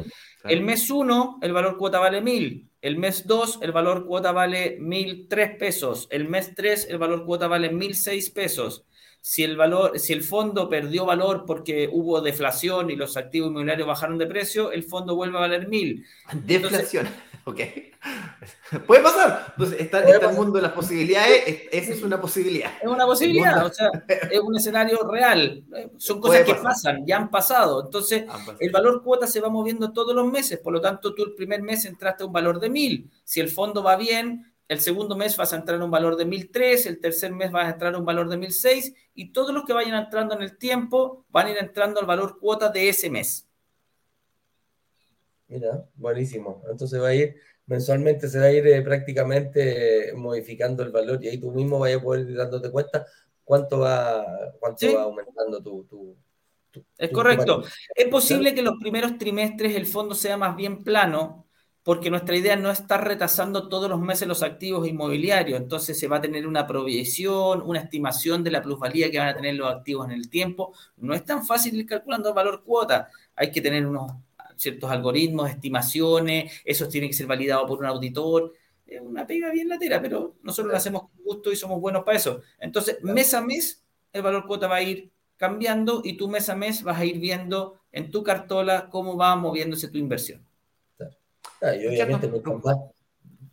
El 0.44 0.62
mes 0.62 0.90
1, 0.90 1.38
el 1.42 1.52
valor 1.52 1.76
cuota 1.76 1.98
vale 1.98 2.20
1000. 2.20 2.70
El 2.80 2.96
mes 2.96 3.26
2, 3.26 3.58
el 3.62 3.72
valor 3.72 4.06
cuota 4.06 4.32
vale 4.32 4.78
1003 4.80 5.56
pesos. 5.58 6.06
El 6.10 6.28
mes 6.28 6.54
3, 6.54 6.88
el 6.90 6.98
valor 6.98 7.24
cuota 7.24 7.48
vale 7.48 7.70
1006 7.70 8.30
pesos. 8.30 8.84
Si 9.28 9.44
el, 9.44 9.58
valor, 9.58 9.98
si 9.98 10.14
el 10.14 10.22
fondo 10.22 10.70
perdió 10.70 11.04
valor 11.04 11.44
porque 11.46 11.86
hubo 11.92 12.22
deflación 12.22 12.88
y 12.88 12.96
los 12.96 13.18
activos 13.18 13.50
inmobiliarios 13.50 13.86
bajaron 13.86 14.16
de 14.16 14.26
precio, 14.26 14.72
el 14.72 14.84
fondo 14.84 15.16
vuelve 15.16 15.36
a 15.36 15.40
valer 15.42 15.68
1000. 15.68 16.06
Deflación. 16.46 17.06
Ok. 17.44 17.60
Puede 18.86 19.02
pasar. 19.02 19.46
Entonces, 19.52 19.80
está, 19.80 20.06
en 20.06 20.22
el 20.22 20.34
mundo 20.34 20.56
de 20.56 20.62
las 20.62 20.72
posibilidades, 20.72 21.62
esa 21.72 21.92
es 21.94 22.02
una 22.02 22.20
posibilidad. 22.20 22.70
Es 22.82 22.86
una 22.86 23.06
posibilidad, 23.06 23.64
o 23.64 23.72
sea, 23.72 23.88
es 24.30 24.40
un 24.40 24.54
escenario 24.54 24.98
real. 25.10 25.64
Son 25.96 26.20
cosas 26.20 26.44
que 26.44 26.54
pasan, 26.54 27.06
ya 27.06 27.16
han 27.16 27.30
pasado. 27.30 27.86
Entonces, 27.86 28.24
el 28.60 28.70
valor 28.70 29.02
cuota 29.02 29.26
se 29.26 29.40
va 29.40 29.48
moviendo 29.48 29.92
todos 29.92 30.14
los 30.14 30.30
meses, 30.30 30.58
por 30.58 30.74
lo 30.74 30.80
tanto, 30.82 31.14
tú 31.14 31.24
el 31.24 31.34
primer 31.34 31.62
mes 31.62 31.86
entraste 31.86 32.22
a 32.22 32.26
un 32.26 32.32
valor 32.32 32.60
de 32.60 32.68
1000. 32.68 33.10
Si 33.24 33.40
el 33.40 33.48
fondo 33.48 33.82
va 33.82 33.96
bien, 33.96 34.47
el 34.68 34.80
segundo 34.80 35.16
mes 35.16 35.36
vas 35.36 35.52
a 35.52 35.56
entrar 35.56 35.80
a 35.80 35.84
un 35.84 35.90
valor 35.90 36.16
de 36.16 36.26
1003, 36.26 36.86
el 36.86 37.00
tercer 37.00 37.32
mes 37.32 37.50
vas 37.50 37.66
a 37.66 37.70
entrar 37.70 37.94
a 37.94 37.98
un 37.98 38.04
valor 38.04 38.28
de 38.28 38.36
1006 38.36 38.94
y 39.14 39.32
todos 39.32 39.52
los 39.54 39.64
que 39.64 39.72
vayan 39.72 39.94
entrando 39.94 40.34
en 40.34 40.42
el 40.42 40.58
tiempo 40.58 41.24
van 41.30 41.46
a 41.46 41.50
ir 41.52 41.56
entrando 41.58 42.00
al 42.00 42.06
valor 42.06 42.38
cuota 42.38 42.68
de 42.68 42.90
ese 42.90 43.08
mes. 43.08 43.48
Mira, 45.48 45.86
buenísimo. 45.94 46.62
Entonces 46.70 47.00
va 47.00 47.08
a 47.08 47.14
ir, 47.14 47.36
mensualmente 47.64 48.28
se 48.28 48.38
va 48.38 48.44
a 48.44 48.52
ir 48.52 48.66
eh, 48.66 48.82
prácticamente 48.82 50.12
modificando 50.14 50.82
el 50.82 50.90
valor 50.90 51.24
y 51.24 51.28
ahí 51.28 51.38
tú 51.38 51.50
mismo 51.50 51.78
vas 51.78 51.94
a 51.94 52.00
poder 52.00 52.28
ir 52.28 52.36
dándote 52.36 52.70
cuenta 52.70 53.06
cuánto 53.44 53.78
va, 53.78 54.52
cuánto 54.60 54.94
va 54.94 55.02
aumentando 55.04 55.62
tu... 55.62 56.14
es 56.98 57.10
correcto. 57.10 57.62
es 57.94 58.08
posible 58.08 58.54
que 58.54 58.60
los 58.60 58.74
primeros 58.78 59.16
trimestres 59.16 59.74
el 59.74 59.86
fondo 59.86 60.14
sea 60.14 60.36
más 60.36 60.54
bien 60.54 60.84
plano, 60.84 61.47
porque 61.88 62.10
nuestra 62.10 62.36
idea 62.36 62.54
no 62.54 62.70
es 62.70 62.80
estar 62.80 63.02
retasando 63.02 63.70
todos 63.70 63.88
los 63.88 63.98
meses 63.98 64.28
los 64.28 64.42
activos 64.42 64.86
inmobiliarios, 64.86 65.58
entonces 65.58 65.98
se 65.98 66.06
va 66.06 66.18
a 66.18 66.20
tener 66.20 66.46
una 66.46 66.66
provisión, 66.66 67.62
una 67.62 67.80
estimación 67.80 68.44
de 68.44 68.50
la 68.50 68.60
plusvalía 68.60 69.10
que 69.10 69.18
van 69.18 69.28
a 69.28 69.34
tener 69.34 69.54
los 69.54 69.74
activos 69.74 70.04
en 70.04 70.12
el 70.12 70.28
tiempo. 70.28 70.74
No 70.98 71.14
es 71.14 71.24
tan 71.24 71.46
fácil 71.46 71.74
ir 71.76 71.86
calculando 71.86 72.28
el 72.28 72.34
valor 72.34 72.62
cuota, 72.62 73.08
hay 73.34 73.50
que 73.50 73.62
tener 73.62 73.86
unos 73.86 74.12
ciertos 74.56 74.90
algoritmos, 74.90 75.48
estimaciones, 75.48 76.60
esos 76.62 76.90
tienen 76.90 77.08
que 77.08 77.16
ser 77.16 77.26
validados 77.26 77.66
por 77.66 77.78
un 77.78 77.86
auditor. 77.86 78.52
Es 78.84 79.00
una 79.00 79.26
pega 79.26 79.50
bien 79.50 79.70
latera, 79.70 80.02
pero 80.02 80.34
nosotros 80.42 80.70
lo 80.70 80.76
hacemos 80.76 81.00
con 81.04 81.24
gusto 81.24 81.50
y 81.50 81.56
somos 81.56 81.80
buenos 81.80 82.04
para 82.04 82.18
eso. 82.18 82.42
Entonces, 82.58 82.98
mes 83.02 83.32
a 83.32 83.40
mes, 83.40 83.82
el 84.12 84.20
valor 84.20 84.46
cuota 84.46 84.68
va 84.68 84.76
a 84.76 84.82
ir 84.82 85.10
cambiando 85.38 86.02
y 86.04 86.18
tú 86.18 86.28
mes 86.28 86.50
a 86.50 86.54
mes 86.54 86.82
vas 86.82 86.98
a 86.98 87.06
ir 87.06 87.18
viendo 87.18 87.80
en 87.92 88.10
tu 88.10 88.22
cartola 88.22 88.90
cómo 88.90 89.16
va 89.16 89.34
moviéndose 89.36 89.88
tu 89.88 89.96
inversión. 89.96 90.47
Y 91.60 91.86
obviamente, 91.86 92.30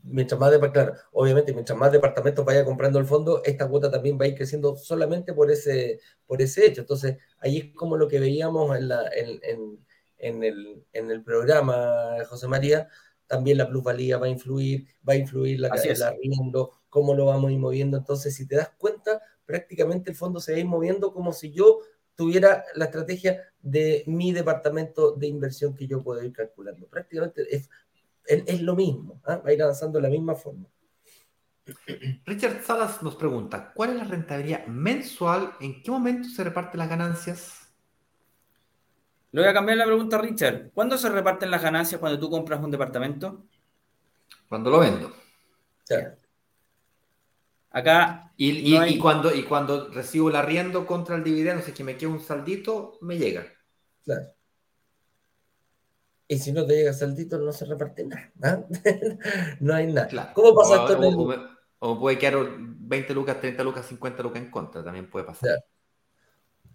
mientras 0.04 0.40
más, 0.40 0.54
claro, 0.72 0.94
obviamente, 1.12 1.54
mientras 1.54 1.78
más 1.78 1.92
departamentos 1.92 2.46
vaya 2.46 2.64
comprando 2.64 3.00
el 3.00 3.06
fondo, 3.06 3.42
esta 3.44 3.68
cuota 3.68 3.90
también 3.90 4.18
va 4.20 4.26
a 4.26 4.28
ir 4.28 4.36
creciendo 4.36 4.76
solamente 4.76 5.34
por 5.34 5.50
ese, 5.52 6.00
por 6.26 6.42
ese 6.42 6.66
hecho. 6.66 6.82
Entonces, 6.82 7.18
ahí 7.40 7.58
es 7.58 7.76
como 7.76 7.98
lo 7.98 8.08
que 8.08 8.20
veíamos 8.20 8.78
en, 8.78 8.90
la, 8.90 9.10
en, 9.14 9.80
en 10.18 10.44
el, 10.44 10.84
en 10.94 11.12
el 11.12 11.24
programa, 11.24 12.18
José 12.28 12.48
María, 12.48 12.88
también 13.28 13.58
la 13.58 13.68
plusvalía 13.68 14.18
va 14.18 14.28
a 14.28 14.30
influir, 14.30 14.88
va 15.08 15.14
a 15.14 15.18
influir 15.18 15.60
la, 15.60 15.70
el 15.70 16.04
arriendo, 16.04 16.72
cómo 16.90 17.16
lo 17.16 17.26
vamos 17.26 17.50
a 17.50 17.54
ir 17.54 17.60
moviendo. 17.60 17.98
Entonces, 17.98 18.36
si 18.36 18.48
te 18.48 18.56
das 18.56 18.72
cuenta, 18.78 19.22
prácticamente 19.46 20.12
el 20.12 20.16
fondo 20.16 20.40
se 20.40 20.52
va 20.52 20.58
a 20.58 20.62
ir 20.62 20.68
moviendo 20.68 21.12
como 21.12 21.34
si 21.34 21.52
yo 21.52 21.80
tuviera 22.16 22.64
la 22.76 22.86
estrategia 22.86 23.42
de 23.62 24.04
mi 24.08 24.32
departamento 24.32 25.12
de 25.12 25.28
inversión 25.28 25.76
que 25.76 25.88
yo 25.88 26.02
puedo 26.02 26.24
ir 26.24 26.32
calculando. 26.32 26.88
Prácticamente 26.88 27.44
es, 27.54 27.70
es, 28.28 28.44
es 28.48 28.62
lo 28.62 28.76
mismo, 28.76 29.22
¿ah? 29.26 29.38
va 29.38 29.50
a 29.50 29.54
ir 29.54 29.62
avanzando 29.62 29.98
de 30.00 30.04
la 30.04 30.10
misma 30.10 30.36
forma. 30.36 30.66
Richard 32.26 32.64
Salas 32.64 33.02
nos 33.02 33.16
pregunta, 33.16 33.72
¿cuál 33.74 33.92
es 33.92 33.96
la 33.98 34.04
rentabilidad 34.04 34.66
mensual? 34.68 35.54
¿En 35.60 35.82
qué 35.82 35.92
momento 35.92 36.30
se 36.30 36.44
reparten 36.44 36.80
las 36.80 36.90
ganancias? 36.90 37.62
Le 39.32 39.42
voy 39.42 39.50
a 39.50 39.54
cambiar 39.54 39.78
la 39.80 39.86
pregunta 39.86 40.16
a 40.18 40.22
Richard. 40.22 40.72
¿Cuándo 40.74 40.98
se 40.98 41.10
reparten 41.10 41.52
las 41.52 41.62
ganancias 41.62 42.00
cuando 42.00 42.20
tú 42.20 42.30
compras 42.30 42.64
un 42.64 42.72
departamento? 42.72 43.46
Cuando 44.48 44.70
lo 44.70 44.80
vendo. 44.80 45.12
Claro. 45.86 46.16
Acá 47.72 48.32
Y, 48.38 48.52
y- 48.52 48.76
No 48.76 48.82
hay- 48.82 48.94
y 48.94 49.00
cuando, 49.00 49.34
y 49.36 49.44
cuando 49.44 49.90
recibo 49.90 50.30
el 50.30 50.36
arriendo 50.36 50.86
contra 50.86 51.16
el 51.16 51.24
dividendo, 51.24 51.62
si 51.64 51.72
es 51.72 51.78
que 51.78 51.84
me 51.84 51.98
queda 51.98 52.10
un 52.10 52.20
saldito, 52.22 52.98
me 53.02 53.18
llega. 53.18 53.46
Claro. 54.04 54.35
Y 56.28 56.40
si 56.40 56.52
no 56.52 56.66
te 56.66 56.76
llega 56.76 56.92
saldito, 56.94 57.38
no 57.38 57.52
se 57.52 57.66
reparte 57.66 58.04
nada. 58.06 58.32
¿ah? 58.44 58.64
no 59.60 59.74
hay 59.76 59.88
nada. 59.88 60.08
Claro. 60.08 60.32
¿Cómo 60.34 60.56
pasa 60.56 60.82
o, 60.84 60.88
esto 60.88 60.98
en 60.98 61.04
el- 61.04 61.16
o- 61.16 61.30
o 61.30 61.56
o 61.80 62.00
puede 62.00 62.18
quedar 62.18 62.36
20 62.58 63.14
lucas, 63.14 63.40
30 63.40 63.64
lucas, 63.64 63.86
50 63.86 64.24
lucas 64.24 64.42
en 64.42 64.50
contra, 64.50 64.84
también 64.84 65.08
puede 65.10 65.26
pasar. 65.26 65.42
Claro. 65.50 65.64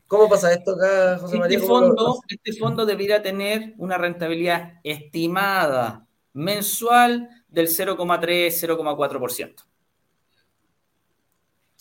¿Cómo 0.07 0.29
pasa 0.29 0.53
esto 0.53 0.73
acá, 0.77 1.19
José 1.19 1.39
María? 1.39 1.57
Este 1.57 1.67
¿Cómo 1.69 1.81
lo- 1.81 1.87
fondo, 1.97 2.21
este 2.29 2.53
fondo 2.53 2.87
debería 2.87 3.23
tener 3.23 3.75
una 3.79 3.97
rentabilidad 3.99 4.75
estimada 4.85 6.07
mensual 6.33 7.29
del 7.49 7.67
0,3, 7.69 8.55
0,4%. 8.61 9.65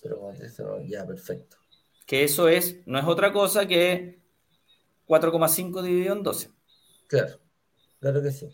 Pero, 0.01 0.32
eso, 0.32 0.80
ya, 0.88 1.05
perfecto. 1.05 1.57
Que 2.05 2.24
eso 2.24 2.47
es, 2.47 2.78
no 2.88 2.97
es 2.97 3.05
otra 3.05 3.32
cosa 3.34 3.67
que 3.67 4.22
4,5 5.07 5.82
dividido 5.84 6.13
en 6.15 6.24
12. 6.24 6.49
Claro, 7.07 7.39
claro 8.00 8.22
que 8.22 8.32
sí. 8.32 8.47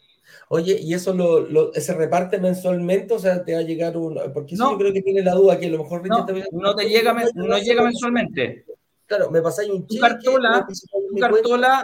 Oye, 0.50 0.80
¿y 0.82 0.94
eso 0.94 1.14
lo, 1.14 1.42
lo- 1.42 1.72
se 1.74 1.94
reparte 1.94 2.40
mensualmente? 2.40 3.14
O 3.14 3.20
sea, 3.20 3.44
te 3.44 3.54
va 3.54 3.60
a 3.60 3.64
llegar 3.64 3.96
un... 3.96 4.20
Porque 4.34 4.56
No. 4.56 4.72
yo 4.72 4.78
creo 4.78 4.92
que 4.94 5.02
tiene 5.02 5.22
la 5.22 5.34
duda 5.34 5.60
que 5.60 5.68
a 5.68 5.70
lo 5.70 5.78
mejor... 5.80 6.06
No, 6.08 6.26
te 6.26 6.90
llega, 6.90 7.14
men- 7.14 7.30
no 7.36 7.58
llega 7.60 7.84
mensualmente. 7.84 8.66
Claro, 9.06 9.30
me 9.30 9.42
pasáis 9.42 9.70
un 9.70 9.86
cheque... 9.88 10.02
cartola, 10.02 10.66
Tu 10.68 10.74
mi 11.14 11.20
cuenta. 11.22 11.30
cartola 11.30 11.84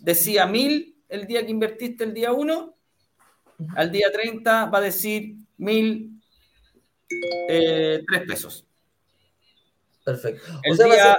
decía 0.00 0.46
1000 0.46 0.96
el 1.08 1.26
día 1.26 1.44
que 1.44 1.50
invertiste 1.52 2.04
el 2.04 2.12
día 2.14 2.32
1, 2.32 2.74
al 3.76 3.90
día 3.92 4.10
30 4.12 4.66
va 4.66 4.78
a 4.78 4.82
decir 4.82 5.36
1000 5.56 6.10
eh, 7.48 8.02
3 8.06 8.22
pesos. 8.26 8.66
Perfecto. 10.04 10.52
O 10.52 10.60
El 10.64 10.76
sea, 10.76 10.86
día, 10.86 11.04
ser- 11.04 11.16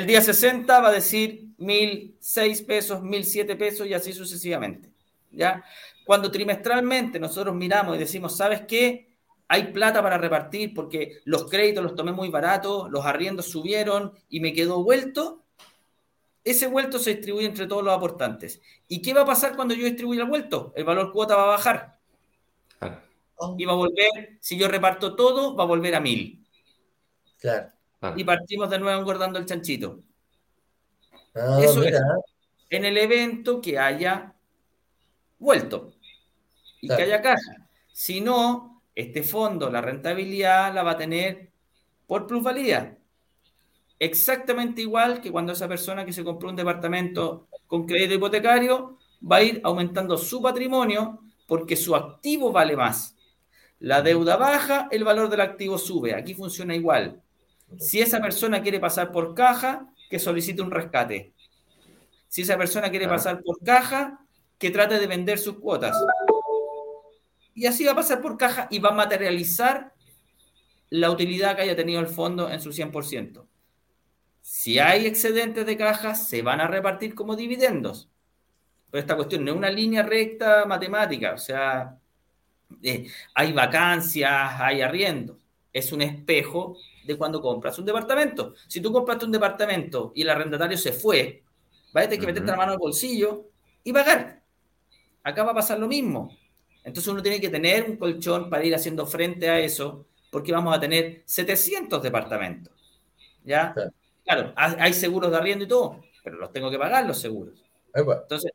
el 0.00 0.06
día 0.06 0.20
60 0.22 0.80
va 0.80 0.88
a 0.88 0.92
decir 0.92 1.46
1006 1.58 2.62
pesos, 2.62 3.02
1007 3.02 3.56
pesos 3.56 3.86
y 3.86 3.94
así 3.94 4.12
sucesivamente. 4.12 4.89
¿Ya? 5.30 5.64
Cuando 6.04 6.30
trimestralmente 6.30 7.18
nosotros 7.18 7.54
miramos 7.54 7.96
y 7.96 7.98
decimos, 7.98 8.36
¿sabes 8.36 8.62
qué? 8.66 9.10
Hay 9.48 9.72
plata 9.72 10.02
para 10.02 10.16
repartir 10.16 10.72
porque 10.74 11.20
los 11.24 11.50
créditos 11.50 11.82
los 11.82 11.94
tomé 11.94 12.12
muy 12.12 12.28
baratos, 12.28 12.90
los 12.90 13.04
arriendos 13.04 13.46
subieron 13.46 14.12
y 14.28 14.40
me 14.40 14.52
quedó 14.52 14.82
vuelto. 14.84 15.44
Ese 16.44 16.68
vuelto 16.68 16.98
se 16.98 17.14
distribuye 17.14 17.46
entre 17.46 17.66
todos 17.66 17.82
los 17.82 17.92
aportantes. 17.92 18.60
¿Y 18.88 19.02
qué 19.02 19.12
va 19.12 19.22
a 19.22 19.26
pasar 19.26 19.56
cuando 19.56 19.74
yo 19.74 19.84
distribuya 19.84 20.22
el 20.22 20.28
vuelto? 20.28 20.72
El 20.76 20.84
valor 20.84 21.12
cuota 21.12 21.36
va 21.36 21.42
a 21.44 21.46
bajar 21.46 21.98
Claro, 22.78 23.02
y 23.58 23.64
va 23.64 23.72
a 23.72 23.76
volver, 23.76 24.38
si 24.40 24.56
yo 24.56 24.68
reparto 24.68 25.14
todo, 25.16 25.56
va 25.56 25.64
a 25.64 25.66
volver 25.66 25.94
a 25.94 26.00
mil. 26.00 26.46
Claro. 27.38 27.70
Y 28.16 28.24
partimos 28.24 28.70
de 28.70 28.78
nuevo 28.78 29.00
engordando 29.00 29.38
el 29.38 29.46
chanchito. 29.46 30.00
Ah, 31.34 31.58
Eso 31.62 31.80
mira, 31.80 32.00
en 32.70 32.84
el 32.84 32.96
evento 32.96 33.60
que 33.60 33.78
haya 33.78 34.34
vuelto 35.40 35.92
y 36.80 36.86
Claro. 36.86 36.98
que 36.98 37.02
haya 37.04 37.22
caja. 37.22 37.68
Si 37.92 38.20
no, 38.20 38.82
este 38.94 39.22
fondo, 39.24 39.70
la 39.70 39.80
rentabilidad 39.80 40.72
la 40.72 40.82
va 40.84 40.92
a 40.92 40.96
tener 40.96 41.50
por 42.06 42.26
plusvalía. 42.26 42.96
Exactamente 43.98 44.80
igual 44.80 45.20
que 45.20 45.30
cuando 45.30 45.52
esa 45.52 45.68
persona 45.68 46.04
que 46.06 46.12
se 46.12 46.24
compró 46.24 46.48
un 46.48 46.56
departamento 46.56 47.48
con 47.66 47.86
crédito 47.86 48.14
hipotecario 48.14 48.98
va 49.30 49.36
a 49.36 49.42
ir 49.42 49.60
aumentando 49.64 50.16
su 50.16 50.40
patrimonio 50.40 51.20
porque 51.46 51.76
su 51.76 51.94
activo 51.94 52.50
vale 52.52 52.76
más. 52.76 53.16
La 53.80 54.02
deuda 54.02 54.36
baja, 54.36 54.88
el 54.90 55.04
valor 55.04 55.28
del 55.28 55.40
activo 55.40 55.76
sube. 55.78 56.14
Aquí 56.14 56.34
funciona 56.34 56.74
igual. 56.74 57.20
Si 57.78 58.00
esa 58.00 58.20
persona 58.20 58.62
quiere 58.62 58.80
pasar 58.80 59.12
por 59.12 59.34
caja, 59.34 59.86
que 60.08 60.18
solicite 60.18 60.62
un 60.62 60.70
rescate. 60.70 61.32
Si 62.28 62.42
esa 62.42 62.56
persona 62.56 62.90
quiere 62.90 63.08
pasar 63.08 63.42
por 63.42 63.58
caja, 63.62 64.20
que 64.60 64.70
trate 64.70 65.00
de 65.00 65.06
vender 65.06 65.38
sus 65.38 65.58
cuotas. 65.58 65.96
Y 67.54 67.66
así 67.66 67.84
va 67.84 67.92
a 67.92 67.96
pasar 67.96 68.20
por 68.20 68.36
caja 68.36 68.68
y 68.70 68.78
va 68.78 68.90
a 68.90 68.94
materializar 68.94 69.94
la 70.90 71.10
utilidad 71.10 71.56
que 71.56 71.62
haya 71.62 71.74
tenido 71.74 71.98
el 72.00 72.06
fondo 72.06 72.50
en 72.50 72.60
su 72.60 72.70
100%. 72.70 73.46
Si 74.42 74.78
hay 74.78 75.06
excedentes 75.06 75.64
de 75.64 75.76
caja, 75.76 76.14
se 76.14 76.42
van 76.42 76.60
a 76.60 76.66
repartir 76.66 77.14
como 77.14 77.36
dividendos. 77.36 78.10
Pero 78.90 79.00
esta 79.00 79.16
cuestión 79.16 79.44
no 79.44 79.52
es 79.52 79.56
una 79.56 79.70
línea 79.70 80.02
recta 80.02 80.66
matemática, 80.66 81.32
o 81.32 81.38
sea, 81.38 81.96
eh, 82.82 83.06
hay 83.34 83.52
vacancias, 83.52 84.60
hay 84.60 84.82
arriendos. 84.82 85.38
Es 85.72 85.92
un 85.92 86.02
espejo 86.02 86.76
de 87.06 87.16
cuando 87.16 87.40
compras 87.40 87.78
un 87.78 87.86
departamento. 87.86 88.54
Si 88.66 88.80
tú 88.80 88.92
compraste 88.92 89.24
un 89.24 89.32
departamento 89.32 90.12
y 90.14 90.22
el 90.22 90.30
arrendatario 90.30 90.76
se 90.76 90.92
fue, 90.92 91.44
vas 91.92 92.04
a 92.04 92.08
tener 92.08 92.20
que 92.20 92.26
meterte 92.26 92.50
Ujú. 92.50 92.50
la 92.50 92.56
mano 92.58 92.72
al 92.72 92.78
bolsillo 92.78 93.46
y 93.84 93.92
pagar. 93.92 94.39
Acá 95.22 95.44
va 95.44 95.52
a 95.52 95.54
pasar 95.54 95.78
lo 95.78 95.88
mismo. 95.88 96.36
Entonces 96.82 97.12
uno 97.12 97.22
tiene 97.22 97.40
que 97.40 97.48
tener 97.48 97.88
un 97.88 97.96
colchón 97.96 98.48
para 98.48 98.64
ir 98.64 98.74
haciendo 98.74 99.06
frente 99.06 99.48
a 99.48 99.58
eso, 99.58 100.06
porque 100.30 100.52
vamos 100.52 100.76
a 100.76 100.80
tener 100.80 101.22
700 101.26 102.02
departamentos. 102.02 102.72
¿Ya? 103.44 103.72
Claro. 103.72 103.92
Claro, 104.24 104.52
hay 104.54 104.92
seguros 104.92 105.30
de 105.30 105.38
arriendo 105.38 105.64
y 105.64 105.68
todo, 105.68 106.04
pero 106.22 106.36
los 106.36 106.52
tengo 106.52 106.70
que 106.70 106.78
pagar 106.78 107.04
los 107.04 107.18
seguros. 107.18 107.64
Entonces, 107.92 108.52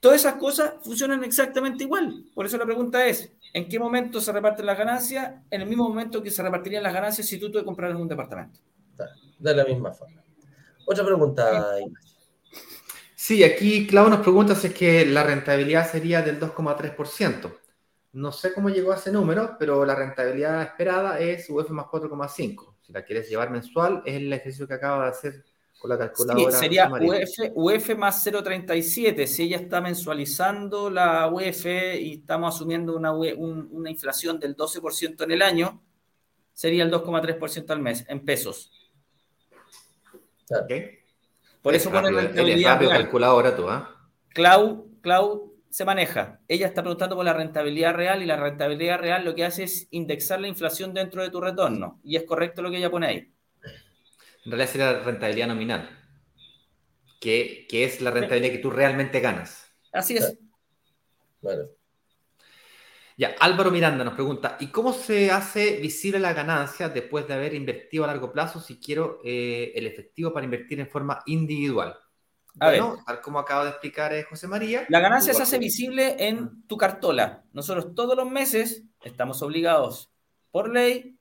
todas 0.00 0.20
esas 0.20 0.34
cosas 0.34 0.74
funcionan 0.82 1.24
exactamente 1.24 1.84
igual. 1.84 2.26
Por 2.34 2.44
eso 2.44 2.58
la 2.58 2.66
pregunta 2.66 3.06
es, 3.06 3.32
¿en 3.54 3.68
qué 3.68 3.78
momento 3.78 4.20
se 4.20 4.32
reparten 4.32 4.66
las 4.66 4.76
ganancias? 4.76 5.32
En 5.50 5.62
el 5.62 5.68
mismo 5.68 5.88
momento 5.88 6.22
que 6.22 6.30
se 6.30 6.42
repartirían 6.42 6.82
las 6.82 6.92
ganancias 6.92 7.26
si 7.26 7.38
tú 7.38 7.50
te 7.50 7.64
compraras 7.64 7.96
un 7.96 8.08
departamento. 8.08 8.60
de 9.38 9.54
la 9.54 9.64
misma 9.64 9.92
forma. 9.92 10.22
Otra 10.84 11.04
pregunta, 11.04 11.80
Ignacio. 11.80 12.15
Sí, 13.26 13.42
aquí 13.42 13.88
Clau 13.88 14.08
nos 14.08 14.20
pregunta 14.20 14.54
si 14.54 14.68
es 14.68 14.72
que 14.74 15.04
la 15.04 15.24
rentabilidad 15.24 15.90
sería 15.90 16.22
del 16.22 16.38
2,3%. 16.38 17.58
No 18.12 18.30
sé 18.30 18.52
cómo 18.54 18.68
llegó 18.70 18.92
a 18.92 18.94
ese 18.94 19.10
número, 19.10 19.56
pero 19.58 19.84
la 19.84 19.96
rentabilidad 19.96 20.62
esperada 20.62 21.18
es 21.18 21.50
UF 21.50 21.70
más 21.70 21.86
4,5. 21.86 22.76
Si 22.82 22.92
la 22.92 23.04
quieres 23.04 23.28
llevar 23.28 23.50
mensual, 23.50 24.00
es 24.06 24.14
el 24.14 24.32
ejercicio 24.32 24.68
que 24.68 24.74
acaba 24.74 25.02
de 25.06 25.10
hacer 25.10 25.44
con 25.80 25.90
la 25.90 25.96
Sí, 25.96 26.02
calculadora. 26.02 26.52
sería 26.56 26.84
sumaria. 26.84 27.08
UF, 27.24 27.50
UF 27.56 27.94
más 27.96 28.22
0,37. 28.24 29.26
Si 29.26 29.42
ella 29.42 29.56
está 29.56 29.80
mensualizando 29.80 30.88
la 30.88 31.26
UF 31.28 31.66
y 31.66 32.20
estamos 32.20 32.54
asumiendo 32.54 32.94
una, 32.96 33.12
un- 33.12 33.68
una 33.72 33.90
inflación 33.90 34.38
del 34.38 34.54
12% 34.56 35.24
en 35.24 35.32
el 35.32 35.42
año, 35.42 35.82
sería 36.52 36.84
el 36.84 36.92
2,3% 36.92 37.72
al 37.72 37.80
mes 37.80 38.04
en 38.08 38.24
pesos. 38.24 38.70
Claro. 40.46 40.66
Por 41.66 41.74
eso 41.74 41.90
pone 41.90 42.12
rápido, 42.12 42.20
eres 42.20 42.36
rentabilidad 42.36 42.78
calculadora 42.78 43.56
tú, 43.56 43.68
¿ah? 43.68 44.08
Clau, 44.28 44.88
Clau 45.00 45.52
se 45.68 45.84
maneja. 45.84 46.40
Ella 46.46 46.68
está 46.68 46.80
preguntando 46.80 47.16
por 47.16 47.24
la 47.24 47.32
rentabilidad 47.32 47.92
real 47.92 48.22
y 48.22 48.26
la 48.26 48.36
rentabilidad 48.36 49.00
real 49.00 49.24
lo 49.24 49.34
que 49.34 49.44
hace 49.44 49.64
es 49.64 49.88
indexar 49.90 50.40
la 50.40 50.46
inflación 50.46 50.94
dentro 50.94 51.24
de 51.24 51.30
tu 51.30 51.40
retorno. 51.40 51.98
Y 52.04 52.14
es 52.14 52.22
correcto 52.22 52.62
lo 52.62 52.70
que 52.70 52.76
ella 52.76 52.88
pone 52.88 53.08
ahí. 53.08 53.32
En 54.44 54.52
realidad 54.52 54.70
sería 54.70 54.92
la 54.92 55.00
rentabilidad 55.00 55.48
nominal, 55.48 55.90
que, 57.20 57.66
que 57.68 57.82
es 57.82 58.00
la 58.00 58.12
rentabilidad 58.12 58.52
que 58.52 58.58
tú 58.58 58.70
realmente 58.70 59.18
ganas. 59.18 59.66
Así 59.92 60.16
es. 60.16 60.38
Bueno, 61.40 61.64
Ya, 63.18 63.34
Álvaro 63.40 63.70
Miranda 63.70 64.04
nos 64.04 64.12
pregunta, 64.12 64.58
¿y 64.60 64.66
cómo 64.66 64.92
se 64.92 65.30
hace 65.30 65.78
visible 65.78 66.18
la 66.18 66.34
ganancia 66.34 66.90
después 66.90 67.26
de 67.26 67.32
haber 67.32 67.54
invertido 67.54 68.04
a 68.04 68.08
largo 68.08 68.30
plazo 68.30 68.60
si 68.60 68.78
quiero 68.78 69.20
eh, 69.24 69.72
el 69.74 69.86
efectivo 69.86 70.34
para 70.34 70.44
invertir 70.44 70.80
en 70.80 70.88
forma 70.88 71.22
individual? 71.24 71.96
A 72.60 72.68
bueno, 72.68 73.02
tal 73.06 73.22
como 73.22 73.38
acaba 73.38 73.64
de 73.64 73.70
explicar 73.70 74.12
eh, 74.12 74.22
José 74.24 74.48
María. 74.48 74.84
La 74.90 75.00
ganancia 75.00 75.32
se 75.32 75.42
hace 75.42 75.58
visible 75.58 76.16
en 76.18 76.66
tu 76.66 76.76
cartola. 76.76 77.44
Nosotros 77.52 77.94
todos 77.94 78.16
los 78.16 78.30
meses 78.30 78.84
estamos 79.02 79.40
obligados 79.40 80.10
por 80.50 80.70
ley 80.70 81.18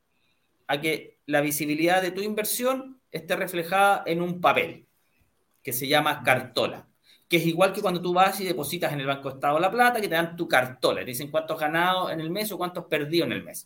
a 0.68 0.82
que 0.82 1.20
la 1.26 1.39
visibilidad 1.39 2.02
de 2.02 2.12
tu 2.12 2.22
inversión 2.22 3.02
esté 3.12 3.38
reflejada 3.38 4.04
en 4.06 4.22
un 4.22 4.41
papel 4.41 4.88
que 5.64 5.72
se 5.72 5.88
llama 5.88 6.24
cartola. 6.24 6.88
Es 7.36 7.45
igual 7.45 7.73
que 7.73 7.81
cuando 7.81 8.01
tú 8.01 8.13
vas 8.13 8.39
y 8.39 8.45
depositas 8.45 8.93
en 8.93 8.99
el 8.99 9.07
Banco 9.07 9.29
Estado 9.29 9.59
la 9.59 9.71
plata, 9.71 10.01
que 10.01 10.07
te 10.07 10.15
dan 10.15 10.36
tu 10.36 10.47
cartola, 10.47 11.01
te 11.01 11.07
dicen 11.07 11.31
cuántos 11.31 11.59
ganado 11.59 12.09
en 12.09 12.19
el 12.19 12.29
mes 12.29 12.51
o 12.51 12.57
cuántos 12.57 12.86
perdido 12.86 13.25
en 13.25 13.31
el 13.31 13.43
mes. 13.43 13.65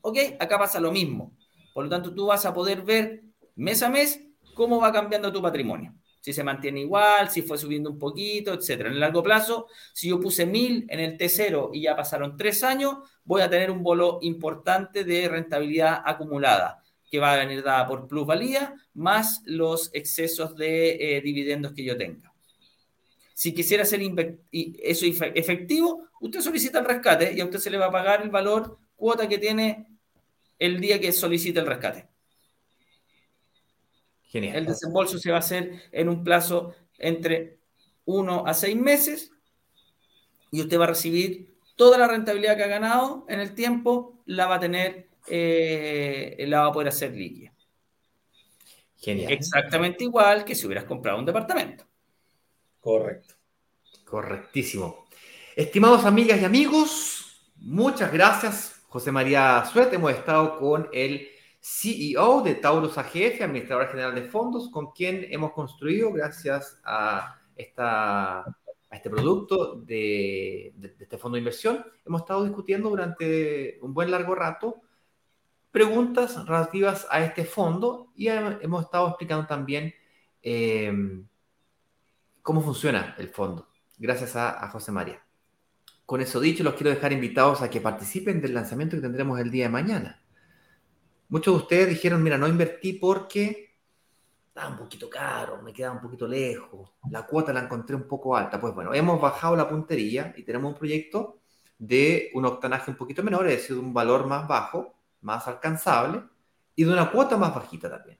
¿Ok? 0.00 0.18
Acá 0.38 0.58
pasa 0.58 0.80
lo 0.80 0.90
mismo. 0.90 1.36
Por 1.72 1.84
lo 1.84 1.90
tanto, 1.90 2.14
tú 2.14 2.26
vas 2.26 2.44
a 2.46 2.52
poder 2.52 2.82
ver 2.82 3.22
mes 3.56 3.82
a 3.82 3.88
mes 3.88 4.20
cómo 4.54 4.80
va 4.80 4.92
cambiando 4.92 5.32
tu 5.32 5.40
patrimonio. 5.40 5.94
Si 6.20 6.32
se 6.32 6.42
mantiene 6.42 6.80
igual, 6.80 7.30
si 7.30 7.42
fue 7.42 7.56
subiendo 7.56 7.90
un 7.90 7.98
poquito, 7.98 8.52
etcétera. 8.52 8.88
En 8.88 8.96
el 8.96 9.00
largo 9.00 9.22
plazo, 9.22 9.66
si 9.92 10.08
yo 10.08 10.20
puse 10.20 10.44
mil 10.46 10.84
en 10.88 11.00
el 11.00 11.16
T0 11.16 11.70
y 11.72 11.82
ya 11.82 11.96
pasaron 11.96 12.36
tres 12.36 12.64
años, 12.64 12.96
voy 13.24 13.42
a 13.42 13.48
tener 13.48 13.70
un 13.70 13.82
bolo 13.82 14.18
importante 14.22 15.04
de 15.04 15.28
rentabilidad 15.28 16.02
acumulada 16.04 16.82
que 17.10 17.18
va 17.20 17.32
a 17.32 17.36
venir 17.36 17.62
dada 17.62 17.86
por 17.86 18.06
plusvalía 18.06 18.74
más 18.94 19.42
los 19.46 19.90
excesos 19.94 20.56
de 20.56 21.16
eh, 21.16 21.20
dividendos 21.22 21.72
que 21.72 21.84
yo 21.84 21.96
tenga. 21.96 22.27
Si 23.38 23.54
quisiera 23.54 23.84
hacer 23.84 24.00
eso 24.50 25.06
efectivo, 25.06 26.08
usted 26.20 26.40
solicita 26.40 26.80
el 26.80 26.84
rescate 26.84 27.32
y 27.32 27.40
a 27.40 27.44
usted 27.44 27.60
se 27.60 27.70
le 27.70 27.78
va 27.78 27.86
a 27.86 27.92
pagar 27.92 28.20
el 28.20 28.30
valor 28.30 28.80
cuota 28.96 29.28
que 29.28 29.38
tiene 29.38 29.86
el 30.58 30.80
día 30.80 31.00
que 31.00 31.12
solicite 31.12 31.60
el 31.60 31.66
rescate. 31.66 32.08
Genial. 34.24 34.56
El 34.56 34.66
desembolso 34.66 35.20
se 35.20 35.30
va 35.30 35.36
a 35.36 35.38
hacer 35.38 35.84
en 35.92 36.08
un 36.08 36.24
plazo 36.24 36.74
entre 36.98 37.60
uno 38.06 38.44
a 38.44 38.54
seis 38.54 38.74
meses 38.74 39.30
y 40.50 40.60
usted 40.60 40.76
va 40.76 40.86
a 40.86 40.88
recibir 40.88 41.54
toda 41.76 41.96
la 41.96 42.08
rentabilidad 42.08 42.56
que 42.56 42.64
ha 42.64 42.66
ganado 42.66 43.24
en 43.28 43.38
el 43.38 43.54
tiempo, 43.54 44.20
la 44.26 44.48
va 44.48 44.56
a 44.56 44.60
tener, 44.60 45.10
eh, 45.28 46.44
la 46.48 46.62
va 46.62 46.66
a 46.66 46.72
poder 46.72 46.88
hacer 46.88 47.12
líquida. 47.12 47.54
Genial. 48.96 49.30
Exactamente 49.30 50.02
igual 50.02 50.44
que 50.44 50.56
si 50.56 50.66
hubieras 50.66 50.86
comprado 50.86 51.20
un 51.20 51.24
departamento. 51.24 51.87
Correcto. 52.88 53.34
Correctísimo. 54.06 55.04
Estimados 55.54 56.06
amigas 56.06 56.40
y 56.40 56.46
amigos, 56.46 57.52
muchas 57.56 58.10
gracias, 58.10 58.82
José 58.88 59.12
María 59.12 59.62
Suet. 59.70 59.92
Hemos 59.92 60.12
estado 60.12 60.58
con 60.58 60.88
el 60.94 61.28
CEO 61.60 62.40
de 62.40 62.54
Taurus 62.54 62.96
AGF, 62.96 63.42
administrador 63.42 63.88
general 63.88 64.14
de 64.14 64.22
fondos, 64.22 64.70
con 64.70 64.92
quien 64.92 65.26
hemos 65.30 65.52
construido, 65.52 66.10
gracias 66.14 66.80
a, 66.82 67.38
esta, 67.56 68.40
a 68.40 68.56
este 68.90 69.10
producto 69.10 69.74
de, 69.82 70.72
este 70.98 71.18
fondo 71.18 71.34
de 71.34 71.40
inversión, 71.40 71.84
hemos 72.06 72.22
estado 72.22 72.44
discutiendo 72.44 72.88
durante 72.88 73.78
un 73.82 73.92
buen 73.92 74.10
largo 74.10 74.34
rato 74.34 74.80
preguntas 75.70 76.42
relativas 76.46 77.06
a 77.10 77.22
este 77.22 77.44
fondo 77.44 78.12
y 78.16 78.28
hemos 78.28 78.84
estado 78.84 79.08
explicando 79.08 79.46
también 79.46 79.92
eh, 80.42 80.90
cómo 82.48 82.62
funciona 82.62 83.14
el 83.18 83.28
fondo, 83.28 83.68
gracias 83.98 84.34
a, 84.34 84.66
José 84.70 84.90
María. 84.90 85.22
Con 86.06 86.22
eso 86.22 86.40
dicho, 86.40 86.64
los 86.64 86.72
quiero 86.72 86.88
dejar 86.88 87.12
invitados 87.12 87.60
a 87.60 87.68
que 87.68 87.82
participen 87.82 88.40
del 88.40 88.54
lanzamiento 88.54 88.96
que 88.96 89.02
tendremos 89.02 89.38
el 89.38 89.50
día 89.50 89.64
de 89.64 89.68
mañana. 89.68 90.22
Muchos 91.28 91.52
de 91.52 91.60
ustedes 91.60 91.88
dijeron, 91.90 92.22
mira, 92.22 92.38
no 92.38 92.48
invertí 92.48 92.94
porque 92.94 93.76
estaba 94.46 94.70
un 94.70 94.78
poquito 94.78 95.10
caro, 95.10 95.60
me 95.60 95.74
quedaba 95.74 95.96
un 95.96 96.00
poquito 96.00 96.26
lejos, 96.26 96.90
la 97.10 97.26
cuota 97.26 97.52
la 97.52 97.60
encontré 97.60 97.94
un 97.94 98.08
poco 98.08 98.34
alta. 98.34 98.58
Pues 98.58 98.74
bueno, 98.74 98.94
hemos 98.94 99.20
bajado 99.20 99.54
la 99.54 99.68
puntería 99.68 100.32
y 100.34 100.42
tenemos 100.42 100.72
un 100.72 100.78
proyecto 100.78 101.40
de 101.76 102.30
un 102.32 102.46
octanaje 102.46 102.90
un 102.90 102.96
poquito 102.96 103.22
menor, 103.22 103.46
es 103.46 103.56
decir, 103.56 103.76
de 103.76 103.82
un 103.82 103.92
valor 103.92 104.26
más 104.26 104.48
bajo, 104.48 104.94
más 105.20 105.46
alcanzable 105.46 106.22
y 106.74 106.84
de 106.84 106.92
una 106.94 107.10
cuota 107.10 107.36
más 107.36 107.54
bajita 107.54 107.90
también. 107.90 108.17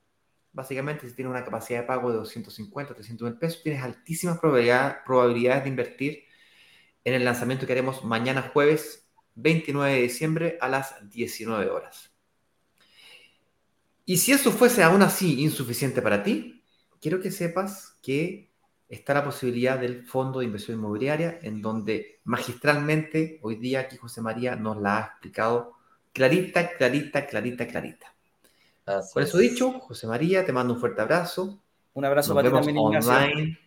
Básicamente, 0.59 1.09
si 1.09 1.15
tienes 1.15 1.31
una 1.31 1.45
capacidad 1.45 1.83
de 1.83 1.87
pago 1.87 2.11
de 2.11 2.17
250, 2.17 2.93
300 2.93 3.31
mil 3.31 3.39
pesos, 3.39 3.63
tienes 3.63 3.81
altísimas 3.81 4.41
probabilidades 4.41 5.63
de 5.63 5.69
invertir 5.69 6.25
en 7.05 7.15
el 7.15 7.25
lanzamiento 7.25 7.65
que 7.65 7.75
haremos 7.75 8.03
mañana 8.03 8.51
jueves 8.53 9.09
29 9.37 9.93
de 9.95 10.03
diciembre 10.03 10.59
a 10.61 10.69
las 10.69 11.09
19 11.11 11.71
horas. 11.71 12.11
Y 14.05 14.17
si 14.17 14.33
eso 14.33 14.51
fuese 14.51 14.83
aún 14.83 15.03
así 15.03 15.41
insuficiente 15.45 16.03
para 16.03 16.25
ti, 16.25 16.65
quiero 17.01 17.21
que 17.21 17.31
sepas 17.31 17.97
que 18.03 18.51
está 18.89 19.15
la 19.15 19.23
posibilidad 19.23 19.79
del 19.79 20.07
Fondo 20.09 20.41
de 20.41 20.47
Inversión 20.47 20.79
Inmobiliaria, 20.79 21.39
en 21.41 21.63
donde 21.63 22.21
magistralmente 22.25 23.39
hoy 23.43 23.55
día 23.55 23.79
aquí 23.79 23.97
José 23.97 24.23
María 24.23 24.57
nos 24.57 24.77
la 24.79 24.99
ha 24.99 25.07
explicado 25.07 25.77
clarita, 26.13 26.73
clarita, 26.77 27.27
clarita, 27.29 27.69
clarita. 27.69 28.18
Por 29.13 29.23
eso 29.23 29.39
dicho, 29.39 29.73
José 29.81 30.07
María, 30.07 30.45
te 30.45 30.53
mando 30.53 30.75
un 30.75 30.81
fuerte 30.81 31.03
abrazo. 31.03 31.61
Un 31.95 32.05
abrazo 32.05 32.35
para 32.35 32.49
ti 32.49 32.55
también, 32.55 32.79
online. 32.79 33.59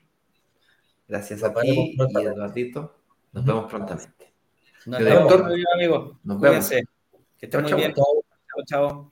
Gracias 1.07 1.43
a 1.43 1.53
ti 1.53 1.95
y 1.97 2.21
Eduardito. 2.21 2.95
Nos 3.33 3.45
vemos 3.45 3.69
prontamente. 3.69 4.33
Nos 4.85 4.99
vemos, 5.03 5.33
amigo. 5.75 6.19
Nos 6.23 6.39
vemos. 6.39 6.69
Que 6.69 7.45
estén 7.45 7.63
muy 7.63 7.73
bien. 7.73 7.93
Chao, 7.93 8.65
chao. 8.65 9.11